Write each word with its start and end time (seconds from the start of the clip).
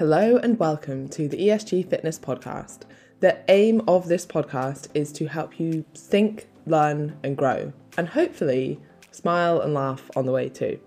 Hello 0.00 0.38
and 0.38 0.58
welcome 0.58 1.10
to 1.10 1.28
the 1.28 1.36
ESG 1.36 1.90
Fitness 1.90 2.18
Podcast. 2.18 2.84
The 3.20 3.36
aim 3.48 3.82
of 3.86 4.08
this 4.08 4.24
podcast 4.24 4.88
is 4.94 5.12
to 5.12 5.26
help 5.26 5.60
you 5.60 5.84
think, 5.94 6.48
learn, 6.64 7.18
and 7.22 7.36
grow, 7.36 7.74
and 7.98 8.08
hopefully 8.08 8.80
smile 9.10 9.60
and 9.60 9.74
laugh 9.74 10.10
on 10.16 10.24
the 10.24 10.32
way 10.32 10.48
too. 10.48 10.80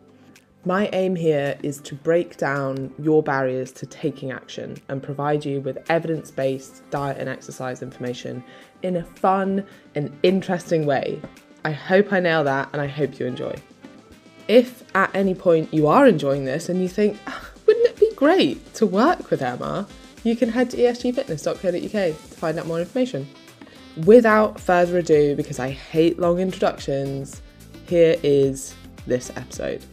My 0.65 0.89
aim 0.93 1.15
here 1.15 1.55
is 1.61 1.79
to 1.81 1.93
break 1.93 2.37
down 2.37 2.91
your 2.97 3.21
barriers 3.21 3.71
to 3.73 3.85
taking 3.85 4.31
action 4.31 4.77
and 4.89 5.03
provide 5.03 5.45
you 5.45 5.61
with 5.61 5.85
evidence 5.91 6.31
based 6.31 6.81
diet 6.89 7.19
and 7.19 7.29
exercise 7.29 7.83
information 7.83 8.43
in 8.81 8.95
a 8.95 9.03
fun 9.03 9.63
and 9.93 10.11
interesting 10.23 10.87
way. 10.87 11.21
I 11.63 11.69
hope 11.69 12.11
I 12.11 12.19
nail 12.19 12.43
that 12.45 12.67
and 12.73 12.81
I 12.81 12.87
hope 12.87 13.19
you 13.19 13.27
enjoy. 13.27 13.53
If 14.47 14.83
at 14.95 15.15
any 15.15 15.35
point 15.35 15.71
you 15.71 15.85
are 15.85 16.07
enjoying 16.07 16.45
this 16.45 16.67
and 16.67 16.81
you 16.81 16.89
think, 16.89 17.15
"Ah, 17.27 17.51
great 18.23 18.73
to 18.73 18.87
work 18.87 19.29
with 19.29 19.41
Emma? 19.41 19.85
You 20.23 20.37
can 20.37 20.47
head 20.47 20.69
to 20.69 20.77
esgfitness.co.uk 20.77 21.91
to 21.91 22.13
find 22.13 22.57
out 22.57 22.65
more 22.65 22.79
information. 22.79 23.27
Without 24.05 24.57
further 24.57 24.99
ado, 24.99 25.35
because 25.35 25.59
I 25.59 25.71
hate 25.71 26.17
long 26.17 26.39
introductions, 26.39 27.41
here 27.85 28.15
is 28.23 28.75
this 29.05 29.29
episode. 29.35 29.83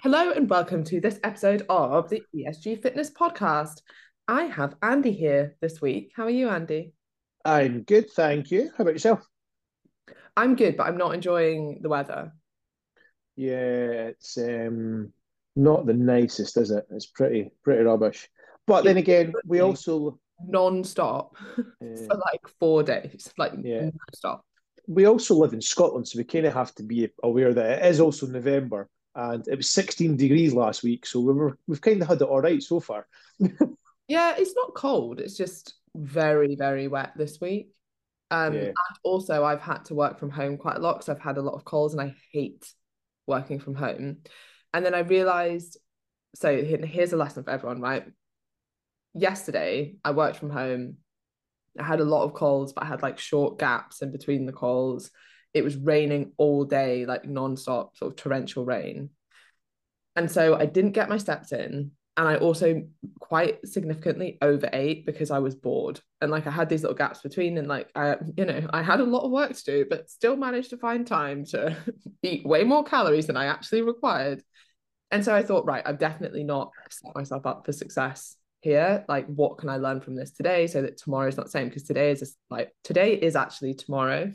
Hello 0.00 0.32
and 0.32 0.50
welcome 0.50 0.82
to 0.82 1.00
this 1.00 1.20
episode 1.22 1.64
of 1.68 2.10
the 2.10 2.24
ESG 2.34 2.82
Fitness 2.82 3.12
Podcast. 3.12 3.82
I 4.26 4.46
have 4.46 4.74
Andy 4.82 5.12
here 5.12 5.54
this 5.60 5.80
week. 5.80 6.10
How 6.16 6.24
are 6.24 6.30
you, 6.30 6.48
Andy? 6.48 6.92
I'm 7.44 7.84
good, 7.84 8.10
thank 8.10 8.50
you. 8.50 8.72
How 8.76 8.82
about 8.82 8.94
yourself? 8.94 9.24
I'm 10.36 10.56
good, 10.56 10.76
but 10.76 10.88
I'm 10.88 10.98
not 10.98 11.14
enjoying 11.14 11.78
the 11.82 11.88
weather. 11.88 12.32
Yeah, 13.36 14.10
it's 14.10 14.36
um 14.38 15.12
not 15.56 15.86
the 15.86 15.94
nicest, 15.94 16.56
is 16.56 16.70
it? 16.70 16.86
It's 16.90 17.06
pretty 17.06 17.50
pretty 17.62 17.82
rubbish. 17.82 18.28
But 18.66 18.84
then 18.84 18.96
again, 18.96 19.32
we 19.46 19.60
also 19.60 20.18
Non-stop 20.48 21.36
uh, 21.58 21.62
for 22.08 22.16
like 22.16 22.48
four 22.58 22.82
days, 22.82 23.30
like 23.36 23.52
Yeah. 23.62 23.82
non-stop. 23.82 24.42
we 24.88 25.06
also 25.06 25.34
live 25.34 25.52
in 25.52 25.60
Scotland, 25.60 26.08
so 26.08 26.18
we 26.18 26.24
kind 26.24 26.46
of 26.46 26.54
have 26.54 26.74
to 26.76 26.82
be 26.82 27.10
aware 27.22 27.52
that 27.52 27.82
it 27.84 27.86
is 27.90 28.00
also 28.00 28.26
November, 28.26 28.88
and 29.14 29.46
it 29.48 29.56
was 29.56 29.70
16 29.70 30.16
degrees 30.16 30.54
last 30.54 30.82
week, 30.82 31.04
so 31.04 31.20
we 31.20 31.32
were 31.34 31.58
we've 31.66 31.80
kind 31.80 32.00
of 32.00 32.08
had 32.08 32.22
it 32.22 32.28
all 32.28 32.40
right 32.40 32.62
so 32.62 32.80
far. 32.80 33.06
Yeah, 34.08 34.34
it's 34.36 34.54
not 34.56 34.74
cold. 34.74 35.20
It's 35.20 35.36
just 35.36 35.74
very, 35.94 36.56
very 36.56 36.88
wet 36.88 37.12
this 37.16 37.40
week. 37.40 37.70
Um, 38.30 38.54
Yeah. 38.54 38.60
and 38.68 38.76
also 39.04 39.44
I've 39.44 39.60
had 39.60 39.84
to 39.86 39.94
work 39.94 40.18
from 40.18 40.30
home 40.30 40.56
quite 40.56 40.76
a 40.76 40.80
lot 40.80 40.94
because 40.94 41.08
I've 41.08 41.20
had 41.22 41.36
a 41.38 41.42
lot 41.42 41.54
of 41.54 41.64
calls 41.64 41.92
and 41.92 42.00
I 42.02 42.14
hate 42.32 42.72
working 43.26 43.60
from 43.60 43.74
home. 43.74 44.18
And 44.72 44.84
then 44.84 44.94
I 44.94 45.00
realized, 45.00 45.78
so 46.34 46.62
here's 46.62 47.12
a 47.12 47.16
lesson 47.16 47.44
for 47.44 47.50
everyone, 47.50 47.80
right? 47.80 48.04
Yesterday 49.14 49.96
I 50.04 50.12
worked 50.12 50.36
from 50.36 50.50
home. 50.50 50.96
I 51.78 51.84
had 51.84 52.00
a 52.00 52.04
lot 52.04 52.24
of 52.24 52.34
calls, 52.34 52.72
but 52.72 52.84
I 52.84 52.86
had 52.86 53.02
like 53.02 53.18
short 53.18 53.58
gaps 53.58 54.02
in 54.02 54.12
between 54.12 54.46
the 54.46 54.52
calls. 54.52 55.10
It 55.54 55.64
was 55.64 55.76
raining 55.76 56.32
all 56.36 56.64
day, 56.64 57.06
like 57.06 57.24
non-stop, 57.24 57.96
sort 57.96 58.12
of 58.12 58.16
torrential 58.16 58.64
rain. 58.64 59.10
And 60.16 60.30
so 60.30 60.56
I 60.56 60.66
didn't 60.66 60.92
get 60.92 61.08
my 61.08 61.18
steps 61.18 61.52
in. 61.52 61.92
And 62.20 62.28
I 62.28 62.36
also 62.36 62.82
quite 63.18 63.66
significantly 63.66 64.36
overate 64.42 65.06
because 65.06 65.30
I 65.30 65.38
was 65.38 65.54
bored. 65.54 66.02
And 66.20 66.30
like 66.30 66.46
I 66.46 66.50
had 66.50 66.68
these 66.68 66.82
little 66.82 66.94
gaps 66.94 67.22
between, 67.22 67.56
and 67.56 67.66
like 67.66 67.88
I, 67.94 68.16
you 68.36 68.44
know, 68.44 68.68
I 68.74 68.82
had 68.82 69.00
a 69.00 69.04
lot 69.04 69.24
of 69.24 69.30
work 69.30 69.56
to 69.56 69.64
do, 69.64 69.86
but 69.88 70.10
still 70.10 70.36
managed 70.36 70.68
to 70.68 70.76
find 70.76 71.06
time 71.06 71.46
to 71.46 71.74
eat 72.22 72.44
way 72.44 72.62
more 72.62 72.84
calories 72.84 73.26
than 73.26 73.38
I 73.38 73.46
actually 73.46 73.80
required. 73.80 74.42
And 75.10 75.24
so 75.24 75.34
I 75.34 75.42
thought, 75.42 75.64
right, 75.64 75.82
I've 75.86 75.98
definitely 75.98 76.44
not 76.44 76.72
set 76.90 77.14
myself 77.14 77.46
up 77.46 77.64
for 77.64 77.72
success 77.72 78.36
here. 78.60 79.02
Like, 79.08 79.24
what 79.24 79.56
can 79.56 79.70
I 79.70 79.78
learn 79.78 80.02
from 80.02 80.14
this 80.14 80.30
today 80.30 80.66
so 80.66 80.82
that 80.82 80.98
tomorrow 80.98 81.28
is 81.28 81.38
not 81.38 81.46
the 81.46 81.52
same? 81.52 81.68
Because 81.68 81.84
today 81.84 82.10
is 82.10 82.18
just 82.18 82.36
like 82.50 82.70
today 82.84 83.14
is 83.14 83.34
actually 83.34 83.72
tomorrow. 83.72 84.30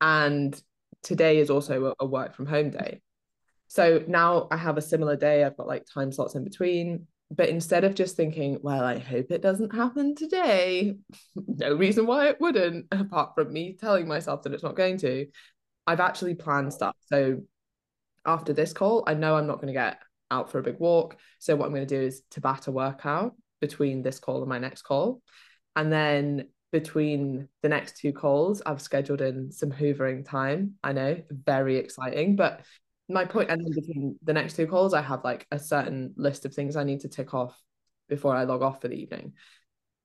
And 0.00 0.62
today 1.02 1.38
is 1.38 1.50
also 1.50 1.86
a, 1.86 2.04
a 2.04 2.06
work 2.06 2.36
from 2.36 2.46
home 2.46 2.70
day. 2.70 3.00
So 3.70 4.02
now 4.08 4.48
I 4.50 4.56
have 4.56 4.78
a 4.78 4.82
similar 4.82 5.14
day. 5.14 5.44
I've 5.44 5.56
got 5.56 5.68
like 5.68 5.86
time 5.86 6.10
slots 6.10 6.34
in 6.34 6.42
between. 6.42 7.06
But 7.30 7.48
instead 7.48 7.84
of 7.84 7.94
just 7.94 8.16
thinking, 8.16 8.58
well, 8.62 8.82
I 8.82 8.98
hope 8.98 9.30
it 9.30 9.42
doesn't 9.42 9.72
happen 9.72 10.16
today, 10.16 10.96
no 11.36 11.76
reason 11.76 12.04
why 12.04 12.28
it 12.28 12.40
wouldn't, 12.40 12.86
apart 12.90 13.36
from 13.36 13.52
me 13.52 13.76
telling 13.80 14.08
myself 14.08 14.42
that 14.42 14.52
it's 14.52 14.64
not 14.64 14.74
going 14.74 14.98
to, 14.98 15.26
I've 15.86 16.00
actually 16.00 16.34
planned 16.34 16.72
stuff. 16.72 16.96
So 17.06 17.42
after 18.26 18.52
this 18.52 18.72
call, 18.72 19.04
I 19.06 19.14
know 19.14 19.36
I'm 19.36 19.46
not 19.46 19.60
going 19.60 19.68
to 19.68 19.72
get 19.72 19.98
out 20.32 20.50
for 20.50 20.58
a 20.58 20.64
big 20.64 20.80
walk. 20.80 21.16
So 21.38 21.54
what 21.54 21.66
I'm 21.66 21.74
going 21.74 21.86
to 21.86 21.98
do 21.98 22.04
is 22.04 22.22
Tabata 22.34 22.72
workout 22.72 23.36
between 23.60 24.02
this 24.02 24.18
call 24.18 24.40
and 24.40 24.48
my 24.48 24.58
next 24.58 24.82
call. 24.82 25.22
And 25.76 25.92
then 25.92 26.48
between 26.72 27.46
the 27.62 27.68
next 27.68 27.98
two 27.98 28.12
calls, 28.12 28.62
I've 28.66 28.82
scheduled 28.82 29.20
in 29.20 29.52
some 29.52 29.70
hoovering 29.70 30.28
time. 30.28 30.74
I 30.82 30.92
know, 30.92 31.22
very 31.30 31.76
exciting. 31.76 32.34
But 32.34 32.62
my 33.12 33.24
point, 33.24 33.50
and 33.50 33.60
then 33.60 33.72
between 33.74 34.16
the 34.22 34.32
next 34.32 34.56
two 34.56 34.66
calls, 34.66 34.94
I 34.94 35.02
have 35.02 35.24
like 35.24 35.46
a 35.50 35.58
certain 35.58 36.14
list 36.16 36.44
of 36.44 36.54
things 36.54 36.76
I 36.76 36.84
need 36.84 37.00
to 37.00 37.08
tick 37.08 37.34
off 37.34 37.60
before 38.08 38.34
I 38.34 38.44
log 38.44 38.62
off 38.62 38.80
for 38.80 38.88
the 38.88 38.94
evening. 38.94 39.34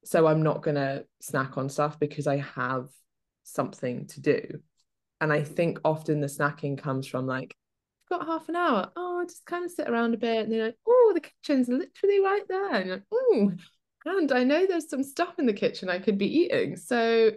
So 0.04 0.28
I'm 0.28 0.44
not 0.44 0.62
going 0.62 0.76
to 0.76 1.06
snack 1.20 1.58
on 1.58 1.70
stuff 1.70 2.00
because 2.00 2.28
I 2.28 2.38
have 2.38 2.90
something 3.44 4.08
to 4.08 4.22
do. 4.22 4.60
And 5.20 5.34
I 5.34 5.44
think 5.44 5.80
often 5.84 6.20
the 6.20 6.28
snacking 6.28 6.78
comes 6.78 7.08
from 7.08 7.26
like, 7.26 7.56
I've 8.12 8.20
got 8.20 8.28
half 8.28 8.50
an 8.50 8.56
hour. 8.56 8.92
Oh, 8.96 9.20
I'll 9.20 9.26
just 9.26 9.46
kind 9.46 9.66
of 9.66 9.72
sit 9.72 9.90
around 9.90 10.14
a 10.14 10.18
bit. 10.18 10.44
And 10.44 10.52
they're 10.52 10.66
like, 10.66 10.78
oh, 10.88 11.12
the 11.16 11.22
kitchen's 11.22 11.68
literally 11.68 12.20
right 12.20 12.44
there. 12.48 12.76
And 12.76 12.86
you're 12.86 12.96
like, 12.98 13.06
oh, 13.12 13.52
and 14.06 14.32
I 14.32 14.44
know 14.44 14.68
there's 14.68 14.90
some 14.90 15.04
stuff 15.04 15.40
in 15.40 15.48
the 15.48 15.54
kitchen 15.54 15.90
I 15.90 15.98
could 15.98 16.20
be 16.20 16.42
eating. 16.42 16.76
So, 16.76 17.32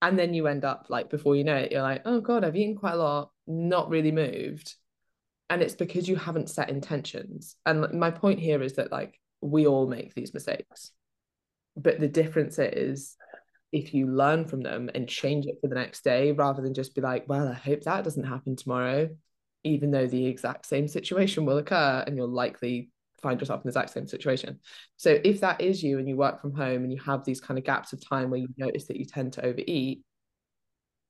and 0.00 0.18
then 0.18 0.32
you 0.32 0.46
end 0.46 0.64
up 0.64 0.86
like, 0.88 1.10
before 1.10 1.36
you 1.36 1.44
know 1.44 1.56
it, 1.56 1.72
you're 1.72 1.82
like, 1.82 2.02
oh 2.06 2.22
God, 2.22 2.44
I've 2.44 2.56
eaten 2.56 2.76
quite 2.76 2.94
a 2.94 2.96
lot, 2.96 3.30
not 3.46 3.90
really 3.90 4.12
moved. 4.12 4.76
And 5.48 5.62
it's 5.62 5.74
because 5.74 6.08
you 6.08 6.16
haven't 6.16 6.50
set 6.50 6.70
intentions. 6.70 7.56
And 7.64 7.92
my 7.92 8.10
point 8.10 8.40
here 8.40 8.62
is 8.62 8.74
that 8.74 8.90
like 8.90 9.20
we 9.40 9.66
all 9.66 9.86
make 9.86 10.14
these 10.14 10.34
mistakes. 10.34 10.90
But 11.76 12.00
the 12.00 12.08
difference 12.08 12.58
is 12.58 13.16
if 13.72 13.94
you 13.94 14.06
learn 14.06 14.46
from 14.46 14.62
them 14.62 14.90
and 14.94 15.08
change 15.08 15.46
it 15.46 15.58
for 15.60 15.68
the 15.68 15.74
next 15.74 16.02
day 16.02 16.32
rather 16.32 16.62
than 16.62 16.74
just 16.74 16.94
be 16.94 17.00
like, 17.00 17.28
well, 17.28 17.48
I 17.48 17.54
hope 17.54 17.82
that 17.82 18.04
doesn't 18.04 18.24
happen 18.24 18.56
tomorrow, 18.56 19.10
even 19.62 19.90
though 19.90 20.06
the 20.06 20.26
exact 20.26 20.66
same 20.66 20.88
situation 20.88 21.44
will 21.44 21.58
occur 21.58 22.02
and 22.06 22.16
you'll 22.16 22.28
likely 22.28 22.90
find 23.22 23.40
yourself 23.40 23.58
in 23.58 23.62
the 23.64 23.70
exact 23.70 23.90
same 23.90 24.06
situation. 24.06 24.60
So 24.96 25.18
if 25.22 25.40
that 25.40 25.60
is 25.60 25.82
you 25.82 25.98
and 25.98 26.08
you 26.08 26.16
work 26.16 26.40
from 26.40 26.54
home 26.54 26.82
and 26.84 26.92
you 26.92 27.00
have 27.00 27.24
these 27.24 27.40
kind 27.40 27.58
of 27.58 27.64
gaps 27.64 27.92
of 27.92 28.06
time 28.06 28.30
where 28.30 28.40
you 28.40 28.48
notice 28.56 28.86
that 28.86 28.96
you 28.96 29.04
tend 29.04 29.34
to 29.34 29.44
overeat, 29.44 30.02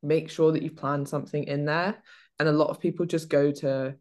make 0.03 0.31
sure 0.31 0.53
that 0.53 0.63
you've 0.63 0.77
planned 0.77 1.09
something 1.09 1.45
in 1.45 1.65
there. 1.65 2.03
And 2.39 2.49
a 2.49 2.53
lot 2.53 2.71
of 2.71 2.81
people 2.81 3.07
just 3.07 3.29
go 3.29 3.51
to, 3.51 3.95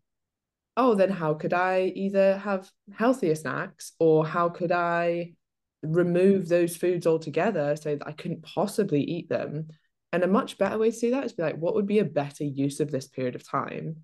oh, 0.78 0.96
then 0.96 1.10
how 1.10 1.34
could 1.34 1.54
I 1.54 1.92
either 1.96 2.38
have 2.38 2.70
healthier 2.94 3.36
snacks 3.36 3.94
or 4.00 4.26
how 4.26 4.50
could 4.50 4.72
I 4.72 5.34
remove 5.82 6.48
those 6.48 6.76
foods 6.76 7.08
altogether 7.08 7.76
so 7.76 7.96
that 7.96 8.08
I 8.08 8.12
couldn't 8.12 8.44
possibly 8.44 9.02
eat 9.02 9.30
them? 9.30 9.68
And 10.12 10.24
a 10.24 10.28
much 10.28 10.58
better 10.58 10.78
way 10.78 10.92
to 10.92 11.00
do 11.00 11.12
that 11.12 11.26
is 11.26 11.34
be 11.34 11.44
like, 11.44 11.58
what 11.58 11.76
would 11.76 11.88
be 11.88 12.00
a 12.00 12.06
better 12.06 12.44
use 12.44 12.80
of 12.80 12.92
this 12.92 13.08
period 13.08 13.36
of 13.36 13.48
time? 13.48 13.98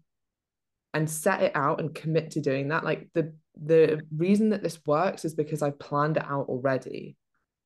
And 0.93 1.09
set 1.09 1.41
it 1.41 1.53
out 1.55 1.79
and 1.79 1.95
commit 1.95 2.31
to 2.31 2.41
doing 2.41 2.69
that. 2.69 2.83
Like 2.83 3.09
the 3.13 3.33
the 3.61 4.01
reason 4.15 4.49
that 4.49 4.63
this 4.63 4.79
works 4.85 5.25
is 5.25 5.33
because 5.33 5.61
I've 5.61 5.79
planned 5.79 6.17
it 6.17 6.25
out 6.25 6.47
already. 6.47 7.17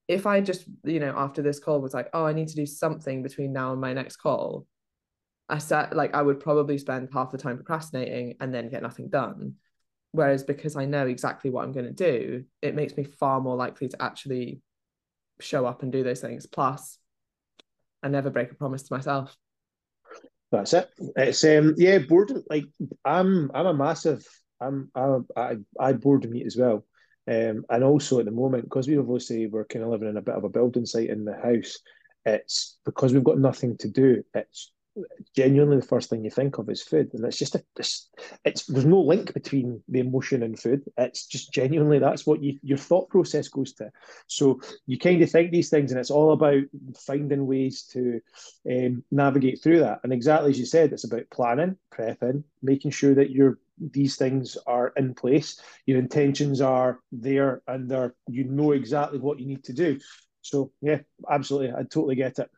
If 0.07 0.27
I 0.27 0.41
just, 0.41 0.66
you 0.83 0.99
know, 0.99 1.13
after 1.17 1.41
this 1.41 1.59
call 1.59 1.81
was 1.81 1.93
like, 1.93 2.09
oh, 2.13 2.25
I 2.25 2.33
need 2.33 2.49
to 2.49 2.55
do 2.55 2.66
something 2.66 3.23
between 3.23 3.53
now 3.53 3.72
and 3.72 3.81
my 3.81 3.93
next 3.93 4.17
call, 4.17 4.67
I 5.47 5.59
said 5.59 5.94
like 5.94 6.16
I 6.16 6.22
would 6.22 6.39
probably 6.39 6.78
spend 6.78 7.09
half 7.13 7.31
the 7.31 7.38
time 7.38 7.57
procrastinating 7.57 8.35
and 8.39 8.53
then 8.53 8.69
get 8.69 8.81
nothing 8.81 9.09
done. 9.09 9.56
Whereas 10.11 10.44
because 10.44 10.75
I 10.75 10.85
know 10.85 11.07
exactly 11.07 11.50
what 11.50 11.63
I'm 11.63 11.73
going 11.73 11.85
to 11.85 11.91
do, 11.91 12.45
it 12.61 12.73
makes 12.73 12.96
me 12.96 13.03
far 13.03 13.41
more 13.41 13.55
likely 13.55 13.90
to 13.90 14.02
actually 14.02 14.61
show 15.40 15.66
up 15.66 15.84
and 15.84 15.91
do 15.91 16.03
those 16.03 16.22
things. 16.22 16.46
Plus, 16.46 16.97
I 18.02 18.08
never 18.08 18.29
break 18.29 18.52
a 18.52 18.55
promise 18.55 18.84
to 18.84 18.93
myself. 18.93 19.35
That's 20.52 20.73
it. 20.73 20.90
It's 21.17 21.43
um 21.43 21.75
yeah, 21.78 21.99
boredom. 21.99 22.43
Like 22.49 22.66
I'm 23.03 23.52
I'm 23.53 23.66
a 23.66 23.73
massive 23.73 24.25
I'm 24.61 24.90
I 24.96 25.17
I, 25.35 25.55
I 25.79 25.93
boredom 25.93 26.35
eat 26.35 26.46
as 26.46 26.58
well. 26.58 26.85
Um, 27.28 27.66
and 27.69 27.84
also 27.84 28.19
at 28.19 28.25
the 28.25 28.31
moment, 28.31 28.66
because 28.66 28.87
we 28.87 28.97
obviously 28.97 29.47
we're 29.47 29.66
kind 29.66 29.84
of 29.84 29.90
living 29.90 30.09
in 30.09 30.17
a 30.17 30.22
bit 30.22 30.35
of 30.35 30.43
a 30.43 30.49
building 30.49 30.85
site 30.85 31.09
in 31.09 31.25
the 31.25 31.34
house, 31.34 31.79
it's 32.23 32.78
because 32.85 33.14
we've 33.14 33.23
got 33.23 33.40
nothing 33.40 33.78
to 33.78 33.90
do. 33.90 34.23
It's 34.35 34.72
genuinely 35.35 35.77
the 35.77 35.85
first 35.85 36.09
thing 36.09 36.23
you 36.23 36.29
think 36.29 36.57
of 36.57 36.69
is 36.69 36.81
food, 36.81 37.13
and 37.13 37.25
it's 37.25 37.37
just 37.37 37.55
a 37.55 37.63
it's, 37.77 38.09
it's 38.43 38.65
there's 38.65 38.85
no 38.85 39.01
link 39.01 39.33
between 39.33 39.81
the 39.89 39.99
emotion 39.99 40.43
and 40.43 40.59
food. 40.59 40.83
It's 40.97 41.25
just 41.25 41.51
genuinely 41.51 41.99
that's 41.99 42.25
what 42.25 42.41
you, 42.41 42.59
your 42.63 42.77
thought 42.77 43.09
process 43.09 43.47
goes 43.47 43.73
to. 43.73 43.91
So 44.27 44.61
you 44.85 44.97
kind 44.97 45.21
of 45.21 45.29
think 45.29 45.51
these 45.51 45.69
things, 45.69 45.91
and 45.91 45.99
it's 45.99 46.11
all 46.11 46.31
about 46.31 46.63
finding 46.97 47.47
ways 47.47 47.83
to 47.93 48.21
um, 48.69 49.03
navigate 49.11 49.61
through 49.61 49.79
that. 49.79 49.99
And 50.03 50.13
exactly 50.13 50.51
as 50.51 50.59
you 50.59 50.65
said, 50.65 50.93
it's 50.93 51.03
about 51.03 51.29
planning, 51.31 51.77
prepping, 51.93 52.43
making 52.61 52.91
sure 52.91 53.15
that 53.15 53.31
you're 53.31 53.59
these 53.77 54.15
things 54.15 54.57
are 54.67 54.93
in 54.95 55.13
place. 55.13 55.59
Your 55.85 55.99
intentions 55.99 56.61
are 56.61 56.99
there, 57.11 57.61
and 57.67 57.89
they're 57.89 58.15
you 58.27 58.45
know 58.45 58.71
exactly 58.71 59.19
what 59.19 59.39
you 59.39 59.45
need 59.45 59.63
to 59.65 59.73
do. 59.73 59.99
So 60.41 60.71
yeah, 60.81 60.99
absolutely, 61.29 61.71
I 61.71 61.83
totally 61.83 62.15
get 62.15 62.39
it. 62.39 62.49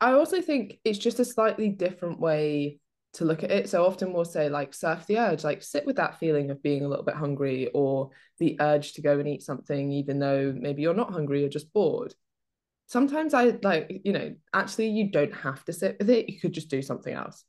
I 0.00 0.12
also 0.12 0.40
think 0.40 0.78
it's 0.84 0.98
just 0.98 1.20
a 1.20 1.24
slightly 1.24 1.68
different 1.68 2.20
way 2.20 2.78
to 3.14 3.24
look 3.24 3.42
at 3.42 3.50
it. 3.50 3.68
So 3.68 3.86
often 3.86 4.12
we'll 4.12 4.24
say 4.24 4.48
like 4.48 4.74
surf 4.74 5.06
the 5.06 5.18
urge, 5.18 5.44
like 5.44 5.62
sit 5.62 5.86
with 5.86 5.96
that 5.96 6.18
feeling 6.18 6.50
of 6.50 6.62
being 6.62 6.84
a 6.84 6.88
little 6.88 7.04
bit 7.04 7.14
hungry 7.14 7.70
or 7.72 8.10
the 8.38 8.56
urge 8.60 8.94
to 8.94 9.02
go 9.02 9.18
and 9.18 9.28
eat 9.28 9.42
something, 9.42 9.92
even 9.92 10.18
though 10.18 10.52
maybe 10.56 10.82
you're 10.82 10.94
not 10.94 11.12
hungry, 11.12 11.40
you're 11.40 11.48
just 11.48 11.72
bored. 11.72 12.14
Sometimes 12.86 13.32
I 13.32 13.58
like, 13.62 14.02
you 14.04 14.12
know, 14.12 14.34
actually 14.52 14.88
you 14.88 15.10
don't 15.10 15.34
have 15.34 15.64
to 15.66 15.72
sit 15.72 15.96
with 15.98 16.10
it. 16.10 16.28
You 16.28 16.38
could 16.38 16.52
just 16.52 16.68
do 16.68 16.82
something 16.82 17.14
else. 17.14 17.44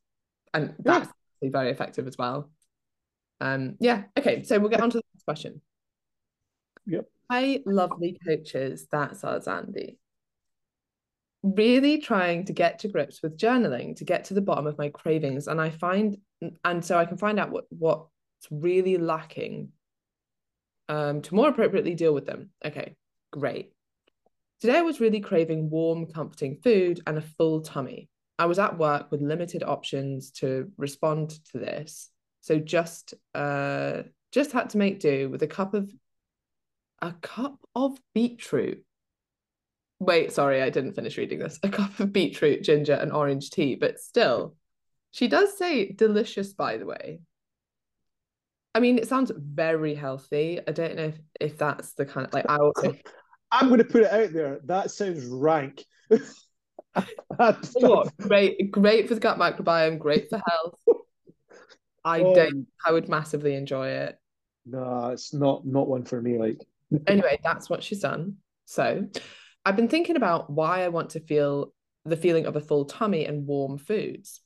And 0.53 0.75
that's 0.79 1.11
yeah. 1.41 1.49
very 1.49 1.71
effective 1.71 2.07
as 2.07 2.17
well. 2.17 2.51
Um, 3.41 3.75
yeah, 3.79 4.03
okay. 4.17 4.43
So 4.43 4.59
we'll 4.59 4.69
get 4.69 4.81
on 4.81 4.91
to 4.91 4.97
the 4.97 5.03
next 5.13 5.25
question. 5.25 5.61
Yep. 6.85 7.05
Hi, 7.29 7.59
lovely 7.65 8.17
coaches. 8.25 8.87
That's 8.89 9.23
us, 9.23 9.47
Andy 9.47 9.97
really 11.45 11.99
trying 11.99 12.43
to 12.43 12.53
get 12.53 12.79
to 12.79 12.87
grips 12.87 13.21
with 13.21 13.37
journaling 13.37 13.95
to 13.95 14.03
get 14.03 14.25
to 14.25 14.33
the 14.33 14.41
bottom 14.41 14.65
of 14.65 14.79
my 14.79 14.89
cravings 14.89 15.47
and 15.47 15.61
i 15.61 15.69
find 15.69 16.17
and 16.63 16.83
so 16.83 16.97
i 16.97 17.05
can 17.05 17.17
find 17.17 17.39
out 17.39 17.51
what 17.51 17.65
what's 17.69 18.09
really 18.49 18.97
lacking 18.97 19.69
um 20.89 21.21
to 21.21 21.35
more 21.35 21.49
appropriately 21.49 21.93
deal 21.93 22.13
with 22.13 22.25
them. 22.25 22.49
Okay 22.63 22.95
great. 23.31 23.73
Today 24.59 24.77
i 24.77 24.81
was 24.81 24.99
really 24.99 25.19
craving 25.19 25.69
warm 25.69 26.07
comforting 26.07 26.57
food 26.63 27.01
and 27.05 27.17
a 27.17 27.21
full 27.21 27.61
tummy. 27.61 28.09
I 28.39 28.47
was 28.47 28.59
at 28.59 28.77
work 28.77 29.11
with 29.11 29.21
limited 29.21 29.63
options 29.63 30.31
to 30.39 30.71
respond 30.77 31.29
to 31.51 31.59
this. 31.59 32.09
So 32.41 32.57
just 32.57 33.13
uh 33.35 34.03
just 34.31 34.51
had 34.51 34.71
to 34.71 34.77
make 34.77 34.99
do 34.99 35.29
with 35.29 35.43
a 35.43 35.47
cup 35.47 35.75
of 35.75 35.91
a 37.01 37.11
cup 37.13 37.59
of 37.75 37.99
beetroot 38.15 38.83
Wait, 39.99 40.31
sorry, 40.31 40.61
I 40.61 40.69
didn't 40.69 40.93
finish 40.93 41.17
reading 41.17 41.39
this. 41.39 41.59
A 41.63 41.69
cup 41.69 41.99
of 41.99 42.11
beetroot, 42.11 42.63
ginger, 42.63 42.93
and 42.93 43.11
orange 43.11 43.49
tea, 43.49 43.75
but 43.75 43.99
still, 43.99 44.55
she 45.11 45.27
does 45.27 45.57
say 45.57 45.91
delicious, 45.91 46.53
by 46.53 46.77
the 46.77 46.85
way. 46.85 47.21
I 48.73 48.81
mean, 48.81 48.97
it 48.97 49.07
sounds 49.07 49.31
very 49.35 49.95
healthy. 49.95 50.59
I 50.67 50.71
don't 50.73 50.97
know 50.97 51.05
if, 51.05 51.19
if 51.39 51.57
that's 51.57 51.93
the 51.93 52.05
kind 52.05 52.27
of 52.27 52.33
like 52.33 52.49
I 52.49 52.57
also 52.57 52.95
I'm 53.51 53.69
going 53.69 53.79
to 53.79 53.85
put 53.85 54.03
it 54.03 54.11
out 54.11 54.33
there. 54.33 54.59
That 54.65 54.91
sounds 54.91 55.25
rank. 55.25 55.85
what, 57.77 58.17
great, 58.17 58.71
great 58.71 59.07
for 59.07 59.13
the 59.13 59.21
gut 59.21 59.37
microbiome, 59.37 59.97
great 59.97 60.29
for 60.29 60.41
health. 60.45 60.79
I 62.03 62.21
um, 62.21 62.33
don't. 62.33 62.67
I 62.85 62.91
would 62.91 63.07
massively 63.07 63.55
enjoy 63.55 63.87
it. 63.87 64.19
No, 64.65 65.09
it's 65.09 65.33
not 65.33 65.65
not 65.65 65.87
one 65.87 66.03
for 66.03 66.21
me. 66.21 66.37
Like 66.37 66.65
anyway, 67.07 67.39
that's 67.43 67.69
what 67.69 67.83
she's 67.83 68.01
done. 68.01 68.37
So, 68.65 69.07
I've 69.65 69.75
been 69.75 69.87
thinking 69.87 70.15
about 70.15 70.49
why 70.49 70.83
I 70.83 70.89
want 70.89 71.11
to 71.11 71.19
feel 71.19 71.73
the 72.05 72.17
feeling 72.17 72.45
of 72.45 72.55
a 72.55 72.61
full 72.61 72.85
tummy 72.85 73.25
and 73.25 73.47
warm 73.47 73.79
foods. 73.79 74.41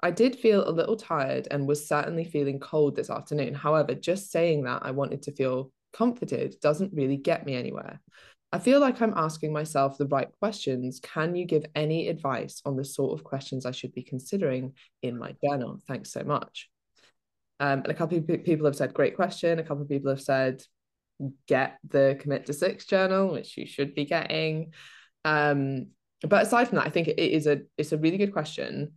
I 0.00 0.10
did 0.10 0.36
feel 0.36 0.68
a 0.68 0.70
little 0.70 0.96
tired 0.96 1.48
and 1.50 1.66
was 1.66 1.88
certainly 1.88 2.24
feeling 2.24 2.60
cold 2.60 2.94
this 2.94 3.08
afternoon. 3.08 3.54
However, 3.54 3.94
just 3.94 4.30
saying 4.30 4.64
that 4.64 4.82
I 4.84 4.90
wanted 4.90 5.22
to 5.22 5.32
feel 5.32 5.72
comforted 5.92 6.56
doesn't 6.60 6.92
really 6.92 7.16
get 7.16 7.46
me 7.46 7.54
anywhere. 7.54 8.00
I 8.52 8.58
feel 8.58 8.80
like 8.80 9.00
I'm 9.00 9.14
asking 9.16 9.52
myself 9.52 9.96
the 9.96 10.06
right 10.08 10.28
questions. 10.40 11.00
Can 11.00 11.34
you 11.34 11.46
give 11.46 11.64
any 11.74 12.08
advice 12.08 12.60
on 12.66 12.76
the 12.76 12.84
sort 12.84 13.18
of 13.18 13.24
questions 13.24 13.64
I 13.64 13.70
should 13.70 13.94
be 13.94 14.02
considering 14.02 14.74
in 15.00 15.18
my 15.18 15.34
journal? 15.42 15.80
Thanks 15.88 16.12
so 16.12 16.22
much. 16.22 16.68
Um, 17.60 17.78
and 17.78 17.88
a 17.88 17.94
couple 17.94 18.18
of 18.18 18.26
people 18.26 18.66
have 18.66 18.76
said, 18.76 18.92
great 18.92 19.16
question. 19.16 19.58
A 19.58 19.62
couple 19.62 19.82
of 19.82 19.88
people 19.88 20.10
have 20.10 20.20
said, 20.20 20.62
get 21.46 21.78
the 21.88 22.16
commit 22.20 22.46
to 22.46 22.52
six 22.52 22.86
journal, 22.86 23.32
which 23.32 23.56
you 23.56 23.66
should 23.66 23.94
be 23.94 24.04
getting. 24.04 24.72
Um, 25.24 25.88
but 26.22 26.42
aside 26.42 26.68
from 26.68 26.76
that, 26.76 26.86
I 26.86 26.90
think 26.90 27.08
it 27.08 27.18
is 27.18 27.46
a 27.46 27.62
it's 27.76 27.92
a 27.92 27.98
really 27.98 28.18
good 28.18 28.32
question. 28.32 28.92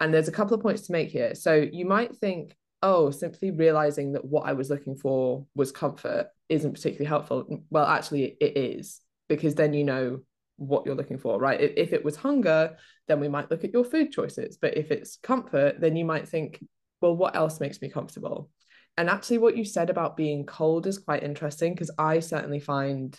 And 0.00 0.12
there's 0.12 0.28
a 0.28 0.32
couple 0.32 0.54
of 0.54 0.62
points 0.62 0.82
to 0.82 0.92
make 0.92 1.08
here. 1.08 1.34
So 1.34 1.54
you 1.54 1.86
might 1.86 2.14
think, 2.16 2.54
oh, 2.82 3.10
simply 3.10 3.50
realizing 3.50 4.12
that 4.12 4.24
what 4.24 4.46
I 4.46 4.52
was 4.52 4.68
looking 4.68 4.94
for 4.94 5.46
was 5.54 5.72
comfort 5.72 6.28
isn't 6.50 6.74
particularly 6.74 7.06
helpful. 7.06 7.62
Well, 7.70 7.86
actually, 7.86 8.36
it 8.40 8.58
is 8.58 9.00
because 9.28 9.54
then 9.54 9.72
you 9.72 9.84
know 9.84 10.20
what 10.56 10.86
you're 10.86 10.94
looking 10.94 11.18
for, 11.18 11.38
right? 11.38 11.60
If 11.60 11.92
it 11.92 12.04
was 12.04 12.16
hunger, 12.16 12.76
then 13.08 13.20
we 13.20 13.28
might 13.28 13.50
look 13.50 13.64
at 13.64 13.72
your 13.72 13.84
food 13.84 14.12
choices. 14.12 14.58
But 14.60 14.76
if 14.76 14.90
it's 14.90 15.16
comfort, 15.16 15.80
then 15.80 15.96
you 15.96 16.04
might 16.04 16.28
think, 16.28 16.64
well, 17.00 17.16
what 17.16 17.36
else 17.36 17.60
makes 17.60 17.80
me 17.80 17.88
comfortable? 17.88 18.50
And 18.98 19.10
actually, 19.10 19.38
what 19.38 19.56
you 19.56 19.64
said 19.64 19.90
about 19.90 20.16
being 20.16 20.46
cold 20.46 20.86
is 20.86 20.98
quite 20.98 21.22
interesting 21.22 21.74
because 21.74 21.90
I 21.98 22.20
certainly 22.20 22.60
find 22.60 23.18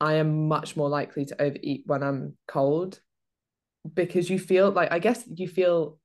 I 0.00 0.14
am 0.14 0.48
much 0.48 0.76
more 0.76 0.88
likely 0.88 1.24
to 1.26 1.42
overeat 1.42 1.82
when 1.86 2.02
I'm 2.02 2.36
cold 2.46 3.00
because 3.94 4.28
you 4.28 4.38
feel 4.38 4.70
like, 4.70 4.92
I 4.92 4.98
guess 4.98 5.24
you 5.26 5.48
feel 5.48 5.98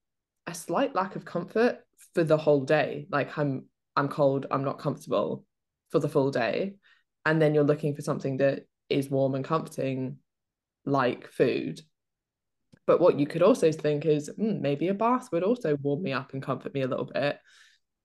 a 0.48 0.54
slight 0.54 0.96
lack 0.96 1.16
of 1.16 1.26
comfort 1.26 1.80
for 2.14 2.24
the 2.24 2.38
whole 2.38 2.64
day. 2.64 3.08
Like, 3.10 3.38
I'm 3.38 3.66
I'm 3.96 4.08
cold, 4.08 4.48
I'm 4.50 4.64
not 4.64 4.80
comfortable 4.80 5.46
for 5.92 6.00
the 6.00 6.10
full 6.10 6.32
day. 6.32 6.76
And 7.26 7.42
then 7.42 7.54
you're 7.54 7.64
looking 7.64 7.96
for 7.96 8.02
something 8.02 8.38
that 8.38 8.66
is 8.90 9.10
warm 9.10 9.36
and 9.36 9.46
comforting, 9.46 10.18
like 10.86 11.32
food. 11.32 11.82
But 12.86 13.00
what 13.00 13.20
you 13.20 13.28
could 13.28 13.44
also 13.44 13.72
think 13.72 14.06
is 14.06 14.30
mm, 14.30 14.60
maybe 14.60 14.88
a 14.88 14.94
bath 14.94 15.30
would 15.32 15.44
also 15.44 15.78
warm 15.82 16.04
me 16.04 16.12
up 16.14 16.34
and 16.34 16.42
comfort 16.42 16.74
me 16.74 16.82
a 16.82 16.88
little 16.88 17.06
bit 17.06 17.40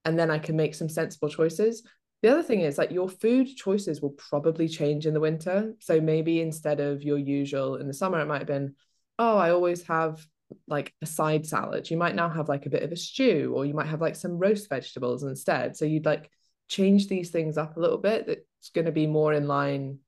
and 0.05 0.19
then 0.19 0.31
I 0.31 0.39
can 0.39 0.57
make 0.57 0.75
some 0.75 0.89
sensible 0.89 1.29
choices. 1.29 1.83
The 2.23 2.31
other 2.31 2.43
thing 2.43 2.63
is 2.63 2.79
like 2.79 2.91
your 2.91 3.09
food 3.09 3.47
choices 3.57 4.03
will 4.03 4.11
probably 4.11 4.69
change 4.69 5.07
in 5.07 5.15
the 5.15 5.21
winter. 5.21 5.75
So 5.79 6.01
maybe 6.01 6.41
instead 6.41 6.81
of 6.81 7.03
your 7.03 7.19
usual 7.19 7.77
in 7.77 7.87
the 7.87 7.95
summer, 7.95 8.21
it 8.21 8.27
might 8.27 8.39
have 8.39 8.47
been, 8.47 8.75
oh, 9.19 9.37
I 9.37 9.51
always 9.51 9.83
have 9.85 10.27
like 10.67 10.95
a 11.03 11.07
side 11.07 11.47
salad. 11.47 11.91
You 11.91 11.97
might 11.97 12.15
now 12.15 12.29
have 12.29 12.49
like 12.49 12.67
a 12.67 12.71
bit 12.71 12.83
of 12.83 12.93
a 12.93 12.97
stew, 12.97 13.53
or 13.55 13.65
you 13.65 13.75
might 13.75 13.87
have 13.87 14.01
like 14.01 14.17
some 14.17 14.39
roast 14.39 14.69
vegetables 14.69 15.23
instead. 15.23 15.77
So 15.77 15.85
you'd 15.85 16.07
like 16.07 16.31
change 16.69 17.09
these 17.09 17.31
things 17.31 17.57
up 17.59 17.77
a 17.77 17.81
little 17.81 17.99
bit. 17.99 18.27
That's 18.27 18.71
going 18.75 18.87
to 18.87 18.93
be 18.93 19.07
more 19.07 19.33
in 19.33 19.47
line. 19.47 19.99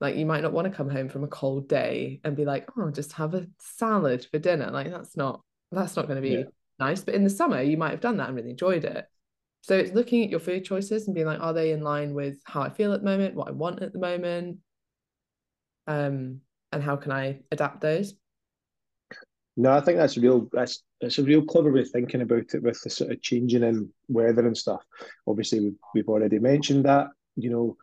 Like 0.00 0.16
you 0.16 0.26
might 0.26 0.42
not 0.42 0.52
want 0.52 0.70
to 0.70 0.76
come 0.76 0.88
home 0.88 1.08
from 1.08 1.24
a 1.24 1.28
cold 1.28 1.68
day 1.68 2.20
and 2.24 2.36
be 2.36 2.44
like, 2.44 2.68
oh, 2.76 2.90
just 2.90 3.12
have 3.12 3.34
a 3.34 3.46
salad 3.58 4.26
for 4.30 4.38
dinner. 4.38 4.70
Like 4.70 4.90
that's 4.90 5.16
not 5.16 5.40
that's 5.72 5.96
not 5.96 6.06
going 6.06 6.22
to 6.22 6.28
be 6.28 6.36
yeah. 6.36 6.44
nice. 6.78 7.02
But 7.02 7.14
in 7.14 7.24
the 7.24 7.30
summer, 7.30 7.62
you 7.62 7.76
might 7.76 7.90
have 7.90 8.00
done 8.00 8.18
that 8.18 8.28
and 8.28 8.36
really 8.36 8.50
enjoyed 8.50 8.84
it. 8.84 9.06
So 9.62 9.76
it's 9.76 9.92
looking 9.92 10.24
at 10.24 10.30
your 10.30 10.40
food 10.40 10.64
choices 10.64 11.06
and 11.06 11.14
being 11.14 11.26
like, 11.26 11.40
are 11.40 11.52
they 11.52 11.72
in 11.72 11.82
line 11.82 12.14
with 12.14 12.38
how 12.44 12.62
I 12.62 12.70
feel 12.70 12.92
at 12.92 13.00
the 13.00 13.06
moment, 13.06 13.34
what 13.34 13.48
I 13.48 13.52
want 13.52 13.82
at 13.82 13.92
the 13.92 13.98
moment? 13.98 14.58
Um, 15.86 16.40
and 16.72 16.82
how 16.82 16.96
can 16.96 17.12
I 17.12 17.40
adapt 17.50 17.80
those? 17.80 18.14
No, 19.56 19.72
I 19.72 19.80
think 19.80 19.98
that's 19.98 20.16
real. 20.16 20.48
That's 20.52 20.84
that's 21.00 21.18
a 21.18 21.24
real 21.24 21.42
clever 21.42 21.72
way 21.72 21.80
of 21.80 21.90
thinking 21.90 22.20
about 22.20 22.54
it 22.54 22.62
with 22.62 22.80
the 22.80 22.90
sort 22.90 23.10
of 23.10 23.20
changing 23.20 23.64
in 23.64 23.90
weather 24.06 24.46
and 24.46 24.56
stuff. 24.56 24.80
Obviously, 25.26 25.60
we've, 25.60 25.78
we've 25.94 26.08
already 26.08 26.38
mentioned 26.38 26.84
that. 26.84 27.08
You 27.36 27.50
know, 27.50 27.76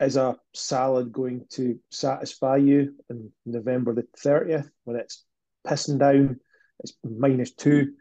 is 0.00 0.16
a 0.16 0.36
salad 0.54 1.12
going 1.12 1.44
to 1.50 1.78
satisfy 1.90 2.56
you 2.56 2.94
in 3.10 3.30
November 3.44 3.94
the 3.94 4.04
thirtieth 4.16 4.70
when 4.84 4.96
it's 4.96 5.24
pissing 5.66 5.98
down? 5.98 6.40
It's 6.80 6.94
minus 7.04 7.52
two. 7.52 7.92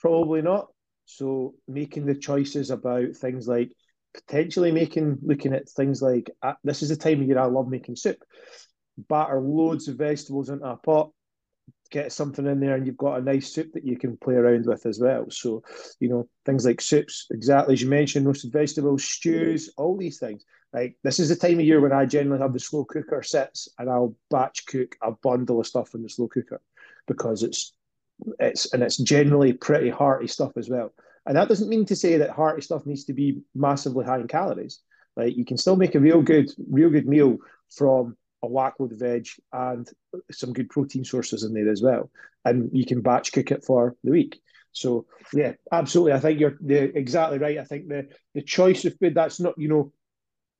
Probably 0.00 0.42
not. 0.42 0.68
So 1.08 1.54
making 1.66 2.04
the 2.04 2.14
choices 2.14 2.70
about 2.70 3.16
things 3.16 3.48
like 3.48 3.72
potentially 4.12 4.70
making 4.70 5.18
looking 5.22 5.54
at 5.54 5.68
things 5.68 6.02
like 6.02 6.30
uh, 6.42 6.52
this 6.64 6.82
is 6.82 6.90
the 6.90 6.96
time 6.96 7.22
of 7.22 7.26
year 7.26 7.38
I 7.38 7.46
love 7.46 7.68
making 7.68 7.96
soup. 7.96 8.18
Batter 9.08 9.40
loads 9.40 9.88
of 9.88 9.96
vegetables 9.96 10.50
into 10.50 10.66
a 10.66 10.76
pot, 10.76 11.12
get 11.90 12.12
something 12.12 12.46
in 12.46 12.60
there, 12.60 12.74
and 12.74 12.86
you've 12.86 12.98
got 12.98 13.18
a 13.18 13.22
nice 13.22 13.50
soup 13.52 13.72
that 13.72 13.86
you 13.86 13.96
can 13.96 14.18
play 14.18 14.34
around 14.34 14.66
with 14.66 14.84
as 14.84 15.00
well. 15.00 15.30
So, 15.30 15.62
you 15.98 16.10
know, 16.10 16.28
things 16.44 16.66
like 16.66 16.80
soups, 16.82 17.26
exactly 17.30 17.72
as 17.72 17.80
you 17.80 17.88
mentioned, 17.88 18.26
roasted 18.26 18.52
vegetables, 18.52 19.02
stews, 19.02 19.72
all 19.78 19.96
these 19.96 20.18
things. 20.18 20.44
Like 20.74 20.98
this 21.04 21.18
is 21.18 21.30
the 21.30 21.36
time 21.36 21.58
of 21.58 21.64
year 21.64 21.80
when 21.80 21.92
I 21.92 22.04
generally 22.04 22.42
have 22.42 22.52
the 22.52 22.60
slow 22.60 22.84
cooker 22.84 23.22
sits 23.22 23.68
and 23.78 23.88
I'll 23.88 24.14
batch 24.28 24.66
cook 24.66 24.94
a 25.02 25.12
bundle 25.12 25.60
of 25.60 25.66
stuff 25.66 25.94
in 25.94 26.02
the 26.02 26.10
slow 26.10 26.28
cooker 26.28 26.60
because 27.06 27.42
it's 27.42 27.72
it's 28.38 28.72
and 28.72 28.82
it's 28.82 28.96
generally 28.96 29.52
pretty 29.52 29.90
hearty 29.90 30.26
stuff 30.26 30.52
as 30.56 30.68
well. 30.68 30.92
And 31.26 31.36
that 31.36 31.48
doesn't 31.48 31.68
mean 31.68 31.84
to 31.86 31.96
say 31.96 32.16
that 32.16 32.30
hearty 32.30 32.62
stuff 32.62 32.86
needs 32.86 33.04
to 33.04 33.12
be 33.12 33.40
massively 33.54 34.04
high 34.04 34.18
in 34.18 34.28
calories. 34.28 34.80
Like 35.16 35.36
you 35.36 35.44
can 35.44 35.56
still 35.56 35.76
make 35.76 35.94
a 35.94 36.00
real 36.00 36.22
good, 36.22 36.50
real 36.70 36.90
good 36.90 37.06
meal 37.06 37.38
from 37.76 38.16
a 38.42 38.46
whack 38.46 38.74
load 38.78 38.92
of 38.92 38.98
veg 38.98 39.26
and 39.52 39.88
some 40.30 40.52
good 40.52 40.70
protein 40.70 41.04
sources 41.04 41.42
in 41.42 41.52
there 41.52 41.68
as 41.70 41.82
well. 41.82 42.10
And 42.44 42.70
you 42.72 42.86
can 42.86 43.02
batch 43.02 43.32
cook 43.32 43.50
it 43.50 43.64
for 43.64 43.96
the 44.04 44.12
week. 44.12 44.40
So 44.72 45.06
yeah, 45.32 45.52
absolutely. 45.72 46.12
I 46.12 46.20
think 46.20 46.40
you're 46.40 46.56
exactly 46.66 47.38
right. 47.38 47.58
I 47.58 47.64
think 47.64 47.88
the 47.88 48.08
the 48.34 48.42
choice 48.42 48.84
of 48.84 48.96
food 48.98 49.14
that's 49.14 49.40
not 49.40 49.54
you 49.58 49.68
know 49.68 49.92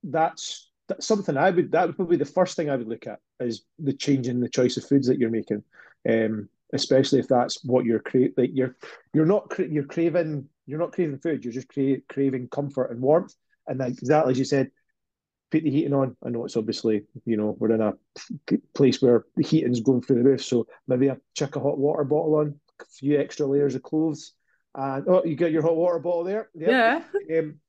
that's 0.03 0.71
that's 0.89 1.07
something 1.07 1.37
I 1.37 1.51
would 1.51 1.73
that 1.73 1.87
would 1.87 1.97
probably 1.97 2.17
be 2.17 2.25
the 2.25 2.31
first 2.31 2.57
thing 2.57 2.69
I 2.69 2.77
would 2.77 2.89
look 2.89 3.07
at 3.07 3.21
is 3.41 3.65
the 3.79 3.93
change 3.93 4.29
in 4.29 4.41
the 4.41 4.49
choice 4.49 4.77
of 4.77 4.85
foods 4.85 5.07
that 5.07 5.19
you're 5.19 5.31
making. 5.31 5.63
Um, 6.09 6.49
especially 6.73 7.19
if 7.19 7.29
that's 7.29 7.65
what 7.65 7.85
you're 7.85 8.01
cra- 8.01 8.29
like 8.37 8.51
you're 8.53 8.77
you're 9.15 9.27
not 9.27 9.49
cra- 9.51 9.69
you're 9.69 9.85
craving 9.85 10.49
You're 10.67 10.79
not 10.79 10.93
craving 10.93 11.19
food. 11.19 11.45
You're 11.45 11.55
just 11.55 11.69
cra- 11.69 12.03
craving 12.09 12.49
comfort 12.49 12.91
and 12.91 13.01
warmth. 13.01 13.35
And 13.67 13.81
then 13.81 13.91
exactly 13.91 14.33
as 14.33 14.39
you 14.39 14.45
said, 14.45 14.71
put 15.51 15.63
the 15.65 15.71
heating 15.71 15.95
on. 15.95 16.15
I 16.23 16.29
know 16.29 16.45
it's 16.45 16.59
obviously, 16.59 17.05
you 17.25 17.39
know, 17.39 17.57
we're 17.59 17.73
in 17.73 17.81
a 17.81 17.95
place 18.75 19.01
where 19.01 19.25
the 19.37 19.45
heating's 19.45 19.81
going 19.81 20.03
through 20.03 20.17
the 20.17 20.29
roof. 20.29 20.45
So 20.45 20.67
maybe 20.87 21.09
a 21.09 21.17
chuck 21.35 21.57
a 21.57 21.61
hot 21.61 21.79
water 21.79 22.05
bottle 22.05 22.35
on, 22.35 22.61
a 22.81 22.85
few 22.85 23.19
extra 23.19 23.47
layers 23.47 23.75
of 23.75 23.83
clothes. 23.83 24.35
And 24.75 25.09
oh, 25.09 25.25
you 25.25 25.37
got 25.37 25.53
your 25.53 25.63
hot 25.63 25.77
water 25.77 25.99
bottle 25.99 26.25
there. 26.25 26.51
Yep. 26.55 27.05
Yeah. 27.29 27.39
Um, 27.39 27.61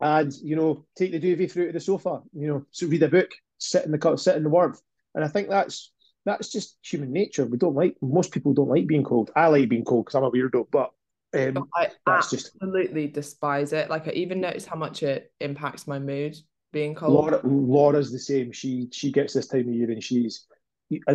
and 0.00 0.32
you 0.42 0.56
know, 0.56 0.84
take 0.94 1.12
the 1.12 1.18
duvet 1.18 1.50
through 1.50 1.68
to 1.68 1.72
the 1.72 1.80
sofa. 1.80 2.20
You 2.34 2.48
know, 2.48 2.66
so 2.70 2.86
read 2.86 3.02
a 3.02 3.08
book, 3.08 3.30
sit 3.56 3.86
in 3.86 3.92
the 3.92 4.16
sit 4.16 4.36
in 4.36 4.42
the 4.42 4.50
warmth. 4.50 4.82
And 5.14 5.24
I 5.24 5.28
think 5.28 5.48
that's 5.48 5.90
that's 6.24 6.50
just 6.50 6.78
human 6.82 7.12
nature. 7.12 7.46
We 7.46 7.58
don't 7.58 7.74
like 7.74 7.96
most 8.00 8.32
people 8.32 8.54
don't 8.54 8.68
like 8.68 8.86
being 8.86 9.04
cold. 9.04 9.30
I 9.34 9.48
like 9.48 9.68
being 9.68 9.84
cold 9.84 10.06
because 10.06 10.14
I'm 10.14 10.24
a 10.24 10.30
weirdo, 10.30 10.66
but 10.70 10.90
um, 11.34 11.68
I 11.74 11.88
that's 12.06 12.32
absolutely 12.32 13.04
just... 13.06 13.14
despise 13.14 13.72
it. 13.72 13.90
Like 13.90 14.08
I 14.08 14.12
even 14.12 14.40
notice 14.40 14.66
how 14.66 14.76
much 14.76 15.02
it 15.02 15.32
impacts 15.40 15.86
my 15.86 15.98
mood 15.98 16.36
being 16.72 16.94
cold. 16.94 17.12
Laura, 17.12 17.40
Laura's 17.44 18.12
the 18.12 18.18
same. 18.18 18.52
She 18.52 18.88
she 18.92 19.10
gets 19.10 19.34
this 19.34 19.48
time 19.48 19.68
of 19.68 19.74
year 19.74 19.90
and 19.90 20.02
she's 20.02 20.46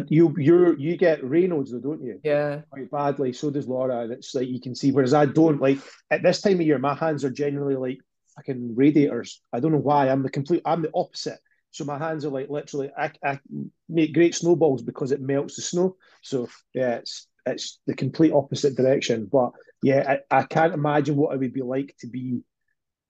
you 0.08 0.34
you 0.38 0.76
you 0.78 0.98
get 0.98 1.22
Raynaud's 1.22 1.72
though, 1.72 1.80
don't 1.80 2.04
you? 2.04 2.20
Yeah. 2.24 2.62
Quite 2.72 2.92
badly. 2.92 3.34
So 3.34 3.52
does 3.52 3.68
Laura. 3.68 4.02
And 4.02 4.12
it's 4.12 4.34
like 4.34 4.48
you 4.48 4.60
can 4.60 4.76
see. 4.76 4.92
Whereas 4.92 5.14
I 5.14 5.26
don't 5.26 5.62
like 5.62 5.80
at 6.10 6.24
this 6.24 6.42
time 6.42 6.56
of 6.56 6.62
year, 6.62 6.80
my 6.80 6.96
hands 6.96 7.24
are 7.24 7.30
generally 7.30 7.76
like 7.76 8.00
fucking 8.36 8.76
radiators. 8.76 9.42
I 9.54 9.60
don't 9.60 9.72
know 9.72 9.78
why. 9.78 10.10
I'm 10.10 10.24
the 10.24 10.30
complete. 10.30 10.62
I'm 10.66 10.82
the 10.82 10.92
opposite. 10.94 11.40
So 11.78 11.86
my 11.86 11.98
hands 11.98 12.26
are 12.26 12.30
like 12.30 12.50
literally. 12.50 12.90
I, 12.98 13.12
I 13.24 13.40
make 13.88 14.14
great 14.14 14.34
snowballs 14.34 14.82
because 14.82 15.12
it 15.12 15.22
melts 15.22 15.56
the 15.56 15.62
snow. 15.62 15.96
So 16.24 16.48
yeah, 16.74 16.96
it's 16.96 17.28
it's 17.46 17.80
the 17.86 17.94
complete 17.94 18.34
opposite 18.34 18.76
direction. 18.76 19.30
But 19.32 19.52
yeah, 19.84 20.18
I, 20.32 20.40
I 20.40 20.44
can't 20.44 20.74
imagine 20.74 21.16
what 21.16 21.36
it 21.36 21.40
would 21.40 21.54
be 21.54 21.62
like 21.62 21.96
to 22.00 22.08
be 22.08 22.42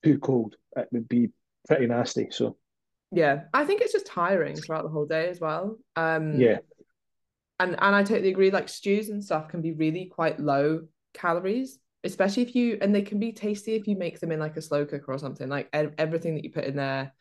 too 0.03 0.19
cold. 0.19 0.55
It 0.75 0.89
would 0.91 1.07
be 1.07 1.29
pretty 1.65 1.87
nasty. 1.87 2.27
So 2.29 2.57
yeah, 3.11 3.43
I 3.53 3.63
think 3.63 3.81
it's 3.81 3.93
just 3.93 4.05
tiring 4.05 4.55
throughout 4.55 4.83
the 4.83 4.89
whole 4.89 5.05
day 5.05 5.29
as 5.29 5.39
well. 5.39 5.77
Um, 5.95 6.41
yeah, 6.41 6.57
and 7.59 7.71
and 7.81 7.95
I 7.95 8.03
totally 8.03 8.29
agree. 8.29 8.51
Like 8.51 8.67
stews 8.67 9.07
and 9.07 9.23
stuff 9.23 9.47
can 9.47 9.61
be 9.61 9.71
really 9.71 10.11
quite 10.13 10.39
low 10.39 10.81
calories 11.13 11.79
especially 12.03 12.43
if 12.43 12.55
you 12.55 12.77
and 12.79 12.93
they 12.93 13.01
can 13.01 13.19
be 13.19 13.31
tasty 13.31 13.73
if 13.73 13.87
you 13.87 13.95
make 13.95 14.19
them 14.19 14.31
in 14.31 14.39
like 14.39 14.55
a 14.55 14.61
slow 14.61 14.85
cooker 14.85 15.11
or 15.11 15.17
something 15.17 15.49
like 15.49 15.67
everything 15.73 16.35
that 16.35 16.43
you 16.43 16.51
put 16.51 16.63
in 16.63 16.75
there 16.75 17.11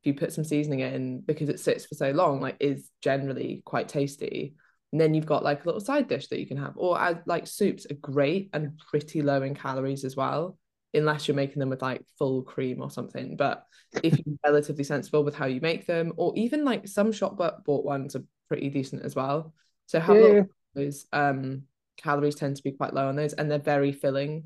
if 0.00 0.06
you 0.06 0.14
put 0.14 0.32
some 0.32 0.44
seasoning 0.44 0.80
in 0.80 1.20
because 1.20 1.48
it 1.48 1.60
sits 1.60 1.86
for 1.86 1.94
so 1.94 2.10
long 2.10 2.40
like 2.40 2.56
is 2.60 2.90
generally 3.02 3.62
quite 3.64 3.88
tasty 3.88 4.54
and 4.92 5.00
then 5.00 5.14
you've 5.14 5.26
got 5.26 5.42
like 5.42 5.62
a 5.62 5.66
little 5.66 5.80
side 5.80 6.08
dish 6.08 6.28
that 6.28 6.40
you 6.40 6.46
can 6.46 6.56
have 6.56 6.74
or 6.76 7.00
add 7.00 7.22
like 7.26 7.46
soups 7.46 7.86
are 7.90 7.94
great 7.94 8.50
and 8.52 8.78
pretty 8.90 9.22
low 9.22 9.42
in 9.42 9.54
calories 9.54 10.04
as 10.04 10.16
well 10.16 10.58
unless 10.94 11.26
you're 11.26 11.34
making 11.34 11.58
them 11.58 11.68
with 11.68 11.82
like 11.82 12.02
full 12.18 12.42
cream 12.42 12.80
or 12.80 12.90
something 12.90 13.36
but 13.36 13.64
if 14.02 14.18
you're 14.24 14.36
relatively 14.44 14.84
sensible 14.84 15.24
with 15.24 15.34
how 15.34 15.46
you 15.46 15.60
make 15.60 15.86
them 15.86 16.12
or 16.16 16.32
even 16.36 16.64
like 16.64 16.86
some 16.86 17.12
shop 17.12 17.36
bought 17.36 17.84
ones 17.84 18.16
are 18.16 18.24
pretty 18.48 18.70
decent 18.70 19.02
as 19.02 19.14
well 19.14 19.52
so 19.86 20.00
have 20.00 20.16
yeah. 20.16 20.42
those 20.74 21.06
um 21.12 21.62
calories 21.96 22.34
tend 22.34 22.56
to 22.56 22.62
be 22.62 22.72
quite 22.72 22.94
low 22.94 23.08
on 23.08 23.16
those 23.16 23.32
and 23.32 23.50
they're 23.50 23.58
very 23.58 23.92
filling. 23.92 24.44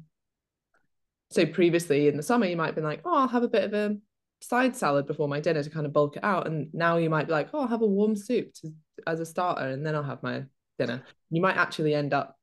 So 1.31 1.47
previously 1.47 2.09
in 2.09 2.17
the 2.17 2.23
summer, 2.23 2.47
you 2.47 2.57
might 2.57 2.67
have 2.67 2.75
been 2.75 2.85
like, 2.85 3.03
oh, 3.05 3.15
I'll 3.15 3.29
have 3.29 3.43
a 3.43 3.49
bit 3.49 3.65
of 3.65 3.75
a 3.75 3.97
side 4.41 4.75
salad 4.77 5.07
before 5.07 5.29
my 5.29 5.41
dinner 5.41 5.63
to 5.63 5.71
kind 5.71 5.87
of 5.87 5.93
bulk 5.93 6.17
it 6.17 6.25
out. 6.25 6.47
And 6.47 6.69
now 6.73 6.97
you 6.97 7.11
might 7.11 7.27
be 7.27 7.33
like, 7.33 7.51
oh, 7.53 7.61
I'll 7.61 7.69
have 7.69 7.83
a 7.83 7.87
warm 7.87 8.17
soup 8.17 8.53
to, 8.55 8.73
as 9.07 9.21
a 9.21 9.27
starter 9.27 9.67
and 9.67 9.85
then 9.85 9.95
I'll 9.95 10.03
have 10.03 10.23
my 10.23 10.45
dinner. 10.79 11.03
You 11.31 11.43
might 11.43 11.57
actually 11.57 11.95
end 11.95 12.15
up 12.15 12.37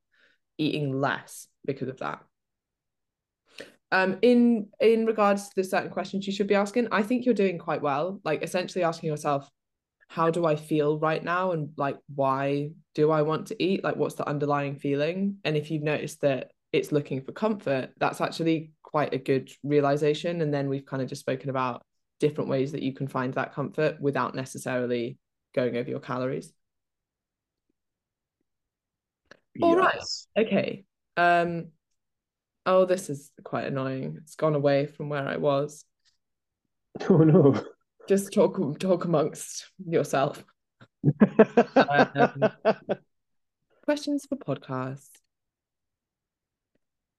eating 0.57 0.99
less 0.99 1.47
because 1.65 1.87
of 1.87 1.97
that. 1.99 2.23
Um, 3.89 4.17
in 4.21 4.67
in 4.81 5.05
regards 5.05 5.47
to 5.47 5.55
the 5.55 5.63
certain 5.63 5.89
questions 5.89 6.27
you 6.27 6.33
should 6.33 6.47
be 6.47 6.55
asking, 6.55 6.89
I 6.91 7.03
think 7.03 7.25
you're 7.25 7.33
doing 7.33 7.57
quite 7.57 7.81
well. 7.81 8.19
Like 8.23 8.43
essentially 8.43 8.83
asking 8.83 9.09
yourself, 9.09 9.49
how 10.09 10.29
do 10.29 10.45
I 10.45 10.55
feel 10.55 10.99
right 10.99 11.23
now 11.23 11.51
and 11.51 11.69
like 11.77 11.97
why 12.13 12.71
do 12.95 13.11
I 13.11 13.21
want 13.21 13.47
to 13.47 13.63
eat? 13.63 13.83
Like 13.83 13.95
what's 13.95 14.15
the 14.15 14.27
underlying 14.27 14.75
feeling? 14.75 15.37
And 15.43 15.55
if 15.55 15.71
you've 15.71 15.83
noticed 15.83 16.21
that 16.21 16.51
it's 16.73 16.91
looking 16.91 17.21
for 17.21 17.31
comfort, 17.31 17.91
that's 17.97 18.19
actually 18.19 18.71
quite 18.97 19.13
a 19.13 19.19
good 19.19 19.51
realization. 19.61 20.41
And 20.41 20.51
then 20.51 20.69
we've 20.69 20.87
kind 20.87 21.03
of 21.03 21.07
just 21.07 21.21
spoken 21.21 21.51
about 21.51 21.83
different 22.19 22.49
ways 22.49 22.71
that 22.71 22.81
you 22.81 22.95
can 22.95 23.07
find 23.07 23.31
that 23.35 23.53
comfort 23.53 24.01
without 24.01 24.33
necessarily 24.33 25.19
going 25.53 25.77
over 25.77 25.87
your 25.87 25.99
calories. 25.99 26.51
Yes. 29.53 29.61
All 29.61 29.75
right. 29.75 30.01
Okay. 30.35 30.83
Um 31.15 31.67
oh 32.65 32.85
this 32.85 33.11
is 33.11 33.29
quite 33.43 33.67
annoying. 33.67 34.17
It's 34.23 34.33
gone 34.33 34.55
away 34.55 34.87
from 34.87 35.09
where 35.09 35.27
I 35.27 35.37
was. 35.37 35.85
Oh 37.07 37.17
no 37.17 37.53
just 38.09 38.33
talk 38.33 38.79
talk 38.79 39.05
amongst 39.05 39.69
yourself. 39.85 40.43
um, 41.75 42.49
questions 43.85 44.25
for 44.27 44.37
podcast. 44.37 45.09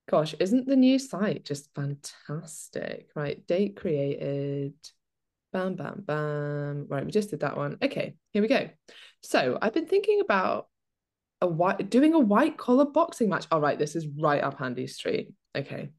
Gosh, 0.09 0.35
isn't 0.41 0.67
the 0.67 0.77
new 0.77 0.99
site 0.99 1.45
just 1.45 1.69
fantastic? 1.75 3.11
Right, 3.15 3.47
date 3.47 3.77
created. 3.77 4.75
Bam, 5.53 5.75
bam, 5.75 6.03
bam. 6.07 6.87
Right, 6.89 7.05
we 7.05 7.11
just 7.11 7.31
did 7.31 7.41
that 7.41 7.57
one. 7.57 7.77
Okay, 7.83 8.15
here 8.33 8.43
we 8.43 8.49
go. 8.49 8.71
So 9.23 9.59
I've 9.61 9.75
been 9.75 9.87
thinking 9.87 10.21
about 10.21 10.69
a 11.41 11.47
white 11.47 11.91
doing 11.91 12.15
a 12.15 12.19
white 12.19 12.57
collar 12.57 12.87
boxing 12.87 13.29
match. 13.29 13.47
All 13.51 13.61
right, 13.61 13.79
this 13.79 13.97
is 13.97 14.07
right 14.19 14.43
up 14.43 14.61
Andy's 14.61 14.97
street. 14.97 15.33
Okay. 15.55 15.91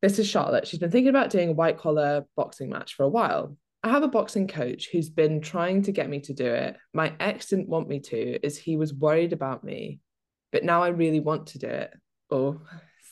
This 0.00 0.20
is 0.20 0.28
Charlotte. 0.28 0.68
She's 0.68 0.78
been 0.78 0.92
thinking 0.92 1.10
about 1.10 1.30
doing 1.30 1.48
a 1.48 1.52
white 1.52 1.76
collar 1.76 2.24
boxing 2.36 2.70
match 2.70 2.94
for 2.94 3.02
a 3.02 3.08
while. 3.08 3.56
I 3.82 3.90
have 3.90 4.04
a 4.04 4.08
boxing 4.08 4.46
coach 4.46 4.90
who's 4.92 5.10
been 5.10 5.40
trying 5.40 5.82
to 5.82 5.92
get 5.92 6.08
me 6.08 6.20
to 6.20 6.32
do 6.32 6.46
it. 6.46 6.76
My 6.94 7.12
ex 7.18 7.46
didn't 7.46 7.68
want 7.68 7.88
me 7.88 7.98
to, 8.00 8.38
as 8.44 8.56
he 8.56 8.76
was 8.76 8.94
worried 8.94 9.32
about 9.32 9.64
me. 9.64 9.98
But 10.52 10.62
now 10.62 10.82
I 10.84 10.88
really 10.88 11.20
want 11.20 11.48
to 11.48 11.58
do 11.58 11.66
it. 11.66 11.92
Oh, 12.30 12.60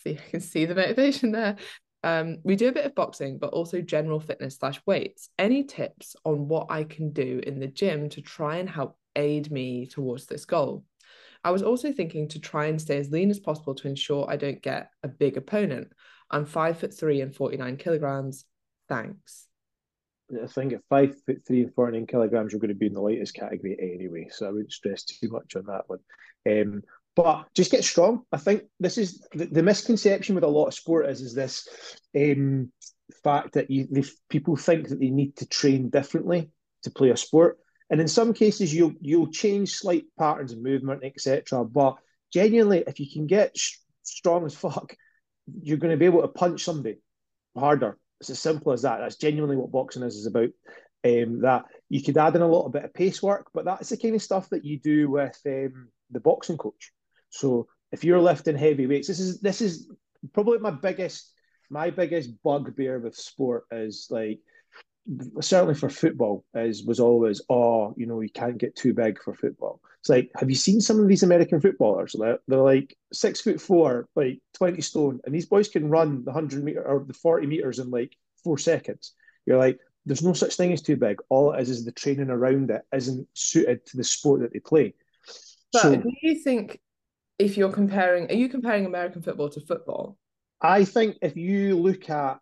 see, 0.06 0.18
I 0.18 0.30
can 0.30 0.40
see 0.40 0.64
the 0.64 0.74
motivation 0.74 1.32
there. 1.32 1.56
Um, 2.02 2.38
we 2.44 2.56
do 2.56 2.68
a 2.68 2.72
bit 2.72 2.84
of 2.84 2.94
boxing, 2.94 3.38
but 3.38 3.52
also 3.52 3.80
general 3.80 4.20
fitness 4.20 4.56
slash 4.56 4.80
weights. 4.86 5.30
Any 5.38 5.64
tips 5.64 6.14
on 6.24 6.48
what 6.48 6.66
I 6.70 6.84
can 6.84 7.10
do 7.10 7.40
in 7.44 7.58
the 7.58 7.66
gym 7.66 8.08
to 8.10 8.20
try 8.20 8.56
and 8.56 8.68
help 8.68 8.96
aid 9.16 9.50
me 9.50 9.86
towards 9.86 10.26
this 10.26 10.44
goal? 10.44 10.84
I 11.42 11.50
was 11.50 11.62
also 11.62 11.92
thinking 11.92 12.28
to 12.28 12.40
try 12.40 12.66
and 12.66 12.80
stay 12.80 12.98
as 12.98 13.10
lean 13.10 13.30
as 13.30 13.40
possible 13.40 13.74
to 13.76 13.88
ensure 13.88 14.26
I 14.28 14.36
don't 14.36 14.62
get 14.62 14.90
a 15.02 15.08
big 15.08 15.36
opponent. 15.36 15.92
I'm 16.30 16.44
five 16.44 16.78
foot 16.78 16.94
three 16.94 17.20
and 17.20 17.34
49 17.34 17.76
kilograms. 17.76 18.44
Thanks. 18.88 19.46
I 20.30 20.46
think 20.46 20.72
at 20.72 20.80
five 20.88 21.14
foot 21.24 21.42
three 21.46 21.62
and 21.62 21.74
49 21.74 22.06
kilograms, 22.06 22.52
you're 22.52 22.60
going 22.60 22.68
to 22.68 22.74
be 22.74 22.86
in 22.86 22.94
the 22.94 23.00
lightest 23.00 23.34
category 23.34 23.76
anyway. 23.80 24.28
So 24.30 24.46
I 24.46 24.50
wouldn't 24.50 24.72
stress 24.72 25.04
too 25.04 25.28
much 25.28 25.54
on 25.54 25.66
that 25.66 25.88
one. 25.88 26.00
Um, 26.48 26.82
but 27.16 27.46
just 27.54 27.70
get 27.70 27.84
strong. 27.84 28.22
I 28.30 28.36
think 28.36 28.64
this 28.78 28.98
is 28.98 29.26
the, 29.32 29.46
the 29.46 29.62
misconception 29.62 30.34
with 30.34 30.44
a 30.44 30.48
lot 30.48 30.66
of 30.66 30.74
sport 30.74 31.08
is 31.08 31.20
is 31.20 31.34
this 31.34 31.68
um, 32.16 32.70
fact 33.24 33.54
that 33.54 33.70
you 33.70 33.88
people 34.28 34.56
think 34.56 34.88
that 34.88 35.00
they 35.00 35.10
need 35.10 35.36
to 35.36 35.46
train 35.46 35.90
differently 35.90 36.50
to 36.84 36.90
play 36.90 37.10
a 37.10 37.16
sport, 37.16 37.58
and 37.90 38.00
in 38.00 38.08
some 38.08 38.32
cases 38.32 38.74
you'll 38.74 38.94
you'll 39.00 39.32
change 39.32 39.74
slight 39.74 40.04
patterns 40.18 40.52
of 40.52 40.62
movement, 40.62 41.02
etc. 41.04 41.64
But 41.64 41.96
genuinely, 42.32 42.84
if 42.86 43.00
you 43.00 43.06
can 43.10 43.26
get 43.26 43.56
sh- 43.56 43.78
strong 44.02 44.46
as 44.46 44.54
fuck, 44.54 44.94
you're 45.62 45.78
going 45.78 45.92
to 45.92 45.96
be 45.96 46.06
able 46.06 46.22
to 46.22 46.28
punch 46.28 46.62
somebody 46.62 46.98
harder 47.56 47.98
it's 48.20 48.30
as 48.30 48.38
simple 48.38 48.72
as 48.72 48.82
that. 48.82 48.98
That's 48.98 49.16
genuinely 49.16 49.56
what 49.56 49.72
boxing 49.72 50.02
is 50.02 50.16
is 50.16 50.26
about. 50.26 50.50
Um, 51.04 51.42
that 51.42 51.66
you 51.88 52.02
could 52.02 52.18
add 52.18 52.34
in 52.34 52.42
a 52.42 52.46
little 52.46 52.68
bit 52.68 52.84
of 52.84 52.94
pace 52.94 53.22
work, 53.22 53.50
but 53.54 53.64
that's 53.64 53.90
the 53.90 53.96
kind 53.96 54.16
of 54.16 54.22
stuff 54.22 54.48
that 54.50 54.64
you 54.64 54.80
do 54.80 55.08
with 55.08 55.38
um, 55.46 55.88
the 56.10 56.20
boxing 56.20 56.56
coach. 56.56 56.92
So 57.30 57.68
if 57.92 58.04
you're 58.04 58.20
lifting 58.20 58.56
heavy 58.56 58.86
weights, 58.86 59.08
this 59.08 59.20
is 59.20 59.40
this 59.40 59.60
is 59.60 59.88
probably 60.32 60.58
my 60.58 60.70
biggest 60.70 61.32
my 61.70 61.90
biggest 61.90 62.30
bugbear 62.42 62.98
with 62.98 63.16
sport 63.16 63.64
is 63.70 64.06
like 64.10 64.40
certainly 65.40 65.74
for 65.74 65.88
football 65.88 66.44
is 66.54 66.84
was 66.84 66.98
always 66.98 67.40
oh 67.48 67.94
you 67.96 68.06
know 68.06 68.20
you 68.20 68.28
can't 68.28 68.58
get 68.58 68.74
too 68.74 68.92
big 68.92 69.22
for 69.22 69.34
football. 69.34 69.80
It's 70.00 70.08
like 70.08 70.30
have 70.36 70.50
you 70.50 70.56
seen 70.56 70.80
some 70.80 71.00
of 71.00 71.08
these 71.08 71.22
american 71.22 71.60
footballers? 71.60 72.14
They're, 72.18 72.38
they're 72.48 72.58
like 72.58 72.96
six 73.12 73.40
foot 73.40 73.60
four 73.60 74.08
like 74.16 74.40
20 74.54 74.80
stone 74.80 75.20
and 75.24 75.34
these 75.34 75.46
boys 75.46 75.68
can 75.68 75.88
run 75.88 76.24
the 76.24 76.32
100 76.32 76.64
meter 76.64 76.82
or 76.82 77.04
the 77.04 77.14
40 77.14 77.46
meters 77.46 77.78
in 77.78 77.90
like 77.90 78.16
four 78.42 78.58
seconds. 78.58 79.14
You're 79.46 79.58
like 79.58 79.78
there's 80.06 80.22
no 80.22 80.32
such 80.32 80.56
thing 80.56 80.72
as 80.72 80.82
too 80.82 80.96
big. 80.96 81.18
All 81.28 81.52
it 81.52 81.60
is 81.60 81.70
is 81.70 81.84
the 81.84 81.92
training 81.92 82.30
around 82.30 82.70
it 82.70 82.82
isn't 82.92 83.26
suited 83.34 83.84
to 83.86 83.96
the 83.96 84.04
sport 84.04 84.40
that 84.40 84.52
they 84.52 84.60
play. 84.60 84.94
But 85.72 85.82
so, 85.82 85.96
do 85.96 86.12
you 86.22 86.36
think 86.36 86.80
if 87.38 87.56
you're 87.56 87.72
comparing 87.72 88.30
are 88.30 88.34
you 88.34 88.48
comparing 88.48 88.86
american 88.86 89.22
football 89.22 89.48
to 89.48 89.60
football 89.60 90.16
i 90.60 90.84
think 90.84 91.16
if 91.22 91.36
you 91.36 91.76
look 91.76 92.08
at 92.10 92.40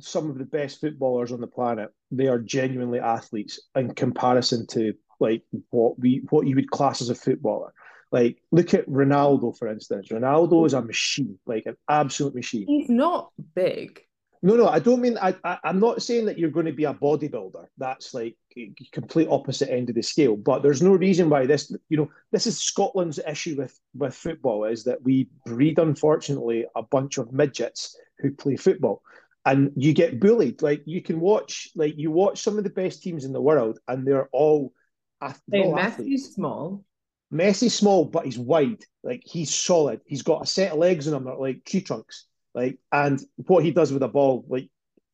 some 0.00 0.30
of 0.30 0.38
the 0.38 0.44
best 0.44 0.80
footballers 0.80 1.32
on 1.32 1.40
the 1.40 1.46
planet. 1.46 1.90
They 2.10 2.28
are 2.28 2.38
genuinely 2.38 3.00
athletes 3.00 3.60
in 3.74 3.94
comparison 3.94 4.66
to 4.68 4.94
like 5.20 5.42
what 5.70 5.98
we 5.98 6.22
what 6.30 6.46
you 6.46 6.56
would 6.56 6.70
class 6.70 7.00
as 7.00 7.10
a 7.10 7.14
footballer. 7.14 7.72
Like, 8.12 8.40
look 8.52 8.72
at 8.72 8.88
Ronaldo, 8.88 9.58
for 9.58 9.68
instance. 9.68 10.08
Ronaldo 10.08 10.64
is 10.66 10.74
a 10.74 10.82
machine, 10.82 11.38
like 11.44 11.66
an 11.66 11.76
absolute 11.88 12.34
machine. 12.34 12.66
He's 12.66 12.88
not 12.88 13.32
big. 13.54 14.00
No, 14.42 14.54
no, 14.54 14.68
I 14.68 14.78
don't 14.78 15.00
mean. 15.00 15.18
I, 15.20 15.34
I 15.42 15.58
am 15.64 15.80
not 15.80 16.02
saying 16.02 16.26
that 16.26 16.38
you're 16.38 16.50
going 16.50 16.66
to 16.66 16.72
be 16.72 16.84
a 16.84 16.94
bodybuilder. 16.94 17.66
That's 17.78 18.14
like 18.14 18.36
complete 18.92 19.28
opposite 19.30 19.70
end 19.70 19.88
of 19.88 19.94
the 19.94 20.02
scale. 20.02 20.36
But 20.36 20.62
there's 20.62 20.82
no 20.82 20.92
reason 20.92 21.28
why 21.28 21.46
this. 21.46 21.72
You 21.88 21.96
know, 21.96 22.10
this 22.32 22.46
is 22.46 22.58
Scotland's 22.58 23.18
issue 23.18 23.56
with 23.56 23.78
with 23.94 24.14
football 24.14 24.64
is 24.64 24.84
that 24.84 25.02
we 25.02 25.28
breed, 25.44 25.78
unfortunately, 25.78 26.66
a 26.74 26.82
bunch 26.82 27.18
of 27.18 27.32
midgets 27.32 27.96
who 28.18 28.32
play 28.32 28.56
football, 28.56 29.02
and 29.44 29.72
you 29.76 29.92
get 29.92 30.20
bullied. 30.20 30.62
Like 30.62 30.82
you 30.86 31.02
can 31.02 31.20
watch, 31.20 31.68
like 31.74 31.94
you 31.96 32.10
watch 32.10 32.40
some 32.40 32.58
of 32.58 32.64
the 32.64 32.70
best 32.70 33.02
teams 33.02 33.24
in 33.24 33.32
the 33.32 33.40
world, 33.40 33.78
and 33.88 34.06
they're 34.06 34.28
all. 34.32 34.72
Hey, 35.20 35.62
Messi's 35.64 36.34
small. 36.34 36.84
Messi's 37.32 37.74
small, 37.74 38.04
but 38.04 38.24
he's 38.24 38.38
wide. 38.38 38.84
Like 39.02 39.22
he's 39.24 39.52
solid. 39.52 40.00
He's 40.06 40.22
got 40.22 40.42
a 40.42 40.46
set 40.46 40.72
of 40.72 40.78
legs 40.78 41.06
in 41.06 41.14
him 41.14 41.24
that 41.24 41.32
are 41.32 41.40
like 41.40 41.64
tree 41.64 41.80
trunks 41.80 42.26
like, 42.56 42.78
and 42.90 43.22
what 43.36 43.62
he 43.62 43.70
does 43.70 43.92
with 43.92 44.02
a 44.02 44.08
ball, 44.08 44.46
like 44.48 44.70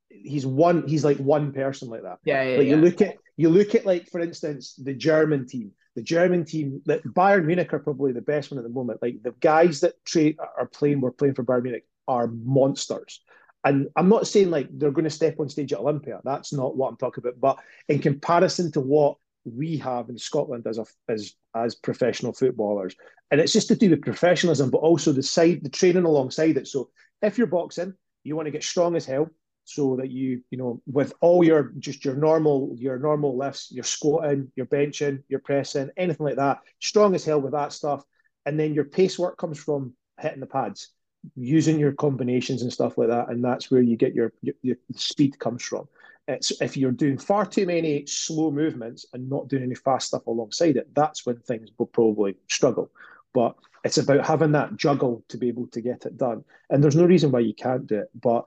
he's 0.08 0.46
one, 0.46 0.86
he's 0.86 1.04
like 1.04 1.16
one 1.16 1.52
person 1.52 1.88
like 1.90 2.02
that. 2.02 2.20
Yeah, 2.24 2.42
yeah. 2.44 2.56
Like 2.56 2.66
yeah. 2.68 2.76
you 2.76 2.80
look 2.80 3.00
at 3.02 3.16
you 3.36 3.48
look 3.48 3.74
at 3.74 3.86
like 3.86 4.08
for 4.08 4.20
instance 4.20 4.74
the 4.74 4.94
German 4.94 5.46
team. 5.46 5.72
The 5.94 6.02
German 6.02 6.46
team 6.46 6.80
that 6.86 7.04
Bayern 7.04 7.44
Munich 7.44 7.74
are 7.74 7.78
probably 7.78 8.12
the 8.12 8.22
best 8.22 8.50
one 8.50 8.56
at 8.56 8.64
the 8.64 8.70
moment. 8.70 9.02
Like 9.02 9.22
the 9.22 9.34
guys 9.40 9.80
that 9.80 10.02
tra- 10.06 10.32
are 10.58 10.66
playing, 10.66 11.02
were 11.02 11.12
playing 11.12 11.34
for 11.34 11.44
Bayern 11.44 11.64
Munich 11.64 11.84
are 12.08 12.28
monsters. 12.28 13.20
And 13.64 13.88
I'm 13.94 14.08
not 14.08 14.26
saying 14.26 14.50
like 14.50 14.68
they're 14.72 14.90
going 14.90 15.04
to 15.04 15.10
step 15.10 15.38
on 15.38 15.50
stage 15.50 15.72
at 15.72 15.80
Olympia. 15.80 16.20
That's 16.24 16.52
not 16.52 16.76
what 16.76 16.88
I'm 16.88 16.96
talking 16.96 17.22
about. 17.22 17.40
But 17.40 17.58
in 17.88 17.98
comparison 17.98 18.72
to 18.72 18.80
what 18.80 19.18
we 19.44 19.76
have 19.78 20.08
in 20.08 20.18
Scotland 20.18 20.66
as 20.66 20.78
a, 20.78 20.86
as 21.08 21.34
as 21.54 21.74
professional 21.74 22.32
footballers, 22.32 22.96
and 23.30 23.40
it's 23.40 23.52
just 23.52 23.68
to 23.68 23.76
do 23.76 23.90
with 23.90 24.02
professionalism, 24.02 24.70
but 24.70 24.78
also 24.78 25.12
the 25.12 25.22
side 25.22 25.60
the 25.62 25.68
training 25.68 26.04
alongside 26.04 26.56
it. 26.56 26.68
So 26.68 26.90
if 27.20 27.38
you're 27.38 27.46
boxing, 27.46 27.94
you 28.24 28.34
want 28.34 28.46
to 28.46 28.52
get 28.52 28.64
strong 28.64 28.96
as 28.96 29.04
hell 29.04 29.28
so 29.64 29.96
that 29.96 30.10
you, 30.10 30.42
you 30.50 30.58
know, 30.58 30.80
with 30.86 31.12
all 31.20 31.44
your 31.44 31.72
just 31.78 32.04
your 32.04 32.14
normal, 32.16 32.74
your 32.76 32.98
normal 32.98 33.36
lifts, 33.36 33.70
your 33.70 33.84
squatting, 33.84 34.50
your 34.56 34.66
benching, 34.66 35.22
your 35.28 35.40
pressing, 35.40 35.90
anything 35.96 36.26
like 36.26 36.36
that, 36.36 36.60
strong 36.80 37.14
as 37.14 37.24
hell 37.24 37.40
with 37.40 37.52
that 37.52 37.72
stuff. 37.72 38.04
And 38.44 38.58
then 38.58 38.74
your 38.74 38.84
pace 38.84 39.18
work 39.18 39.38
comes 39.38 39.58
from 39.58 39.94
hitting 40.20 40.40
the 40.40 40.46
pads, 40.46 40.90
using 41.36 41.78
your 41.78 41.92
combinations 41.92 42.62
and 42.62 42.72
stuff 42.72 42.98
like 42.98 43.08
that. 43.08 43.28
And 43.28 43.44
that's 43.44 43.70
where 43.70 43.82
you 43.82 43.96
get 43.96 44.14
your, 44.14 44.32
your, 44.42 44.54
your 44.62 44.76
speed 44.96 45.38
comes 45.38 45.62
from. 45.62 45.88
It's 46.28 46.60
if 46.60 46.76
you're 46.76 46.92
doing 46.92 47.18
far 47.18 47.46
too 47.46 47.66
many 47.66 48.06
slow 48.06 48.50
movements 48.50 49.06
and 49.12 49.28
not 49.28 49.48
doing 49.48 49.62
any 49.62 49.74
fast 49.74 50.08
stuff 50.08 50.26
alongside 50.26 50.76
it, 50.76 50.92
that's 50.94 51.26
when 51.26 51.38
things 51.38 51.70
will 51.78 51.86
probably 51.86 52.36
struggle. 52.48 52.90
But 53.34 53.56
it's 53.84 53.98
about 53.98 54.26
having 54.26 54.52
that 54.52 54.76
juggle 54.76 55.24
to 55.28 55.36
be 55.36 55.48
able 55.48 55.66
to 55.68 55.80
get 55.80 56.06
it 56.06 56.16
done. 56.16 56.44
And 56.70 56.82
there's 56.82 56.96
no 56.96 57.04
reason 57.04 57.32
why 57.32 57.40
you 57.40 57.54
can't 57.54 57.86
do 57.86 58.00
it. 58.00 58.10
But 58.14 58.46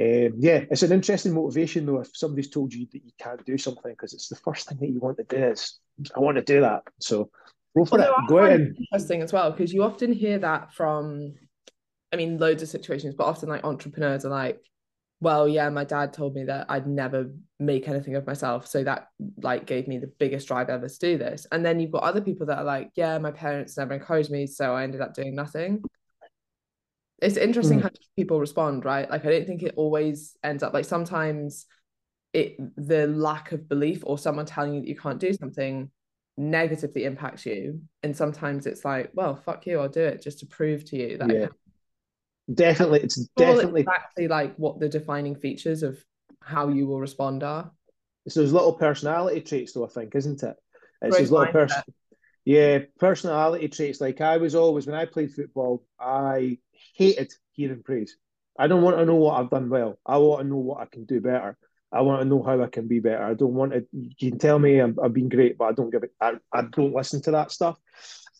um, 0.00 0.34
yeah, 0.38 0.64
it's 0.70 0.82
an 0.82 0.92
interesting 0.92 1.34
motivation 1.34 1.86
though 1.86 2.00
if 2.00 2.10
somebody's 2.14 2.50
told 2.50 2.72
you 2.72 2.86
that 2.92 3.04
you 3.04 3.10
can't 3.18 3.44
do 3.44 3.58
something 3.58 3.92
because 3.92 4.14
it's 4.14 4.28
the 4.28 4.36
first 4.36 4.68
thing 4.68 4.78
that 4.80 4.88
you 4.88 5.00
want 5.00 5.16
to 5.16 5.24
do 5.24 5.36
is 5.36 5.78
I 6.14 6.20
want 6.20 6.36
to 6.36 6.42
do 6.42 6.60
that. 6.60 6.82
So 7.00 7.30
go 7.76 7.84
for 7.84 8.00
Although 8.00 8.12
it. 8.12 8.28
Go 8.28 8.44
in. 8.44 8.76
Interesting 8.78 9.22
as 9.22 9.32
well 9.32 9.50
because 9.50 9.72
you 9.72 9.82
often 9.82 10.12
hear 10.12 10.38
that 10.38 10.72
from, 10.72 11.34
I 12.12 12.16
mean, 12.16 12.38
loads 12.38 12.62
of 12.62 12.68
situations, 12.68 13.14
but 13.16 13.24
often 13.24 13.48
like 13.48 13.64
entrepreneurs 13.64 14.24
are 14.24 14.30
like, 14.30 14.60
well 15.20 15.48
yeah 15.48 15.68
my 15.68 15.84
dad 15.84 16.12
told 16.12 16.34
me 16.34 16.44
that 16.44 16.66
i'd 16.68 16.86
never 16.86 17.32
make 17.58 17.88
anything 17.88 18.14
of 18.14 18.26
myself 18.26 18.66
so 18.66 18.84
that 18.84 19.08
like 19.42 19.66
gave 19.66 19.88
me 19.88 19.98
the 19.98 20.10
biggest 20.18 20.46
drive 20.46 20.68
ever 20.68 20.88
to 20.88 20.98
do 20.98 21.18
this 21.18 21.46
and 21.50 21.64
then 21.64 21.80
you've 21.80 21.90
got 21.90 22.02
other 22.02 22.20
people 22.20 22.46
that 22.46 22.58
are 22.58 22.64
like 22.64 22.90
yeah 22.94 23.18
my 23.18 23.30
parents 23.30 23.76
never 23.76 23.94
encouraged 23.94 24.30
me 24.30 24.46
so 24.46 24.74
i 24.74 24.82
ended 24.82 25.00
up 25.00 25.14
doing 25.14 25.34
nothing 25.34 25.82
it's 27.20 27.36
interesting 27.36 27.80
mm. 27.80 27.82
how 27.82 27.90
people 28.16 28.38
respond 28.40 28.84
right? 28.84 29.10
Like 29.10 29.24
i 29.24 29.30
don't 29.30 29.46
think 29.46 29.62
it 29.62 29.74
always 29.76 30.36
ends 30.42 30.62
up 30.62 30.72
like 30.74 30.84
sometimes 30.84 31.66
it 32.32 32.56
the 32.76 33.06
lack 33.06 33.52
of 33.52 33.68
belief 33.68 34.02
or 34.04 34.18
someone 34.18 34.46
telling 34.46 34.74
you 34.74 34.80
that 34.80 34.88
you 34.88 34.96
can't 34.96 35.18
do 35.18 35.32
something 35.32 35.90
negatively 36.36 37.04
impacts 37.04 37.46
you. 37.46 37.80
And 38.02 38.16
sometimes 38.16 38.66
it's 38.66 38.84
like 38.84 39.10
well 39.14 39.36
fuck 39.36 39.66
you 39.66 39.80
i'll 39.80 39.88
do 39.88 40.04
it 40.04 40.22
just 40.22 40.40
to 40.40 40.46
prove 40.46 40.84
to 40.86 40.96
you 40.96 41.18
that 41.18 41.34
yeah. 41.34 41.46
definitely 42.52 43.00
it's 43.00 43.16
definitely 43.36 43.82
exactly 43.82 44.28
like 44.28 44.54
what 44.56 44.78
the 44.78 44.88
defining 44.88 45.34
features 45.34 45.82
of 45.82 46.02
how 46.40 46.68
you 46.68 46.86
will 46.86 47.00
respond 47.00 47.42
are. 47.42 47.70
It's 48.24 48.34
those 48.34 48.52
little 48.52 48.74
personality 48.74 49.40
traits 49.40 49.72
though 49.72 49.86
i 49.86 49.88
think 49.88 50.14
isn't 50.14 50.42
it? 50.42 50.56
It's 51.02 51.16
Great 51.16 51.22
those 51.22 51.30
little 51.30 51.52
person 51.52 51.82
yeah 52.48 52.78
personality 52.98 53.68
traits 53.68 54.00
like 54.00 54.22
i 54.22 54.38
was 54.38 54.54
always 54.54 54.86
when 54.86 54.96
i 54.96 55.04
played 55.04 55.30
football 55.30 55.84
i 56.00 56.56
hated 56.96 57.30
hearing 57.52 57.82
praise 57.82 58.16
i 58.58 58.66
don't 58.66 58.80
want 58.80 58.96
to 58.96 59.04
know 59.04 59.16
what 59.16 59.38
i've 59.38 59.50
done 59.50 59.68
well 59.68 59.98
i 60.06 60.16
want 60.16 60.40
to 60.40 60.48
know 60.48 60.56
what 60.56 60.80
i 60.80 60.86
can 60.86 61.04
do 61.04 61.20
better 61.20 61.58
I 61.90 62.02
want 62.02 62.20
to 62.20 62.28
know 62.28 62.42
how 62.42 62.62
I 62.62 62.66
can 62.66 62.86
be 62.86 63.00
better. 63.00 63.24
I 63.24 63.32
don't 63.32 63.54
want 63.54 63.72
to. 63.72 63.82
You 63.92 64.30
can 64.30 64.38
tell 64.38 64.58
me 64.58 64.78
i 64.78 64.86
have 65.02 65.14
been 65.14 65.30
great, 65.30 65.56
but 65.56 65.68
I 65.68 65.72
don't 65.72 65.88
give 65.90 66.02
it. 66.02 66.12
I, 66.20 66.34
I 66.52 66.64
don't 66.70 66.92
listen 66.92 67.22
to 67.22 67.30
that 67.30 67.50
stuff. 67.50 67.78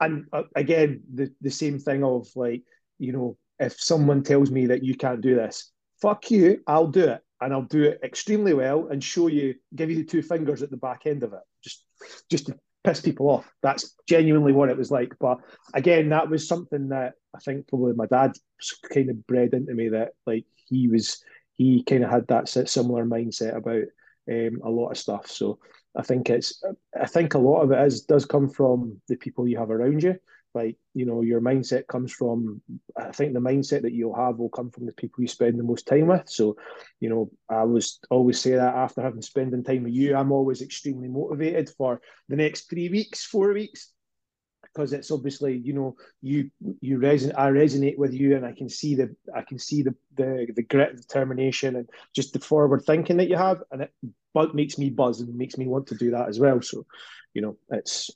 And 0.03 0.27
uh, 0.35 0.43
again, 0.55 1.01
the 1.15 1.33
the 1.41 1.51
same 1.51 1.79
thing 1.79 2.05
of 2.05 2.29
like 2.37 2.63
you 2.99 3.13
know 3.13 3.39
if 3.59 3.81
someone 3.81 4.23
tells 4.23 4.51
me 4.51 4.67
that 4.67 4.85
you 4.85 4.95
can't 4.99 5.23
do 5.23 5.35
this, 5.35 5.73
fuck 6.03 6.31
you, 6.31 6.61
I'll 6.67 6.89
do 6.89 7.05
it. 7.05 7.23
And 7.41 7.55
I'll 7.55 7.63
do 7.63 7.85
it 7.85 8.01
extremely 8.03 8.53
well 8.53 8.89
and 8.89 9.03
show 9.03 9.29
you, 9.29 9.55
give 9.75 9.89
you 9.89 9.97
the 9.97 10.05
two 10.05 10.21
fingers 10.21 10.63
at 10.63 10.71
the 10.71 10.77
back 10.77 11.07
end 11.07 11.23
of 11.23 11.33
it, 11.33 11.41
just 11.65 11.87
just 12.29 12.47
to 12.49 12.59
piss 12.89 13.01
people 13.01 13.29
off. 13.29 13.51
That's 13.63 13.95
genuinely 14.09 14.53
what 14.53 14.71
it 14.71 14.77
was 14.77 14.91
like. 14.91 15.15
But 15.21 15.39
again, 15.75 16.09
that 16.09 16.31
was 16.31 16.49
something 16.49 16.89
that 16.89 17.15
I 17.35 17.39
think 17.41 17.69
probably 17.69 17.93
my 17.93 18.07
dad 18.07 18.33
kind 18.93 19.11
of 19.11 19.27
bred 19.27 19.53
into 19.53 19.75
me 19.75 19.91
that 19.91 20.13
like 20.27 20.45
he 20.67 20.89
was 20.89 21.23
he 21.57 21.83
kind 21.83 22.05
of 22.05 22.11
had 22.11 22.27
that 22.29 22.49
similar 22.49 23.05
mindset 23.05 23.57
about 23.57 23.85
um, 24.31 24.61
a 24.65 24.71
lot 24.71 24.91
of 24.91 24.99
stuff. 24.99 25.27
So 25.27 25.59
I 25.97 26.03
think 26.03 26.31
it's 26.31 26.63
I 26.99 27.07
think 27.07 27.35
a 27.35 27.39
lot 27.39 27.63
of 27.63 27.73
it 27.73 27.87
is 27.87 28.03
does 28.03 28.25
come 28.25 28.49
from 28.49 29.01
the 29.09 29.17
people 29.17 29.47
you 29.47 29.59
have 29.59 29.71
around 29.71 30.03
you 30.03 30.19
like 30.63 30.77
you 30.95 31.07
know 31.07 31.23
your 31.23 31.41
mindset 31.41 31.87
comes 31.87 32.13
from 32.13 32.61
i 32.97 33.11
think 33.13 33.33
the 33.33 33.49
mindset 33.51 33.83
that 33.83 33.93
you'll 33.93 34.23
have 34.25 34.39
will 34.39 34.55
come 34.59 34.71
from 34.71 34.87
the 34.87 34.99
people 35.01 35.23
you 35.23 35.29
spend 35.29 35.59
the 35.59 35.71
most 35.71 35.87
time 35.87 36.09
with. 36.09 36.29
So 36.29 36.57
you 37.01 37.09
know 37.11 37.31
i 37.49 37.65
was 37.65 38.01
always 38.11 38.41
say 38.41 38.53
that 38.53 38.75
after 38.85 39.01
having 39.03 39.23
spending 39.23 39.65
time 39.65 39.85
with 39.85 39.95
you 39.95 40.17
i'm 40.17 40.33
always 40.33 40.61
extremely 40.63 41.09
motivated 41.09 41.71
for 41.79 42.01
the 42.29 42.37
next 42.37 42.69
three 42.71 42.89
weeks 42.89 43.25
four 43.25 43.53
weeks 43.53 43.93
because 44.63 44.93
it's 44.93 45.11
obviously 45.11 45.57
you 45.69 45.73
know 45.73 45.97
you 46.21 46.51
you 46.81 46.99
resonate 46.99 47.39
i 47.39 47.49
resonate 47.49 47.99
with 47.99 48.13
you 48.13 48.37
and 48.37 48.45
i 48.45 48.53
can 48.53 48.69
see 48.69 48.95
the 48.95 49.15
i 49.35 49.43
can 49.43 49.59
see 49.59 49.83
the 49.83 49.95
the, 50.19 50.47
the 50.55 50.63
grit 50.63 50.97
determination 50.97 51.77
and 51.77 51.89
just 52.15 52.33
the 52.33 52.41
forward 52.41 52.83
thinking 52.85 53.17
that 53.17 53.29
you 53.29 53.37
have. 53.37 53.63
And 53.71 53.83
it 53.83 53.93
but 54.35 54.55
makes 54.55 54.77
me 54.77 54.91
buzz 54.91 55.21
and 55.21 55.35
makes 55.35 55.57
me 55.57 55.67
want 55.67 55.87
to 55.87 55.95
do 55.95 56.11
that 56.11 56.29
as 56.29 56.39
well. 56.39 56.61
So 56.61 56.85
you 57.33 57.41
know 57.41 57.57
it's 57.71 58.11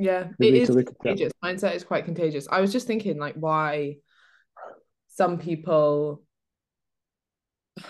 yeah, 0.00 0.28
it 0.40 0.54
is 0.54 0.68
contagious. 0.68 1.32
Mindset 1.44 1.74
is 1.74 1.84
quite 1.84 2.06
contagious. 2.06 2.48
I 2.50 2.60
was 2.60 2.72
just 2.72 2.86
thinking, 2.86 3.18
like, 3.18 3.34
why 3.34 3.96
some 5.08 5.38
people 5.38 6.22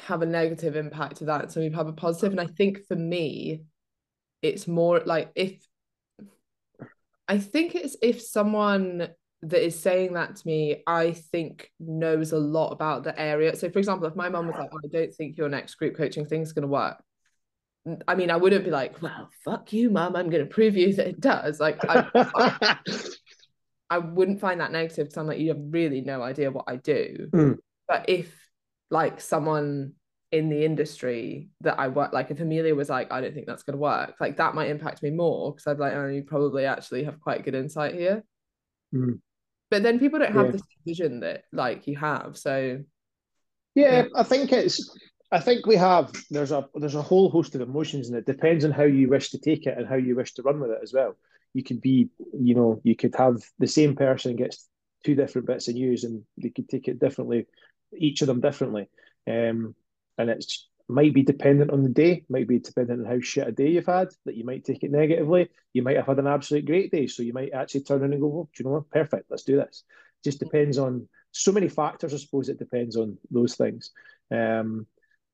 have 0.06 0.22
a 0.22 0.26
negative 0.26 0.74
impact 0.76 1.16
to 1.16 1.26
that, 1.26 1.52
some 1.52 1.62
people 1.62 1.78
have 1.78 1.86
a 1.86 1.92
positive. 1.92 2.32
and 2.32 2.40
I 2.40 2.46
think 2.46 2.84
for 2.86 2.96
me, 2.96 3.62
it's 4.42 4.66
more 4.66 5.00
like 5.00 5.30
if 5.34 5.64
I 7.28 7.38
think 7.38 7.76
it's 7.76 7.96
if 8.02 8.20
someone 8.20 9.08
that 9.42 9.64
is 9.64 9.78
saying 9.78 10.14
that 10.14 10.36
to 10.36 10.46
me, 10.46 10.82
I 10.86 11.12
think 11.12 11.70
knows 11.78 12.32
a 12.32 12.38
lot 12.38 12.72
about 12.72 13.04
the 13.04 13.18
area. 13.18 13.54
So, 13.54 13.70
for 13.70 13.78
example, 13.78 14.08
if 14.08 14.16
my 14.16 14.28
mom 14.28 14.48
was 14.48 14.56
like, 14.56 14.70
oh, 14.72 14.80
"I 14.84 14.88
don't 14.88 15.14
think 15.14 15.38
your 15.38 15.48
next 15.48 15.76
group 15.76 15.96
coaching 15.96 16.26
thing 16.26 16.42
is 16.42 16.52
going 16.52 16.62
to 16.62 16.68
work," 16.68 17.00
I 18.06 18.14
mean, 18.14 18.30
I 18.30 18.36
wouldn't 18.36 18.64
be 18.64 18.70
like, 18.70 19.00
well, 19.00 19.30
fuck 19.44 19.72
you, 19.72 19.90
mum. 19.90 20.14
I'm 20.14 20.28
going 20.28 20.46
to 20.46 20.52
prove 20.52 20.76
you 20.76 20.92
that 20.94 21.08
it 21.08 21.20
does. 21.20 21.60
Like, 21.60 21.78
I, 21.88 22.06
I, 22.14 22.76
I, 23.90 23.98
wouldn't 23.98 24.40
find 24.40 24.60
that 24.60 24.70
negative 24.70 25.06
because 25.06 25.16
I'm 25.16 25.26
like, 25.26 25.38
you 25.38 25.48
have 25.48 25.60
really 25.70 26.02
no 26.02 26.22
idea 26.22 26.50
what 26.50 26.66
I 26.68 26.76
do. 26.76 27.28
Mm. 27.32 27.56
But 27.88 28.08
if, 28.08 28.32
like, 28.90 29.20
someone 29.20 29.94
in 30.30 30.50
the 30.50 30.62
industry 30.64 31.48
that 31.62 31.80
I 31.80 31.88
work, 31.88 32.12
like, 32.12 32.30
if 32.30 32.40
Amelia 32.40 32.74
was 32.74 32.90
like, 32.90 33.10
I 33.10 33.22
don't 33.22 33.32
think 33.34 33.46
that's 33.46 33.62
going 33.62 33.74
to 33.74 33.80
work, 33.82 34.14
like, 34.20 34.36
that 34.36 34.54
might 34.54 34.68
impact 34.68 35.02
me 35.02 35.10
more 35.10 35.52
because 35.52 35.66
I'd 35.66 35.78
be 35.78 35.80
like, 35.80 35.94
oh, 35.94 36.06
you 36.08 36.22
probably 36.22 36.66
actually 36.66 37.04
have 37.04 37.18
quite 37.20 37.44
good 37.44 37.54
insight 37.54 37.94
here. 37.94 38.22
Mm. 38.94 39.20
But 39.70 39.82
then 39.82 39.98
people 39.98 40.18
don't 40.18 40.34
have 40.34 40.46
yeah. 40.46 40.52
this 40.52 40.62
vision 40.86 41.20
that, 41.20 41.44
like, 41.50 41.86
you 41.86 41.96
have. 41.96 42.36
So, 42.36 42.80
yeah, 43.74 44.02
yeah, 44.02 44.04
I 44.14 44.22
think 44.22 44.52
it's 44.52 44.94
I 45.32 45.40
think 45.40 45.66
we 45.66 45.76
have 45.76 46.12
there's 46.30 46.52
a 46.52 46.68
there's 46.74 46.96
a 46.96 47.02
whole 47.02 47.30
host 47.30 47.54
of 47.54 47.60
emotions 47.60 48.08
and 48.08 48.18
it 48.18 48.26
depends 48.26 48.64
on 48.64 48.72
how 48.72 48.82
you 48.84 49.08
wish 49.08 49.30
to 49.30 49.38
take 49.38 49.66
it 49.66 49.78
and 49.78 49.86
how 49.86 49.94
you 49.94 50.16
wish 50.16 50.34
to 50.34 50.42
run 50.42 50.60
with 50.60 50.70
it 50.70 50.80
as 50.82 50.92
well. 50.92 51.16
You 51.54 51.62
could 51.62 51.80
be, 51.80 52.08
you 52.38 52.54
know, 52.54 52.80
you 52.84 52.96
could 52.96 53.14
have 53.16 53.36
the 53.58 53.66
same 53.66 53.94
person 53.94 54.36
gets 54.36 54.68
two 55.04 55.14
different 55.14 55.46
bits 55.46 55.68
of 55.68 55.74
news 55.74 56.04
and 56.04 56.22
they 56.36 56.50
could 56.50 56.68
take 56.68 56.88
it 56.88 56.98
differently, 56.98 57.46
each 57.96 58.22
of 58.22 58.26
them 58.26 58.40
differently. 58.40 58.88
Um, 59.28 59.74
and 60.18 60.30
it's 60.30 60.68
might 60.88 61.14
be 61.14 61.22
dependent 61.22 61.70
on 61.70 61.84
the 61.84 61.88
day, 61.88 62.24
might 62.28 62.48
be 62.48 62.58
dependent 62.58 63.00
on 63.00 63.06
how 63.06 63.20
shit 63.20 63.46
a 63.46 63.52
day 63.52 63.68
you've 63.68 63.86
had, 63.86 64.08
that 64.24 64.34
you 64.34 64.44
might 64.44 64.64
take 64.64 64.82
it 64.82 64.90
negatively. 64.90 65.48
You 65.72 65.82
might 65.82 65.96
have 65.96 66.06
had 66.06 66.18
an 66.18 66.26
absolute 66.26 66.66
great 66.66 66.90
day. 66.90 67.06
So 67.06 67.22
you 67.22 67.32
might 67.32 67.52
actually 67.52 67.82
turn 67.82 68.00
around 68.00 68.12
and 68.12 68.20
go, 68.20 68.26
well, 68.26 68.48
do 68.52 68.62
you 68.62 68.68
know 68.68 68.74
what? 68.76 68.90
Perfect, 68.90 69.30
let's 69.30 69.44
do 69.44 69.56
this. 69.56 69.84
Just 70.24 70.40
depends 70.40 70.78
on 70.78 71.08
so 71.30 71.52
many 71.52 71.68
factors, 71.68 72.12
I 72.12 72.16
suppose 72.16 72.48
it 72.48 72.58
depends 72.58 72.96
on 72.96 73.18
those 73.30 73.54
things. 73.54 73.92
Um, 74.32 74.86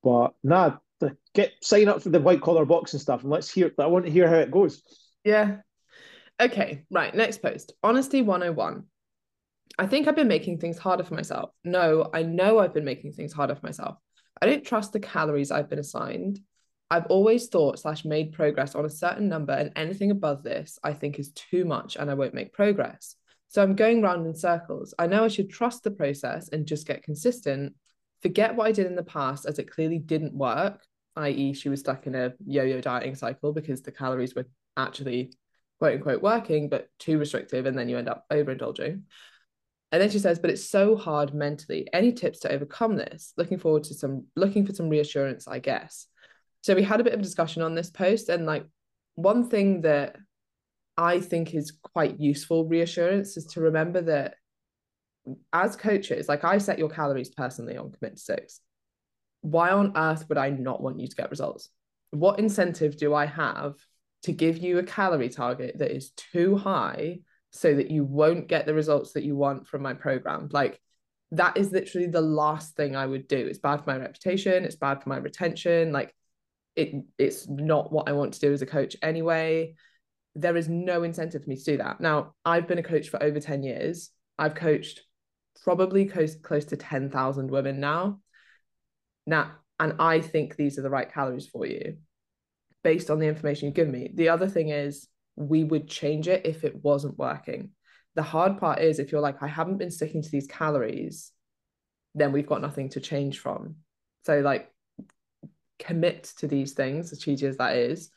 but 0.03 0.33
nah, 0.43 0.77
get 1.33 1.53
sign 1.61 1.87
up 1.87 2.01
for 2.01 2.09
the 2.09 2.19
white 2.19 2.41
collar 2.41 2.65
box 2.65 2.93
and 2.93 3.01
stuff 3.01 3.21
and 3.21 3.31
let's 3.31 3.51
hear 3.51 3.71
I 3.79 3.87
want 3.87 4.05
to 4.05 4.11
hear 4.11 4.27
how 4.27 4.37
it 4.37 4.51
goes. 4.51 4.81
Yeah. 5.23 5.57
Okay, 6.39 6.85
right. 6.91 7.13
Next 7.13 7.41
post. 7.41 7.73
Honesty 7.83 8.21
101. 8.21 8.83
I 9.79 9.87
think 9.87 10.07
I've 10.07 10.15
been 10.15 10.27
making 10.27 10.59
things 10.59 10.77
harder 10.77 11.03
for 11.03 11.13
myself. 11.13 11.51
No, 11.63 12.09
I 12.13 12.23
know 12.23 12.59
I've 12.59 12.73
been 12.73 12.85
making 12.85 13.13
things 13.13 13.33
harder 13.33 13.55
for 13.55 13.65
myself. 13.65 13.97
I 14.41 14.45
don't 14.45 14.65
trust 14.65 14.93
the 14.93 14.99
calories 14.99 15.51
I've 15.51 15.69
been 15.69 15.79
assigned. 15.79 16.39
I've 16.89 17.07
always 17.07 17.47
thought 17.47 17.79
slash 17.79 18.05
made 18.05 18.33
progress 18.33 18.75
on 18.75 18.85
a 18.85 18.89
certain 18.89 19.27
number, 19.27 19.53
and 19.53 19.71
anything 19.75 20.11
above 20.11 20.43
this 20.43 20.79
I 20.83 20.93
think 20.93 21.19
is 21.19 21.31
too 21.31 21.65
much 21.65 21.97
and 21.97 22.09
I 22.09 22.13
won't 22.13 22.33
make 22.33 22.53
progress. 22.53 23.15
So 23.49 23.61
I'm 23.61 23.75
going 23.75 24.01
round 24.01 24.25
in 24.25 24.35
circles. 24.35 24.93
I 24.97 25.07
know 25.07 25.23
I 25.23 25.29
should 25.29 25.49
trust 25.49 25.83
the 25.83 25.91
process 25.91 26.49
and 26.49 26.65
just 26.65 26.87
get 26.87 27.03
consistent, 27.03 27.73
forget 28.21 28.55
what 28.55 28.67
I 28.67 28.71
did 28.71 28.87
in 28.87 28.95
the 28.95 29.03
past 29.03 29.45
as 29.45 29.59
it 29.59 29.71
clearly 29.71 29.99
didn't 29.99 30.33
work, 30.33 30.83
i.e., 31.15 31.53
she 31.53 31.69
was 31.69 31.79
stuck 31.79 32.07
in 32.07 32.15
a 32.15 32.33
yo 32.45 32.63
yo 32.63 32.81
dieting 32.81 33.15
cycle 33.15 33.53
because 33.53 33.81
the 33.81 33.91
calories 33.91 34.35
were 34.35 34.45
actually 34.75 35.33
quote 35.79 35.95
unquote 35.95 36.21
working, 36.21 36.69
but 36.69 36.87
too 36.99 37.17
restrictive, 37.17 37.65
and 37.65 37.77
then 37.77 37.89
you 37.89 37.97
end 37.97 38.09
up 38.09 38.25
overindulging. 38.31 39.03
And 39.91 40.01
then 40.01 40.09
she 40.09 40.19
says, 40.19 40.39
but 40.39 40.49
it's 40.49 40.69
so 40.69 40.97
hard 40.97 41.33
mentally. 41.33 41.87
Any 41.93 42.11
tips 42.11 42.39
to 42.39 42.51
overcome 42.51 42.97
this? 42.97 43.33
Looking 43.37 43.57
forward 43.57 43.85
to 43.85 43.93
some, 43.93 44.25
looking 44.35 44.65
for 44.65 44.73
some 44.73 44.89
reassurance, 44.89 45.47
I 45.47 45.59
guess. 45.59 46.07
So 46.61 46.75
we 46.75 46.83
had 46.83 46.99
a 46.99 47.03
bit 47.03 47.13
of 47.13 47.21
a 47.21 47.23
discussion 47.23 47.61
on 47.61 47.73
this 47.73 47.89
post. 47.89 48.27
And 48.27 48.45
like 48.45 48.65
one 49.15 49.49
thing 49.49 49.81
that 49.81 50.17
I 50.97 51.21
think 51.21 51.53
is 51.53 51.71
quite 51.71 52.19
useful 52.19 52.65
reassurance 52.65 53.37
is 53.37 53.45
to 53.53 53.61
remember 53.61 54.01
that 54.01 54.35
as 55.53 55.75
coaches, 55.75 56.27
like 56.27 56.43
I 56.43 56.57
set 56.57 56.79
your 56.79 56.89
calories 56.89 57.29
personally 57.29 57.77
on 57.77 57.91
Commit 57.91 58.17
to 58.17 58.21
Six. 58.21 58.61
Why 59.41 59.71
on 59.71 59.93
earth 59.95 60.27
would 60.29 60.37
I 60.37 60.49
not 60.49 60.81
want 60.81 60.99
you 60.99 61.07
to 61.07 61.15
get 61.15 61.29
results? 61.29 61.69
What 62.11 62.39
incentive 62.39 62.97
do 62.97 63.13
I 63.13 63.25
have 63.25 63.75
to 64.23 64.31
give 64.31 64.57
you 64.57 64.79
a 64.79 64.83
calorie 64.83 65.29
target 65.29 65.77
that 65.77 65.91
is 65.91 66.11
too 66.11 66.57
high 66.57 67.19
so 67.51 67.73
that 67.73 67.91
you 67.91 68.03
won't 68.03 68.47
get 68.47 68.65
the 68.65 68.73
results 68.73 69.13
that 69.13 69.23
you 69.23 69.35
want 69.35 69.67
from 69.67 69.81
my 69.81 69.93
program. 69.93 70.49
Like 70.51 70.79
that 71.31 71.57
is 71.57 71.71
literally 71.71 72.07
the 72.07 72.21
last 72.21 72.75
thing 72.75 72.95
I 72.95 73.05
would 73.05 73.27
do. 73.27 73.37
It's 73.37 73.59
bad 73.59 73.77
for 73.83 73.89
my 73.89 73.97
reputation, 73.97 74.63
it's 74.63 74.75
bad 74.75 75.01
for 75.01 75.09
my 75.09 75.17
retention. 75.17 75.91
Like 75.91 76.13
it 76.75 76.93
it's 77.17 77.47
not 77.47 77.91
what 77.91 78.07
I 78.07 78.13
want 78.13 78.33
to 78.35 78.39
do 78.39 78.53
as 78.53 78.61
a 78.61 78.67
coach 78.67 78.95
anyway. 79.01 79.75
There 80.35 80.55
is 80.55 80.69
no 80.69 81.03
incentive 81.03 81.43
for 81.43 81.49
me 81.49 81.57
to 81.57 81.63
do 81.63 81.77
that. 81.77 81.99
Now, 81.99 82.35
I've 82.45 82.67
been 82.67 82.77
a 82.77 82.83
coach 82.83 83.09
for 83.09 83.21
over 83.23 83.39
10 83.39 83.63
years. 83.63 84.11
I've 84.37 84.53
coached 84.53 85.01
probably 85.63 86.05
close 86.05 86.35
close 86.35 86.65
to 86.65 86.77
10,000 86.77 87.49
women 87.49 87.79
now. 87.79 88.19
Now, 89.25 89.51
and 89.79 89.95
I 89.99 90.21
think 90.21 90.55
these 90.55 90.79
are 90.79 90.81
the 90.81 90.89
right 90.89 91.11
calories 91.11 91.47
for 91.47 91.65
you 91.65 91.97
based 92.83 93.09
on 93.09 93.19
the 93.19 93.27
information 93.27 93.65
you've 93.65 93.75
given 93.75 93.91
me. 93.91 94.11
The 94.13 94.29
other 94.29 94.47
thing 94.47 94.69
is 94.69 95.07
we 95.35 95.63
would 95.63 95.87
change 95.87 96.27
it 96.27 96.45
if 96.45 96.63
it 96.63 96.83
wasn't 96.83 97.17
working. 97.17 97.71
The 98.15 98.23
hard 98.23 98.57
part 98.57 98.79
is 98.79 98.97
if 98.97 99.11
you're 99.11 99.21
like, 99.21 99.43
I 99.43 99.47
haven't 99.47 99.77
been 99.77 99.91
sticking 99.91 100.23
to 100.23 100.29
these 100.29 100.47
calories, 100.47 101.31
then 102.15 102.31
we've 102.31 102.47
got 102.47 102.61
nothing 102.61 102.89
to 102.89 102.99
change 102.99 103.39
from. 103.39 103.75
So, 104.25 104.39
like, 104.39 104.71
commit 105.79 106.31
to 106.37 106.47
these 106.47 106.73
things, 106.73 107.11
as 107.11 107.19
cheesy 107.19 107.45
as 107.45 107.57
that 107.57 107.75
is, 107.75 108.09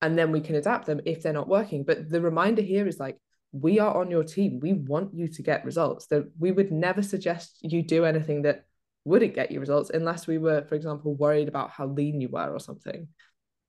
and 0.00 0.16
then 0.16 0.30
we 0.30 0.40
can 0.40 0.54
adapt 0.54 0.86
them 0.86 1.00
if 1.04 1.22
they're 1.22 1.32
not 1.32 1.48
working. 1.48 1.84
But 1.84 2.08
the 2.08 2.20
reminder 2.20 2.62
here 2.62 2.86
is 2.86 3.00
like, 3.00 3.18
we 3.52 3.78
are 3.78 3.96
on 3.96 4.10
your 4.10 4.24
team. 4.24 4.60
We 4.60 4.74
want 4.74 5.14
you 5.14 5.28
to 5.28 5.42
get 5.42 5.64
results. 5.64 6.06
That 6.06 6.30
we 6.38 6.52
would 6.52 6.70
never 6.70 7.02
suggest 7.02 7.58
you 7.62 7.82
do 7.82 8.04
anything 8.04 8.42
that 8.42 8.64
wouldn't 9.04 9.34
get 9.34 9.50
you 9.50 9.60
results 9.60 9.90
unless 9.90 10.26
we 10.26 10.38
were, 10.38 10.62
for 10.64 10.74
example, 10.74 11.14
worried 11.14 11.48
about 11.48 11.70
how 11.70 11.86
lean 11.86 12.20
you 12.20 12.28
were 12.28 12.50
or 12.50 12.60
something. 12.60 13.08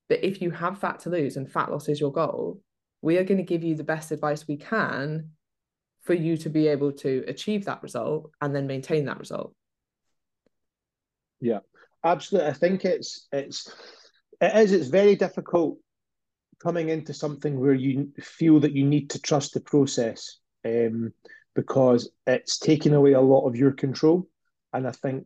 But 0.10 0.24
if 0.24 0.42
you 0.42 0.52
have 0.52 0.80
fat 0.80 1.00
to 1.00 1.10
lose 1.10 1.38
and 1.38 1.52
fat 1.52 1.72
loss 1.72 1.88
is 1.88 2.00
your 2.00 2.12
goal, 2.12 2.62
we 3.02 3.18
are 3.18 3.24
going 3.24 3.38
to 3.38 3.44
give 3.44 3.64
you 3.64 3.76
the 3.76 3.84
best 3.84 4.12
advice 4.12 4.48
we 4.48 4.58
can 4.58 5.32
for 6.04 6.14
you 6.14 6.38
to 6.38 6.50
be 6.50 6.68
able 6.68 6.92
to 6.92 7.24
achieve 7.28 7.66
that 7.66 7.84
result 7.84 8.32
and 8.42 8.56
then 8.56 8.68
maintain 8.68 9.06
that 9.06 9.20
result 9.20 9.54
yeah 11.40 11.60
absolutely 12.04 12.50
i 12.50 12.54
think 12.54 12.86
it's 12.86 13.28
it's 13.32 13.74
it 14.40 14.56
is 14.56 14.72
it's 14.72 14.88
very 14.88 15.16
difficult 15.16 15.78
coming 16.62 16.90
into 16.90 17.14
something 17.14 17.60
where 17.60 17.74
you 17.74 18.12
feel 18.20 18.60
that 18.60 18.74
you 18.74 18.86
need 18.86 19.10
to 19.10 19.22
trust 19.22 19.54
the 19.54 19.62
process 19.62 20.38
um, 20.66 21.14
because 21.56 22.10
it's 22.28 22.60
taking 22.60 22.94
away 22.94 23.14
a 23.14 23.22
lot 23.22 23.48
of 23.48 23.56
your 23.56 23.72
control 23.72 24.28
and 24.74 24.88
i 24.88 24.92
think 24.92 25.26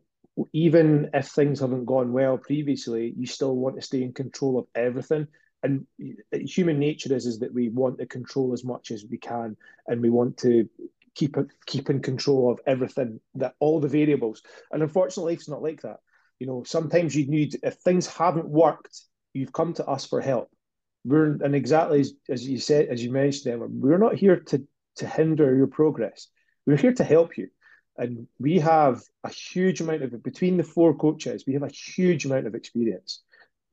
even 0.52 1.08
if 1.14 1.28
things 1.28 1.60
haven't 1.60 1.84
gone 1.84 2.12
well 2.12 2.36
previously 2.36 3.14
you 3.16 3.26
still 3.26 3.56
want 3.56 3.76
to 3.76 3.82
stay 3.82 4.02
in 4.02 4.12
control 4.12 4.58
of 4.58 4.66
everything 4.74 5.26
and 5.62 5.86
human 6.32 6.78
nature 6.78 7.14
is 7.14 7.26
is 7.26 7.38
that 7.40 7.52
we 7.52 7.68
want 7.68 7.98
to 7.98 8.06
control 8.06 8.52
as 8.52 8.64
much 8.64 8.90
as 8.90 9.04
we 9.10 9.18
can, 9.18 9.56
and 9.86 10.00
we 10.00 10.10
want 10.10 10.36
to 10.38 10.68
keep 11.14 11.36
keep 11.66 11.90
in 11.90 12.00
control 12.00 12.50
of 12.50 12.60
everything 12.66 13.20
that 13.34 13.54
all 13.58 13.80
the 13.80 13.88
variables. 13.88 14.42
And 14.70 14.82
unfortunately, 14.82 15.32
life's 15.32 15.48
not 15.48 15.62
like 15.62 15.82
that. 15.82 15.98
You 16.38 16.46
know, 16.46 16.62
sometimes 16.64 17.14
you 17.16 17.26
need 17.26 17.58
if 17.62 17.74
things 17.74 18.06
haven't 18.06 18.48
worked, 18.48 19.00
you've 19.32 19.52
come 19.52 19.72
to 19.74 19.86
us 19.86 20.06
for 20.06 20.20
help. 20.20 20.50
We're 21.06 21.38
and 21.44 21.54
exactly 21.54 22.00
as, 22.00 22.12
as 22.28 22.46
you 22.46 22.58
said, 22.58 22.88
as 22.88 23.02
you 23.02 23.12
mentioned, 23.12 23.54
Emma, 23.54 23.66
we're 23.68 23.98
not 23.98 24.16
here 24.16 24.40
to 24.50 24.66
to 24.96 25.06
hinder 25.06 25.54
your 25.54 25.68
progress. 25.68 26.28
We're 26.66 26.76
here 26.76 26.94
to 26.94 27.04
help 27.04 27.38
you. 27.38 27.48
And 27.98 28.26
we 28.38 28.58
have 28.58 29.02
a 29.24 29.30
huge 29.30 29.80
amount 29.80 30.02
of 30.02 30.22
between 30.22 30.56
the 30.56 30.64
four 30.64 30.94
coaches, 30.94 31.44
we 31.46 31.54
have 31.54 31.62
a 31.62 31.68
huge 31.68 32.26
amount 32.26 32.46
of 32.46 32.54
experience 32.54 33.22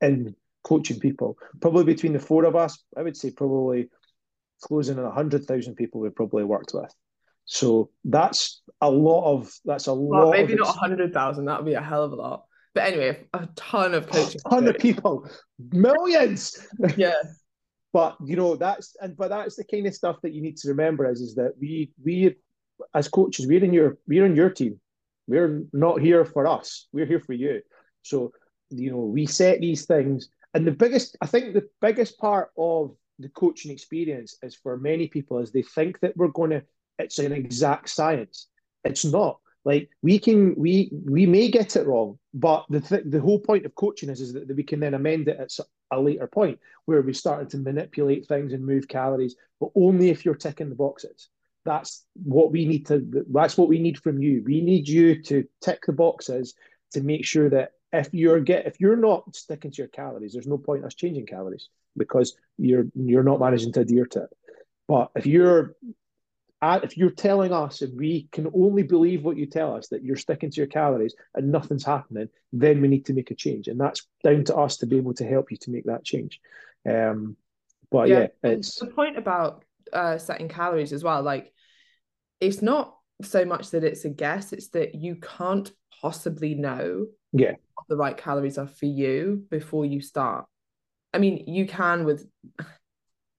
in 0.00 0.34
coaching 0.62 0.98
people. 0.98 1.36
Probably 1.60 1.84
between 1.84 2.12
the 2.12 2.18
four 2.18 2.44
of 2.44 2.56
us, 2.56 2.82
I 2.96 3.02
would 3.02 3.16
say 3.16 3.30
probably 3.30 3.90
closing 4.62 4.98
on 4.98 5.04
a 5.04 5.10
hundred 5.10 5.44
thousand 5.44 5.74
people 5.74 6.00
we've 6.00 6.14
probably 6.14 6.44
worked 6.44 6.72
with. 6.72 6.94
So 7.46 7.90
that's 8.04 8.62
a 8.80 8.90
lot 8.90 9.30
of 9.34 9.52
that's 9.64 9.86
a 9.88 9.94
well, 9.94 10.26
lot. 10.26 10.32
Maybe 10.32 10.54
not 10.54 10.74
a 10.74 10.78
hundred 10.78 11.12
thousand. 11.12 11.44
That 11.46 11.58
would 11.58 11.66
be 11.66 11.74
a 11.74 11.82
hell 11.82 12.04
of 12.04 12.12
a 12.12 12.16
lot. 12.16 12.44
But 12.74 12.84
anyway, 12.84 13.24
a 13.32 13.48
ton 13.54 13.94
of 13.94 14.08
coaches. 14.08 14.42
A 14.46 14.50
ton 14.50 14.68
of 14.68 14.78
people, 14.78 15.28
millions. 15.72 16.66
Yeah. 16.96 17.14
but 17.92 18.16
you 18.24 18.36
know 18.36 18.56
that's 18.56 18.96
and 19.00 19.16
but 19.16 19.28
that's 19.28 19.56
the 19.56 19.64
kind 19.64 19.86
of 19.86 19.94
stuff 19.94 20.16
that 20.22 20.32
you 20.32 20.42
need 20.42 20.56
to 20.58 20.68
remember 20.68 21.08
is 21.10 21.20
is 21.20 21.34
that 21.36 21.52
we 21.60 21.92
we 22.04 22.34
as 22.94 23.06
coaches 23.08 23.46
we're 23.46 23.62
in 23.62 23.72
your 23.72 23.98
we're 24.08 24.26
in 24.26 24.36
your 24.36 24.50
team. 24.50 24.80
We're 25.26 25.62
not 25.72 26.00
here 26.00 26.24
for 26.24 26.46
us. 26.46 26.88
We're 26.92 27.06
here 27.06 27.20
for 27.20 27.32
you. 27.32 27.62
So 28.02 28.32
you 28.70 28.90
know 28.90 28.98
we 28.98 29.26
set 29.26 29.60
these 29.60 29.86
things 29.86 30.28
and 30.54 30.64
the 30.64 30.72
biggest, 30.72 31.16
I 31.20 31.26
think, 31.26 31.52
the 31.52 31.68
biggest 31.80 32.16
part 32.18 32.50
of 32.56 32.94
the 33.18 33.28
coaching 33.30 33.72
experience 33.72 34.38
is 34.42 34.54
for 34.54 34.78
many 34.78 35.08
people 35.08 35.40
is 35.40 35.50
they 35.50 35.62
think 35.62 36.00
that 36.00 36.16
we're 36.16 36.28
going 36.28 36.50
to. 36.50 36.62
It's 36.98 37.18
an 37.18 37.32
exact 37.32 37.88
science. 37.88 38.46
It's 38.84 39.04
not. 39.04 39.40
Like 39.64 39.88
we 40.02 40.18
can, 40.18 40.54
we 40.56 40.90
we 40.92 41.24
may 41.26 41.50
get 41.50 41.76
it 41.76 41.86
wrong, 41.86 42.18
but 42.34 42.66
the 42.68 42.80
th- 42.80 43.04
the 43.06 43.20
whole 43.20 43.38
point 43.38 43.64
of 43.64 43.74
coaching 43.74 44.10
is 44.10 44.20
is 44.20 44.34
that, 44.34 44.54
we 44.54 44.62
can 44.62 44.80
then 44.80 44.94
amend 44.94 45.28
it 45.28 45.38
at 45.40 45.50
a 45.90 46.00
later 46.00 46.26
point 46.26 46.58
where 46.84 47.00
we 47.00 47.14
started 47.14 47.48
to 47.50 47.58
manipulate 47.58 48.26
things 48.26 48.52
and 48.52 48.64
move 48.64 48.88
calories, 48.88 49.36
but 49.60 49.70
only 49.74 50.10
if 50.10 50.24
you're 50.24 50.34
ticking 50.34 50.68
the 50.68 50.74
boxes. 50.74 51.28
That's 51.64 52.04
what 52.22 52.52
we 52.52 52.66
need 52.66 52.86
to. 52.86 53.24
That's 53.30 53.56
what 53.56 53.68
we 53.68 53.78
need 53.78 53.98
from 53.98 54.18
you. 54.18 54.42
We 54.44 54.60
need 54.60 54.86
you 54.86 55.22
to 55.22 55.44
tick 55.62 55.80
the 55.86 55.92
boxes 55.94 56.54
to 56.92 57.00
make 57.02 57.24
sure 57.24 57.48
that 57.48 57.72
if 57.90 58.12
you're 58.12 58.40
get 58.40 58.66
if 58.66 58.80
you're 58.80 58.96
not 58.96 59.34
sticking 59.34 59.70
to 59.70 59.78
your 59.78 59.88
calories, 59.88 60.34
there's 60.34 60.46
no 60.46 60.58
point 60.58 60.84
us 60.84 60.94
changing 60.94 61.26
calories 61.26 61.68
because 61.96 62.36
you're 62.58 62.86
you're 62.94 63.22
not 63.22 63.40
managing 63.40 63.72
to 63.72 63.80
adhere 63.80 64.06
to 64.06 64.24
it. 64.24 64.30
But 64.88 65.10
if 65.16 65.24
you're 65.26 65.74
if 66.82 66.96
you're 66.96 67.10
telling 67.10 67.52
us 67.52 67.82
and 67.82 67.96
we 67.98 68.28
can 68.32 68.50
only 68.54 68.82
believe 68.82 69.24
what 69.24 69.36
you 69.36 69.46
tell 69.46 69.76
us 69.76 69.88
that 69.88 70.04
you're 70.04 70.16
sticking 70.16 70.50
to 70.50 70.56
your 70.56 70.66
calories 70.66 71.14
and 71.34 71.50
nothing's 71.50 71.84
happening, 71.84 72.28
then 72.52 72.80
we 72.80 72.88
need 72.88 73.06
to 73.06 73.12
make 73.12 73.30
a 73.30 73.34
change, 73.34 73.68
and 73.68 73.80
that's 73.80 74.06
down 74.22 74.44
to 74.44 74.56
us 74.56 74.78
to 74.78 74.86
be 74.86 74.96
able 74.96 75.14
to 75.14 75.26
help 75.26 75.50
you 75.50 75.56
to 75.58 75.70
make 75.70 75.84
that 75.84 76.04
change. 76.04 76.40
Um, 76.88 77.36
but 77.90 78.08
yeah, 78.08 78.28
yeah 78.42 78.50
it's 78.50 78.78
the 78.78 78.86
point 78.86 79.18
about 79.18 79.64
uh, 79.92 80.18
setting 80.18 80.48
calories 80.48 80.92
as 80.92 81.04
well. 81.04 81.22
Like, 81.22 81.52
it's 82.40 82.62
not 82.62 82.96
so 83.22 83.44
much 83.44 83.70
that 83.70 83.84
it's 83.84 84.04
a 84.04 84.10
guess; 84.10 84.52
it's 84.52 84.68
that 84.70 84.94
you 84.94 85.16
can't 85.16 85.70
possibly 86.00 86.54
know 86.54 87.06
yeah 87.32 87.52
what 87.74 87.84
the 87.88 87.96
right 87.96 88.16
calories 88.16 88.58
are 88.58 88.66
for 88.66 88.86
you 88.86 89.44
before 89.50 89.84
you 89.84 90.00
start 90.00 90.46
i 91.12 91.18
mean 91.18 91.44
you 91.46 91.66
can 91.66 92.04
with 92.04 92.28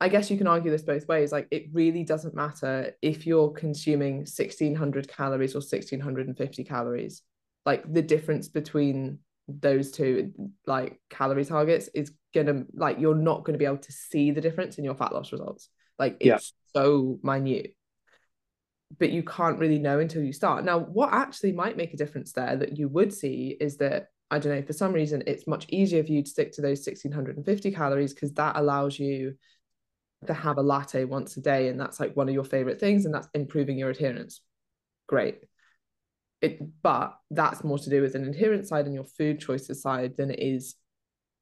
i 0.06 0.10
guess 0.10 0.30
you 0.30 0.38
can 0.38 0.48
argue 0.48 0.72
this 0.72 0.84
both 0.84 1.08
ways 1.08 1.32
like 1.32 1.48
it 1.52 1.66
really 1.74 2.04
doesn't 2.04 2.36
matter 2.36 2.92
if 3.02 3.26
you're 3.26 3.50
consuming 3.50 4.18
1600 4.18 5.08
calories 5.08 5.54
or 5.54 5.60
1650 5.60 6.64
calories 6.64 7.24
like 7.66 7.92
the 7.92 8.02
difference 8.02 8.48
between 8.48 9.20
those 9.48 9.92
two 9.92 10.32
like 10.66 11.00
calorie 11.10 11.46
targets 11.46 11.90
is 11.94 12.12
gonna 12.34 12.64
like 12.74 13.00
you're 13.00 13.16
not 13.16 13.44
gonna 13.44 13.58
be 13.58 13.66
able 13.66 13.78
to 13.78 13.92
see 13.92 14.32
the 14.32 14.42
difference 14.42 14.78
in 14.78 14.84
your 14.84 14.96
fat 14.96 15.14
loss 15.14 15.32
results. 15.32 15.70
Like 16.00 16.18
it's 16.20 16.54
yeah. 16.74 16.80
so 16.82 17.20
minute. 17.24 17.76
But 19.00 19.10
you 19.12 19.24
can't 19.24 19.60
really 19.60 19.80
know 19.80 20.00
until 20.00 20.22
you 20.22 20.32
start. 20.32 20.64
Now, 20.64 20.80
what 20.80 21.12
actually 21.12 21.52
might 21.52 21.76
make 21.76 21.94
a 21.94 21.98
difference 21.98 22.32
there 22.34 22.56
that 22.56 22.78
you 22.78 22.88
would 22.88 23.12
see 23.12 23.58
is 23.60 23.78
that 23.78 24.08
I 24.32 24.40
don't 24.40 24.54
know, 24.56 24.62
for 24.62 24.74
some 24.74 24.94
reason, 24.94 25.24
it's 25.28 25.48
much 25.48 25.66
easier 25.70 26.04
for 26.04 26.12
you 26.12 26.24
to 26.24 26.30
stick 26.30 26.52
to 26.54 26.62
those 26.62 26.86
1650 26.86 27.72
calories 27.72 28.14
because 28.14 28.34
that 28.34 28.56
allows 28.56 29.00
you 29.00 29.36
to 30.28 30.34
have 30.34 30.58
a 30.58 30.62
latte 30.62 31.06
once 31.06 31.38
a 31.38 31.42
day. 31.42 31.70
And 31.70 31.80
that's 31.80 32.00
like 32.00 32.16
one 32.16 32.28
of 32.28 32.34
your 32.34 32.44
favorite 32.44 32.80
things. 32.80 33.06
And 33.06 33.14
that's 33.14 33.30
improving 33.34 33.78
your 33.78 33.90
adherence. 33.90 34.42
Great. 35.08 35.40
It, 36.42 36.60
but 36.82 37.18
that's 37.32 37.64
more 37.64 37.80
to 37.80 37.90
do 37.90 38.02
with 38.02 38.16
an 38.16 38.28
adherence 38.28 38.70
side 38.70 38.86
and 38.86 38.94
your 38.94 39.06
food 39.06 39.40
choices 39.40 39.82
side 39.82 40.16
than 40.18 40.32
it 40.32 40.40
is 40.40 40.76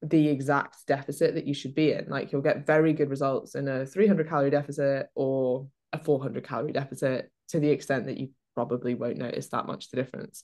the 0.01 0.27
exact 0.27 0.85
deficit 0.85 1.35
that 1.35 1.47
you 1.47 1.53
should 1.53 1.73
be 1.73 1.93
in. 1.93 2.05
Like 2.09 2.31
you'll 2.31 2.41
get 2.41 2.65
very 2.65 2.93
good 2.93 3.09
results 3.09 3.55
in 3.55 3.67
a 3.67 3.85
300 3.85 4.27
calorie 4.27 4.49
deficit 4.49 5.07
or 5.15 5.67
a 5.93 5.97
400 5.97 6.45
calorie 6.45 6.73
deficit 6.73 7.31
to 7.49 7.59
the 7.59 7.69
extent 7.69 8.05
that 8.05 8.17
you 8.17 8.29
probably 8.53 8.95
won't 8.95 9.17
notice 9.17 9.47
that 9.49 9.65
much 9.65 9.89
the 9.89 9.97
difference. 9.97 10.43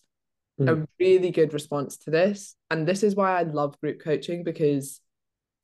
Mm. 0.60 0.84
A 0.84 0.88
really 1.00 1.32
good 1.32 1.54
response 1.54 1.98
to 2.00 2.12
this. 2.12 2.56
And 2.70 2.88
this 2.88 3.04
is 3.04 3.16
why 3.16 3.38
I 3.38 3.44
love 3.44 3.80
group 3.82 4.02
coaching 4.02 4.44
because 4.44 5.02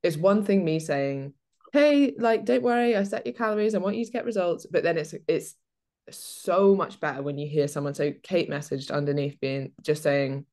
it's 0.03 0.17
one 0.17 0.43
thing 0.43 0.63
me 0.63 0.79
saying, 0.79 1.33
hey, 1.75 2.13
like, 2.17 2.45
don't 2.45 2.63
worry, 2.63 2.95
I 2.95 3.03
set 3.03 3.25
your 3.25 3.35
calories, 3.35 3.75
I 3.75 3.79
want 3.79 3.97
you 3.97 4.05
to 4.05 4.11
get 4.11 4.25
results. 4.25 4.65
But 4.69 4.83
then 4.83 4.97
it's 4.97 5.13
it's 5.27 5.55
so 6.09 6.73
much 6.73 6.99
better 6.99 7.21
when 7.21 7.37
you 7.37 7.47
hear 7.47 7.67
someone. 7.67 7.93
So 7.93 8.13
Kate 8.23 8.49
messaged 8.49 8.91
underneath 8.91 9.39
being 9.41 9.73
just 9.81 10.01
saying, 10.01 10.45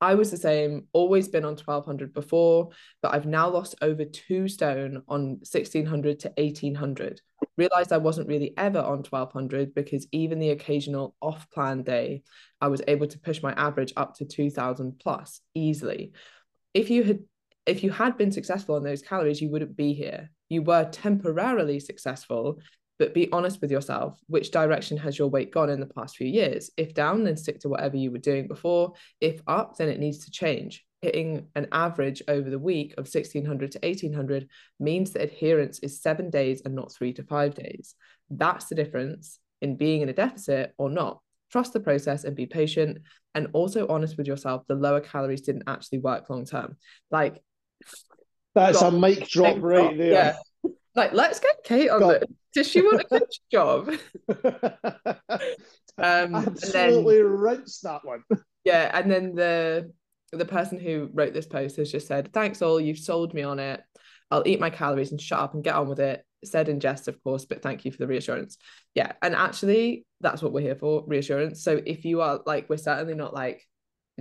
I 0.00 0.14
was 0.14 0.30
the 0.30 0.36
same, 0.36 0.86
always 0.92 1.28
been 1.28 1.44
on 1.44 1.56
1200 1.56 2.14
before, 2.14 2.70
but 3.02 3.12
I've 3.12 3.26
now 3.26 3.48
lost 3.48 3.74
over 3.82 4.04
two 4.04 4.48
stone 4.48 5.02
on 5.08 5.40
1600 5.40 6.20
to 6.20 6.32
1800. 6.38 7.20
Realized 7.56 7.92
I 7.92 7.98
wasn't 7.98 8.28
really 8.28 8.54
ever 8.56 8.78
on 8.78 9.02
1200 9.02 9.74
because 9.74 10.06
even 10.12 10.38
the 10.38 10.50
occasional 10.50 11.16
off 11.20 11.50
plan 11.50 11.82
day, 11.82 12.22
I 12.60 12.68
was 12.68 12.80
able 12.86 13.08
to 13.08 13.18
push 13.18 13.42
my 13.42 13.52
average 13.54 13.92
up 13.96 14.14
to 14.16 14.24
2000 14.24 15.00
plus 15.00 15.40
easily. 15.54 16.12
If 16.72 16.90
you 16.90 17.02
had 17.02 17.18
if 17.68 17.82
you 17.82 17.90
had 17.90 18.16
been 18.16 18.32
successful 18.32 18.76
on 18.76 18.82
those 18.82 19.02
calories, 19.02 19.40
you 19.40 19.50
wouldn't 19.50 19.76
be 19.76 19.92
here. 19.92 20.30
You 20.48 20.62
were 20.62 20.88
temporarily 20.90 21.80
successful, 21.80 22.60
but 22.98 23.14
be 23.14 23.30
honest 23.30 23.60
with 23.60 23.70
yourself. 23.70 24.18
Which 24.26 24.50
direction 24.50 24.96
has 24.96 25.18
your 25.18 25.28
weight 25.28 25.52
gone 25.52 25.68
in 25.68 25.78
the 25.78 25.86
past 25.86 26.16
few 26.16 26.26
years? 26.26 26.70
If 26.76 26.94
down, 26.94 27.24
then 27.24 27.36
stick 27.36 27.60
to 27.60 27.68
whatever 27.68 27.96
you 27.96 28.10
were 28.10 28.18
doing 28.18 28.48
before. 28.48 28.94
If 29.20 29.42
up, 29.46 29.76
then 29.76 29.88
it 29.88 30.00
needs 30.00 30.24
to 30.24 30.30
change. 30.30 30.84
Hitting 31.02 31.46
an 31.54 31.68
average 31.70 32.22
over 32.26 32.48
the 32.48 32.58
week 32.58 32.92
of 32.92 33.06
1600 33.06 33.72
to 33.72 33.78
1800 33.82 34.48
means 34.80 35.12
that 35.12 35.22
adherence 35.22 35.78
is 35.80 36.02
seven 36.02 36.30
days 36.30 36.62
and 36.64 36.74
not 36.74 36.92
three 36.92 37.12
to 37.12 37.22
five 37.22 37.54
days. 37.54 37.94
That's 38.30 38.66
the 38.66 38.74
difference 38.74 39.38
in 39.60 39.76
being 39.76 40.00
in 40.00 40.08
a 40.08 40.14
deficit 40.14 40.72
or 40.78 40.88
not. 40.90 41.20
Trust 41.52 41.72
the 41.72 41.80
process 41.80 42.24
and 42.24 42.34
be 42.34 42.46
patient 42.46 42.98
and 43.34 43.48
also 43.52 43.86
honest 43.88 44.16
with 44.16 44.26
yourself. 44.26 44.64
The 44.66 44.74
lower 44.74 45.00
calories 45.00 45.42
didn't 45.42 45.64
actually 45.66 45.98
work 45.98 46.28
long 46.28 46.44
term. 46.44 46.76
Like, 47.10 47.42
that's 48.54 48.82
a 48.82 48.90
mic 48.90 49.28
drop 49.28 49.56
right 49.60 49.80
drop. 49.80 49.96
there. 49.96 50.12
Yeah. 50.12 50.36
Like, 50.94 51.12
let's 51.12 51.38
get 51.38 51.56
Kate 51.64 51.90
on 51.90 52.16
it. 52.16 52.28
Does 52.54 52.68
she 52.68 52.82
want 52.82 53.00
a 53.00 53.04
coach 53.04 53.40
job? 53.52 53.88
um, 55.98 56.34
Absolutely 56.34 57.16
then, 57.16 57.26
rinse 57.26 57.80
that 57.80 58.00
one. 58.04 58.24
Yeah, 58.64 58.90
and 58.92 59.10
then 59.10 59.34
the 59.34 59.92
the 60.32 60.44
person 60.44 60.78
who 60.78 61.08
wrote 61.12 61.32
this 61.32 61.46
post 61.46 61.76
has 61.76 61.92
just 61.92 62.08
said, 62.08 62.32
"Thanks 62.32 62.62
all, 62.62 62.80
you've 62.80 62.98
sold 62.98 63.32
me 63.32 63.42
on 63.42 63.58
it. 63.58 63.80
I'll 64.30 64.42
eat 64.46 64.60
my 64.60 64.70
calories 64.70 65.10
and 65.10 65.20
shut 65.20 65.38
up 65.38 65.54
and 65.54 65.62
get 65.64 65.74
on 65.74 65.88
with 65.88 66.00
it." 66.00 66.24
Said 66.44 66.68
in 66.68 66.80
jest, 66.80 67.08
of 67.08 67.22
course, 67.22 67.44
but 67.44 67.62
thank 67.62 67.84
you 67.84 67.90
for 67.90 67.98
the 67.98 68.06
reassurance. 68.06 68.58
Yeah, 68.94 69.12
and 69.22 69.34
actually, 69.34 70.04
that's 70.20 70.42
what 70.42 70.52
we're 70.52 70.60
here 70.60 70.76
for, 70.76 71.04
reassurance. 71.06 71.62
So 71.62 71.80
if 71.84 72.04
you 72.04 72.20
are 72.22 72.40
like, 72.46 72.68
we're 72.68 72.76
certainly 72.76 73.14
not 73.14 73.34
like, 73.34 73.66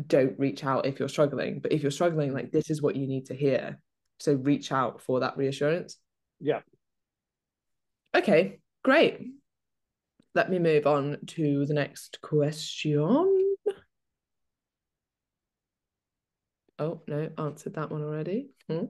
don't 0.06 0.38
reach 0.38 0.64
out 0.64 0.86
if 0.86 1.00
you're 1.00 1.10
struggling, 1.10 1.60
but 1.60 1.72
if 1.72 1.82
you're 1.82 1.92
struggling, 1.92 2.34
like 2.34 2.52
this 2.52 2.70
is 2.70 2.82
what 2.82 2.96
you 2.96 3.08
need 3.08 3.26
to 3.28 3.34
hear. 3.34 3.80
So 4.20 4.34
reach 4.34 4.72
out 4.72 5.02
for 5.02 5.22
that 5.22 5.38
reassurance. 5.38 5.98
Yeah. 6.40 6.62
Okay, 8.16 8.60
great. 8.84 9.20
Let 10.36 10.50
me 10.50 10.60
move 10.60 10.86
on 10.86 11.18
to 11.28 11.66
the 11.66 11.74
next 11.74 12.20
question. 12.22 13.56
Oh, 16.80 17.02
no, 17.08 17.30
answered 17.40 17.74
that 17.76 17.92
one 17.92 18.04
already. 18.04 18.50
Hmm. 18.70 18.86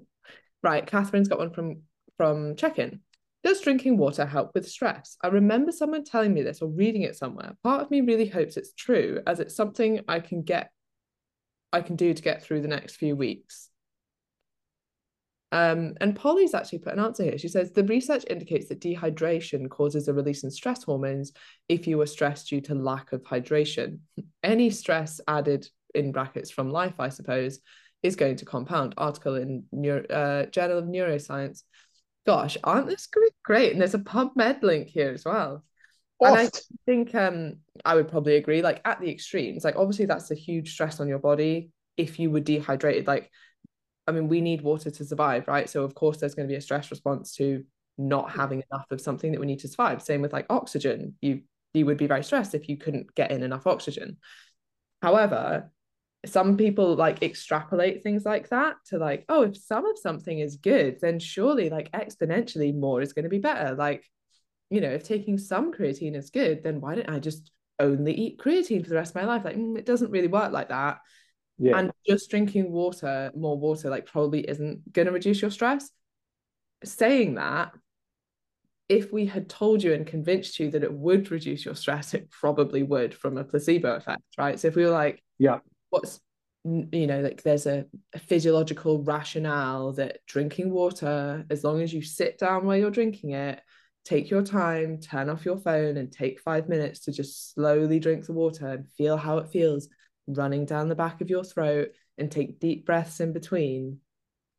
Right, 0.62 0.86
Catherine's 0.86 1.30
got 1.30 1.40
one 1.40 1.52
from 1.52 1.84
from 2.18 2.56
check-in. 2.56 3.02
Does 3.44 3.62
drinking 3.62 3.98
water 3.98 4.26
help 4.26 4.52
with 4.54 4.68
stress? 4.68 5.16
I 5.24 5.28
remember 5.28 5.72
someone 5.72 6.04
telling 6.04 6.34
me 6.34 6.42
this 6.42 6.62
or 6.62 6.68
reading 6.70 7.04
it 7.04 7.16
somewhere. 7.16 7.56
Part 7.64 7.82
of 7.82 7.92
me 7.92 8.02
really 8.02 8.28
hopes 8.28 8.58
it's 8.58 8.74
true, 8.74 9.22
as 9.26 9.40
it's 9.40 9.56
something 9.56 10.02
I 10.08 10.20
can 10.20 10.42
get 10.42 10.72
I 11.74 11.82
can 11.82 11.96
do 11.96 12.14
to 12.14 12.22
get 12.22 12.44
through 12.44 12.62
the 12.62 12.68
next 12.68 12.96
few 12.96 13.16
weeks. 13.16 13.70
Um, 15.52 15.94
and 16.02 16.16
Polly's 16.16 16.54
actually 16.54 16.80
put 16.80 16.94
an 16.94 17.00
answer 17.00 17.24
here. 17.24 17.38
She 17.38 17.48
says 17.48 17.72
the 17.72 17.84
research 17.86 18.26
indicates 18.30 18.68
that 18.68 18.82
dehydration 18.82 19.70
causes 19.70 20.08
a 20.08 20.14
release 20.14 20.44
in 20.44 20.52
stress 20.52 20.84
hormones 20.84 21.32
if 21.70 21.88
you 21.88 22.00
are 22.02 22.06
stressed 22.06 22.50
due 22.50 22.62
to 22.62 22.76
lack 22.76 23.14
of 23.14 23.24
hydration. 23.24 24.00
Any 24.44 24.70
stress 24.70 25.22
added 25.28 25.68
in 25.96 26.12
brackets 26.12 26.52
from 26.52 26.70
life, 26.70 26.96
I 27.00 27.10
suppose, 27.10 27.60
is 28.04 28.16
going 28.16 28.36
to 28.38 28.46
compound. 28.46 28.94
Article 28.98 29.36
in 29.36 29.64
Neuro, 29.72 30.06
uh, 30.08 30.46
Journal 30.48 30.80
of 30.80 30.86
Neuroscience. 30.86 31.64
Gosh, 32.26 32.58
aren't 32.64 32.88
this 32.88 33.08
great? 33.44 33.72
And 33.72 33.80
there's 33.80 33.94
a 33.94 34.00
PubMed 34.00 34.62
link 34.64 34.90
here 34.90 35.12
as 35.12 35.24
well. 35.24 35.64
And 36.20 36.36
I 36.36 36.50
think 36.86 37.14
um, 37.14 37.58
I 37.86 37.96
would 37.96 38.08
probably 38.08 38.36
agree. 38.36 38.62
Like 38.62 38.82
at 38.86 39.00
the 39.00 39.10
extremes, 39.10 39.64
like 39.64 39.76
obviously 39.76 40.06
that's 40.06 40.32
a 40.32 40.36
huge 40.36 40.72
stress 40.72 41.00
on 41.00 41.08
your 41.08 41.20
body 41.20 41.70
if 41.96 42.20
you 42.20 42.32
were 42.32 42.40
dehydrated. 42.40 43.08
Like 43.08 43.32
I 44.08 44.12
mean, 44.12 44.28
we 44.28 44.42
need 44.42 44.62
water 44.62 44.90
to 44.90 45.06
survive, 45.06 45.48
right? 45.48 45.70
So 45.70 45.84
of 45.84 45.94
course 45.94 46.18
there's 46.18 46.34
going 46.34 46.48
to 46.48 46.52
be 46.52 46.58
a 46.58 46.62
stress 46.62 46.90
response 46.90 47.36
to 47.36 47.64
not 47.98 48.32
having 48.32 48.64
enough 48.72 48.86
of 48.92 49.02
something 49.02 49.32
that 49.32 49.40
we 49.40 49.48
need 49.48 49.60
to 49.60 49.68
survive. 49.68 50.02
Same 50.02 50.22
with 50.22 50.34
like 50.34 50.46
oxygen. 50.50 51.16
You 51.22 51.42
you 51.74 51.86
would 51.86 51.98
be 51.98 52.08
very 52.08 52.24
stressed 52.24 52.56
if 52.56 52.70
you 52.70 52.78
couldn't 52.78 53.14
get 53.14 53.32
in 53.32 53.44
enough 53.44 53.68
oxygen. 53.68 54.18
However, 55.02 55.72
some 56.26 56.58
people 56.58 56.96
like 56.96 57.22
extrapolate 57.22 58.04
things 58.04 58.26
like 58.26 58.50
that 58.50 58.76
to 58.88 58.98
like, 58.98 59.26
oh, 59.30 59.44
if 59.44 59.58
some 59.58 59.86
of 59.86 59.98
something 59.98 60.40
is 60.40 60.58
good, 60.58 61.00
then 61.00 61.20
surely 61.20 61.70
like 61.70 61.92
exponentially 61.92 62.74
more 62.74 63.02
is 63.02 63.14
going 63.14 63.24
to 63.24 63.30
be 63.30 63.40
better. 63.40 63.76
Like, 63.76 64.04
you 64.70 64.82
know, 64.82 64.90
if 64.90 65.04
taking 65.04 65.38
some 65.38 65.74
creatine 65.74 66.16
is 66.16 66.30
good, 66.30 66.64
then 66.64 66.82
why 66.82 66.96
don't 66.96 67.10
I 67.10 67.20
just 67.20 67.52
only 67.80 68.14
eat 68.14 68.40
creatine 68.40 68.84
for 68.84 68.90
the 68.90 68.96
rest 68.96 69.12
of 69.12 69.22
my 69.22 69.26
life? 69.26 69.46
Like, 69.46 69.56
mm, 69.56 69.78
it 69.78 69.86
doesn't 69.86 70.12
really 70.12 70.28
work 70.28 70.52
like 70.52 70.70
that. 70.70 71.00
Yeah. 71.58 71.78
And 71.78 71.92
just 72.08 72.30
drinking 72.30 72.72
water, 72.72 73.32
more 73.36 73.58
water, 73.58 73.90
like 73.90 74.06
probably 74.06 74.42
isn't 74.42 74.92
going 74.94 75.08
to 75.08 75.12
reduce 75.12 75.42
your 75.42 75.52
stress. 75.52 75.90
Saying 76.84 77.36
that, 77.36 77.72
if 78.90 79.12
we 79.12 79.26
had 79.26 79.50
told 79.50 79.84
you 79.84 79.94
and 79.94 80.06
convinced 80.06 80.60
you 80.60 80.72
that 80.72 80.84
it 80.84 80.94
would 80.94 81.32
reduce 81.32 81.66
your 81.66 81.76
stress, 81.76 82.14
it 82.14 82.30
probably 82.30 82.84
would 82.84 83.14
from 83.14 83.38
a 83.38 83.44
placebo 83.44 83.96
effect, 83.96 84.22
right? 84.38 84.60
So 84.60 84.68
if 84.68 84.76
we 84.76 84.86
were 84.86 84.92
like, 84.92 85.24
yeah, 85.40 85.60
what's 85.90 86.20
you 86.64 87.08
know, 87.08 87.22
like 87.22 87.44
there's 87.44 87.66
a, 87.66 87.86
a 88.14 88.20
physiological 88.20 89.02
rationale 89.04 89.94
that 89.94 90.20
drinking 90.28 90.70
water, 90.70 91.46
as 91.50 91.64
long 91.64 91.82
as 91.82 91.94
you 91.94 92.02
sit 92.02 92.38
down 92.38 92.66
while 92.66 92.76
you're 92.76 92.92
drinking 92.92 93.32
it, 93.32 93.62
take 94.08 94.30
your 94.30 94.42
time, 94.42 95.00
turn 95.00 95.30
off 95.30 95.44
your 95.44 95.58
phone, 95.58 95.98
and 95.98 96.12
take 96.12 96.40
five 96.40 96.70
minutes 96.70 97.02
to 97.02 97.12
just 97.12 97.54
slowly 97.54 98.00
drink 98.00 98.26
the 98.26 98.34
water 98.34 98.68
and 98.70 98.90
feel 98.92 99.18
how 99.18 99.38
it 99.38 99.50
feels 99.50 99.90
running 100.28 100.66
down 100.66 100.88
the 100.88 100.96
back 100.96 101.20
of 101.20 101.30
your 101.30 101.44
throat 101.44 101.90
and 102.18 102.32
take 102.32 102.60
deep 102.60 102.86
breaths 102.86 103.20
in 103.20 103.34
between, 103.34 104.00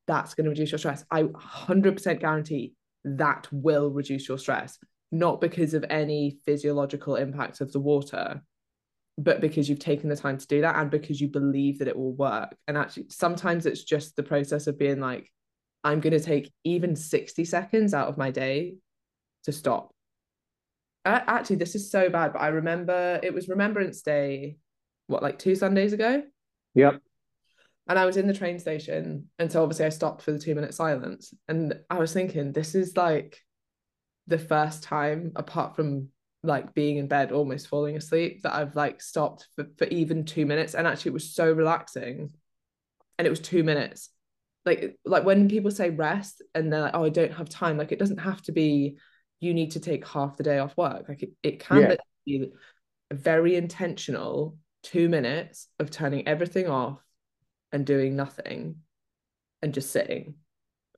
that's 0.06 0.34
going 0.34 0.44
to 0.44 0.50
reduce 0.50 0.72
your 0.72 0.78
stress. 0.78 1.02
I 1.10 1.22
100% 1.22 2.20
guarantee 2.20 2.74
that 3.04 3.48
will 3.50 3.90
reduce 3.90 4.28
your 4.28 4.38
stress, 4.38 4.78
not 5.10 5.40
because 5.40 5.72
of 5.72 5.84
any 5.88 6.38
physiological 6.44 7.16
impact 7.16 7.62
of 7.62 7.72
the 7.72 7.80
water, 7.80 8.42
but 9.16 9.40
because 9.40 9.68
you've 9.68 9.78
taken 9.78 10.10
the 10.10 10.16
time 10.16 10.36
to 10.36 10.46
do 10.46 10.60
that 10.60 10.76
and 10.76 10.90
because 10.90 11.22
you 11.22 11.28
believe 11.28 11.78
that 11.78 11.88
it 11.88 11.96
will 11.96 12.12
work. 12.12 12.54
And 12.66 12.76
actually, 12.76 13.06
sometimes 13.08 13.64
it's 13.64 13.82
just 13.82 14.14
the 14.14 14.22
process 14.22 14.66
of 14.66 14.78
being 14.78 15.00
like, 15.00 15.32
I'm 15.84 16.00
going 16.00 16.12
to 16.12 16.20
take 16.20 16.52
even 16.64 16.94
60 16.96 17.46
seconds 17.46 17.94
out 17.94 18.08
of 18.08 18.18
my 18.18 18.30
day 18.30 18.74
to 19.48 19.52
stop. 19.52 19.90
actually, 21.04 21.56
this 21.56 21.74
is 21.74 21.90
so 21.90 22.10
bad, 22.10 22.34
but 22.34 22.42
I 22.42 22.48
remember 22.48 23.18
it 23.22 23.32
was 23.32 23.48
Remembrance 23.48 24.02
Day 24.02 24.58
what 25.06 25.22
like 25.22 25.38
two 25.38 25.54
Sundays 25.54 25.94
ago. 25.94 26.22
Yep. 26.74 27.00
And 27.88 27.98
I 27.98 28.04
was 28.04 28.18
in 28.18 28.26
the 28.26 28.34
train 28.34 28.58
station, 28.58 29.30
and 29.38 29.50
so 29.50 29.62
obviously 29.62 29.86
I 29.86 29.88
stopped 29.88 30.20
for 30.22 30.32
the 30.32 30.38
two 30.38 30.54
minute 30.54 30.74
silence, 30.74 31.32
and 31.48 31.74
I 31.88 31.98
was 31.98 32.12
thinking, 32.12 32.52
this 32.52 32.74
is 32.74 32.96
like 32.96 33.38
the 34.26 34.38
first 34.38 34.82
time, 34.82 35.32
apart 35.34 35.74
from 35.74 36.08
like 36.42 36.74
being 36.74 36.98
in 36.98 37.08
bed, 37.08 37.32
almost 37.32 37.68
falling 37.68 37.96
asleep, 37.96 38.42
that 38.42 38.54
I've 38.54 38.76
like 38.76 39.00
stopped 39.00 39.48
for, 39.56 39.66
for 39.78 39.86
even 39.86 40.24
two 40.26 40.44
minutes, 40.44 40.74
and 40.74 40.86
actually 40.86 41.10
it 41.10 41.14
was 41.14 41.34
so 41.34 41.50
relaxing. 41.50 42.32
and 43.18 43.26
it 43.26 43.30
was 43.30 43.40
two 43.40 43.64
minutes. 43.64 44.10
Like 44.66 44.98
like 45.04 45.24
when 45.24 45.48
people 45.48 45.70
say 45.70 45.90
rest 45.90 46.42
and 46.54 46.70
they're 46.70 46.82
like, 46.82 46.94
oh, 46.94 47.04
I 47.04 47.08
don't 47.08 47.32
have 47.32 47.48
time. 47.48 47.78
Like 47.78 47.92
it 47.92 47.98
doesn't 47.98 48.18
have 48.18 48.42
to 48.42 48.52
be 48.52 48.98
you 49.40 49.54
need 49.54 49.72
to 49.72 49.80
take 49.80 50.06
half 50.06 50.36
the 50.36 50.42
day 50.42 50.58
off 50.58 50.76
work. 50.76 51.08
Like 51.08 51.22
it, 51.22 51.30
it 51.42 51.60
can 51.60 51.78
Yeah. 51.78 51.96
be 52.26 52.50
very 53.12 53.56
intentional 53.56 54.56
two 54.82 55.08
minutes 55.08 55.68
of 55.78 55.90
turning 55.90 56.26
everything 56.26 56.68
off 56.68 57.00
and 57.72 57.86
doing 57.86 58.16
nothing 58.16 58.76
and 59.62 59.74
just 59.74 59.90
sitting 59.90 60.34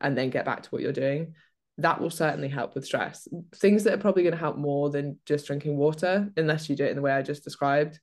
and 0.01 0.17
then 0.17 0.31
get 0.31 0.45
back 0.45 0.63
to 0.63 0.69
what 0.71 0.83
you're 0.83 0.93
doing. 0.93 1.35
That 1.79 2.01
will 2.01 2.11
certainly 2.11 2.49
help 2.49 2.75
with 2.75 2.85
stress. 2.85 3.27
Things 3.55 3.85
that 3.85 3.95
are 3.95 3.99
probably 3.99 4.23
going 4.23 4.35
to 4.35 4.39
help 4.39 4.57
more 4.57 4.91
than 4.91 5.19
just 5.25 5.47
drinking 5.47 5.77
water, 5.77 6.31
unless 6.37 6.69
you 6.69 6.77
do 6.77 6.85
it 6.85 6.91
in 6.91 6.97
the 6.97 7.03
way 7.03 7.13
I 7.13 7.23
just 7.23 7.45
described, 7.45 7.99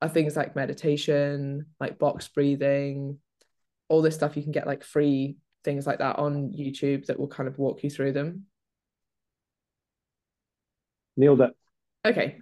are 0.00 0.08
things 0.08 0.36
like 0.36 0.56
meditation, 0.56 1.66
like 1.78 1.98
box 1.98 2.26
breathing, 2.28 3.18
all 3.88 4.02
this 4.02 4.16
stuff. 4.16 4.36
You 4.36 4.42
can 4.42 4.52
get 4.52 4.66
like 4.66 4.82
free 4.82 5.36
things 5.62 5.86
like 5.86 5.98
that 5.98 6.18
on 6.18 6.52
YouTube 6.52 7.06
that 7.06 7.18
will 7.18 7.28
kind 7.28 7.48
of 7.48 7.58
walk 7.58 7.84
you 7.84 7.90
through 7.90 8.12
them. 8.12 8.46
Nailed 11.16 11.40
it. 11.40 11.50
Okay. 12.04 12.38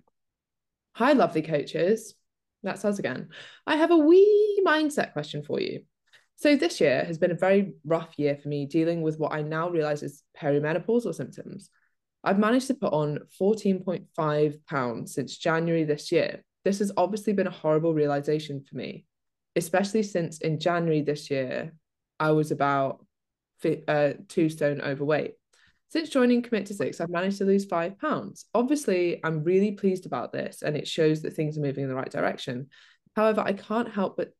Hi, 0.95 1.13
lovely 1.13 1.43
coaches. 1.43 2.15
That's 2.63 2.85
us 2.85 2.99
again. 2.99 3.29
I 3.67 3.77
have 3.77 3.91
a 3.91 3.97
wee 3.97 4.63
mindset 4.67 5.13
question 5.13 5.43
for 5.43 5.61
you. 5.61 5.83
So, 6.37 6.57
this 6.57 6.81
year 6.81 7.05
has 7.05 7.19
been 7.19 7.31
a 7.31 7.37
very 7.37 7.75
rough 7.85 8.19
year 8.19 8.37
for 8.37 8.49
me 8.49 8.67
dealing 8.67 9.03
with 9.03 9.19
what 9.19 9.33
I 9.33 9.43
now 9.43 9.69
realize 9.71 10.03
is 10.03 10.23
perimenopausal 10.41 11.15
symptoms. 11.15 11.71
I've 12.23 12.39
managed 12.39 12.67
to 12.69 12.75
put 12.75 12.93
on 12.93 13.21
14.5 13.41 14.67
pounds 14.67 15.15
since 15.15 15.39
January 15.39 15.85
this 15.85 16.13
year. 16.13 16.43
This 16.65 16.81
has 16.81 16.93
obviously 16.97 17.33
been 17.33 17.47
a 17.47 17.51
horrible 17.53 17.95
realization 17.95 18.63
for 18.63 18.77
me, 18.77 19.07
especially 19.57 20.03
since 20.03 20.39
in 20.39 20.61
January 20.61 21.03
this 21.03 21.31
year, 21.31 21.73
I 22.19 22.33
was 22.33 22.51
about 22.51 23.05
uh, 23.89 24.13
two 24.29 24.49
stone 24.49 24.81
overweight. 24.81 25.35
Since 25.91 26.11
joining 26.11 26.41
Commit 26.41 26.67
to 26.67 26.75
Six, 26.75 27.01
I've 27.01 27.11
managed 27.11 27.39
to 27.39 27.45
lose 27.45 27.65
five 27.65 27.99
pounds. 27.99 28.47
Obviously, 28.55 29.21
I'm 29.25 29.43
really 29.43 29.73
pleased 29.73 30.07
about 30.07 30.33
this 30.33 30.63
and 30.63 30.77
it 30.77 30.87
shows 30.87 31.23
that 31.23 31.35
things 31.35 31.59
are 31.59 31.63
moving 31.63 31.83
in 31.83 31.91
the 31.91 31.97
right 31.97 32.11
direction. 32.11 32.69
However, 33.17 33.41
I 33.41 33.55
can't 33.55 33.91
help 33.91 34.17
but 34.17 34.31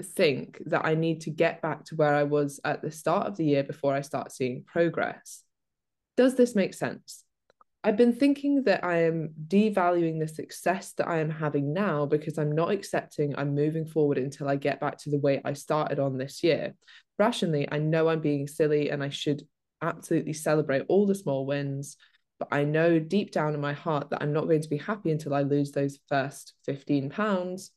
think 0.00 0.62
that 0.66 0.84
I 0.84 0.94
need 0.94 1.22
to 1.22 1.30
get 1.30 1.60
back 1.60 1.84
to 1.86 1.96
where 1.96 2.14
I 2.14 2.22
was 2.22 2.60
at 2.64 2.82
the 2.82 2.92
start 2.92 3.26
of 3.26 3.36
the 3.36 3.44
year 3.44 3.64
before 3.64 3.92
I 3.92 4.00
start 4.02 4.30
seeing 4.30 4.62
progress. 4.64 5.42
Does 6.16 6.36
this 6.36 6.54
make 6.54 6.72
sense? 6.72 7.24
I've 7.82 7.96
been 7.96 8.14
thinking 8.14 8.62
that 8.64 8.84
I 8.84 9.02
am 9.02 9.30
devaluing 9.48 10.20
the 10.20 10.28
success 10.28 10.92
that 10.98 11.08
I 11.08 11.18
am 11.18 11.30
having 11.30 11.72
now 11.72 12.06
because 12.06 12.38
I'm 12.38 12.52
not 12.52 12.70
accepting 12.70 13.34
I'm 13.36 13.56
moving 13.56 13.86
forward 13.86 14.18
until 14.18 14.48
I 14.48 14.54
get 14.54 14.78
back 14.78 14.98
to 14.98 15.10
the 15.10 15.18
way 15.18 15.40
I 15.44 15.54
started 15.54 15.98
on 15.98 16.16
this 16.16 16.44
year. 16.44 16.74
Rationally, 17.18 17.66
I 17.72 17.78
know 17.78 18.08
I'm 18.08 18.20
being 18.20 18.46
silly 18.46 18.90
and 18.90 19.02
I 19.02 19.08
should 19.08 19.42
absolutely 19.82 20.32
celebrate 20.32 20.84
all 20.88 21.06
the 21.06 21.14
small 21.14 21.44
wins. 21.44 21.96
But 22.38 22.48
I 22.50 22.64
know 22.64 22.98
deep 22.98 23.30
down 23.32 23.54
in 23.54 23.60
my 23.60 23.72
heart 23.72 24.10
that 24.10 24.22
I'm 24.22 24.32
not 24.32 24.44
going 24.44 24.62
to 24.62 24.68
be 24.68 24.78
happy 24.78 25.10
until 25.10 25.34
I 25.34 25.42
lose 25.42 25.72
those 25.72 25.98
first 26.08 26.54
15 26.64 27.10
pounds. 27.10 27.70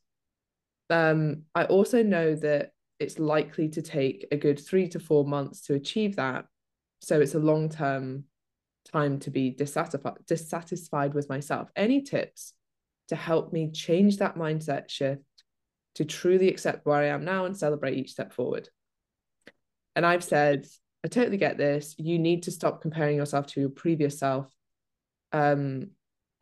Um, 0.88 1.42
I 1.54 1.64
also 1.64 2.02
know 2.02 2.34
that 2.36 2.70
it's 2.98 3.18
likely 3.18 3.68
to 3.70 3.82
take 3.82 4.26
a 4.32 4.36
good 4.36 4.58
three 4.58 4.88
to 4.88 4.98
four 4.98 5.24
months 5.24 5.62
to 5.62 5.74
achieve 5.74 6.16
that. 6.16 6.46
So 7.00 7.20
it's 7.20 7.34
a 7.34 7.40
long 7.40 7.68
term 7.68 8.24
time 8.90 9.18
to 9.20 9.30
be 9.30 9.50
dissatisfied, 9.50 10.14
dissatisfied 10.26 11.14
with 11.14 11.28
myself. 11.28 11.68
Any 11.76 12.02
tips 12.02 12.54
to 13.08 13.16
help 13.16 13.52
me 13.52 13.70
change 13.70 14.16
that 14.18 14.36
mindset 14.36 14.88
shift 14.88 15.22
to 15.96 16.04
truly 16.04 16.48
accept 16.48 16.86
where 16.86 16.96
I 16.96 17.06
am 17.06 17.24
now 17.24 17.44
and 17.44 17.56
celebrate 17.56 17.96
each 17.96 18.10
step 18.10 18.32
forward? 18.32 18.68
And 19.94 20.04
I've 20.04 20.24
said 20.24 20.66
I 21.06 21.08
totally 21.08 21.36
get 21.36 21.56
this. 21.56 21.94
You 21.98 22.18
need 22.18 22.42
to 22.42 22.50
stop 22.50 22.82
comparing 22.82 23.16
yourself 23.16 23.46
to 23.48 23.60
your 23.60 23.68
previous 23.68 24.18
self 24.18 24.52
um, 25.30 25.90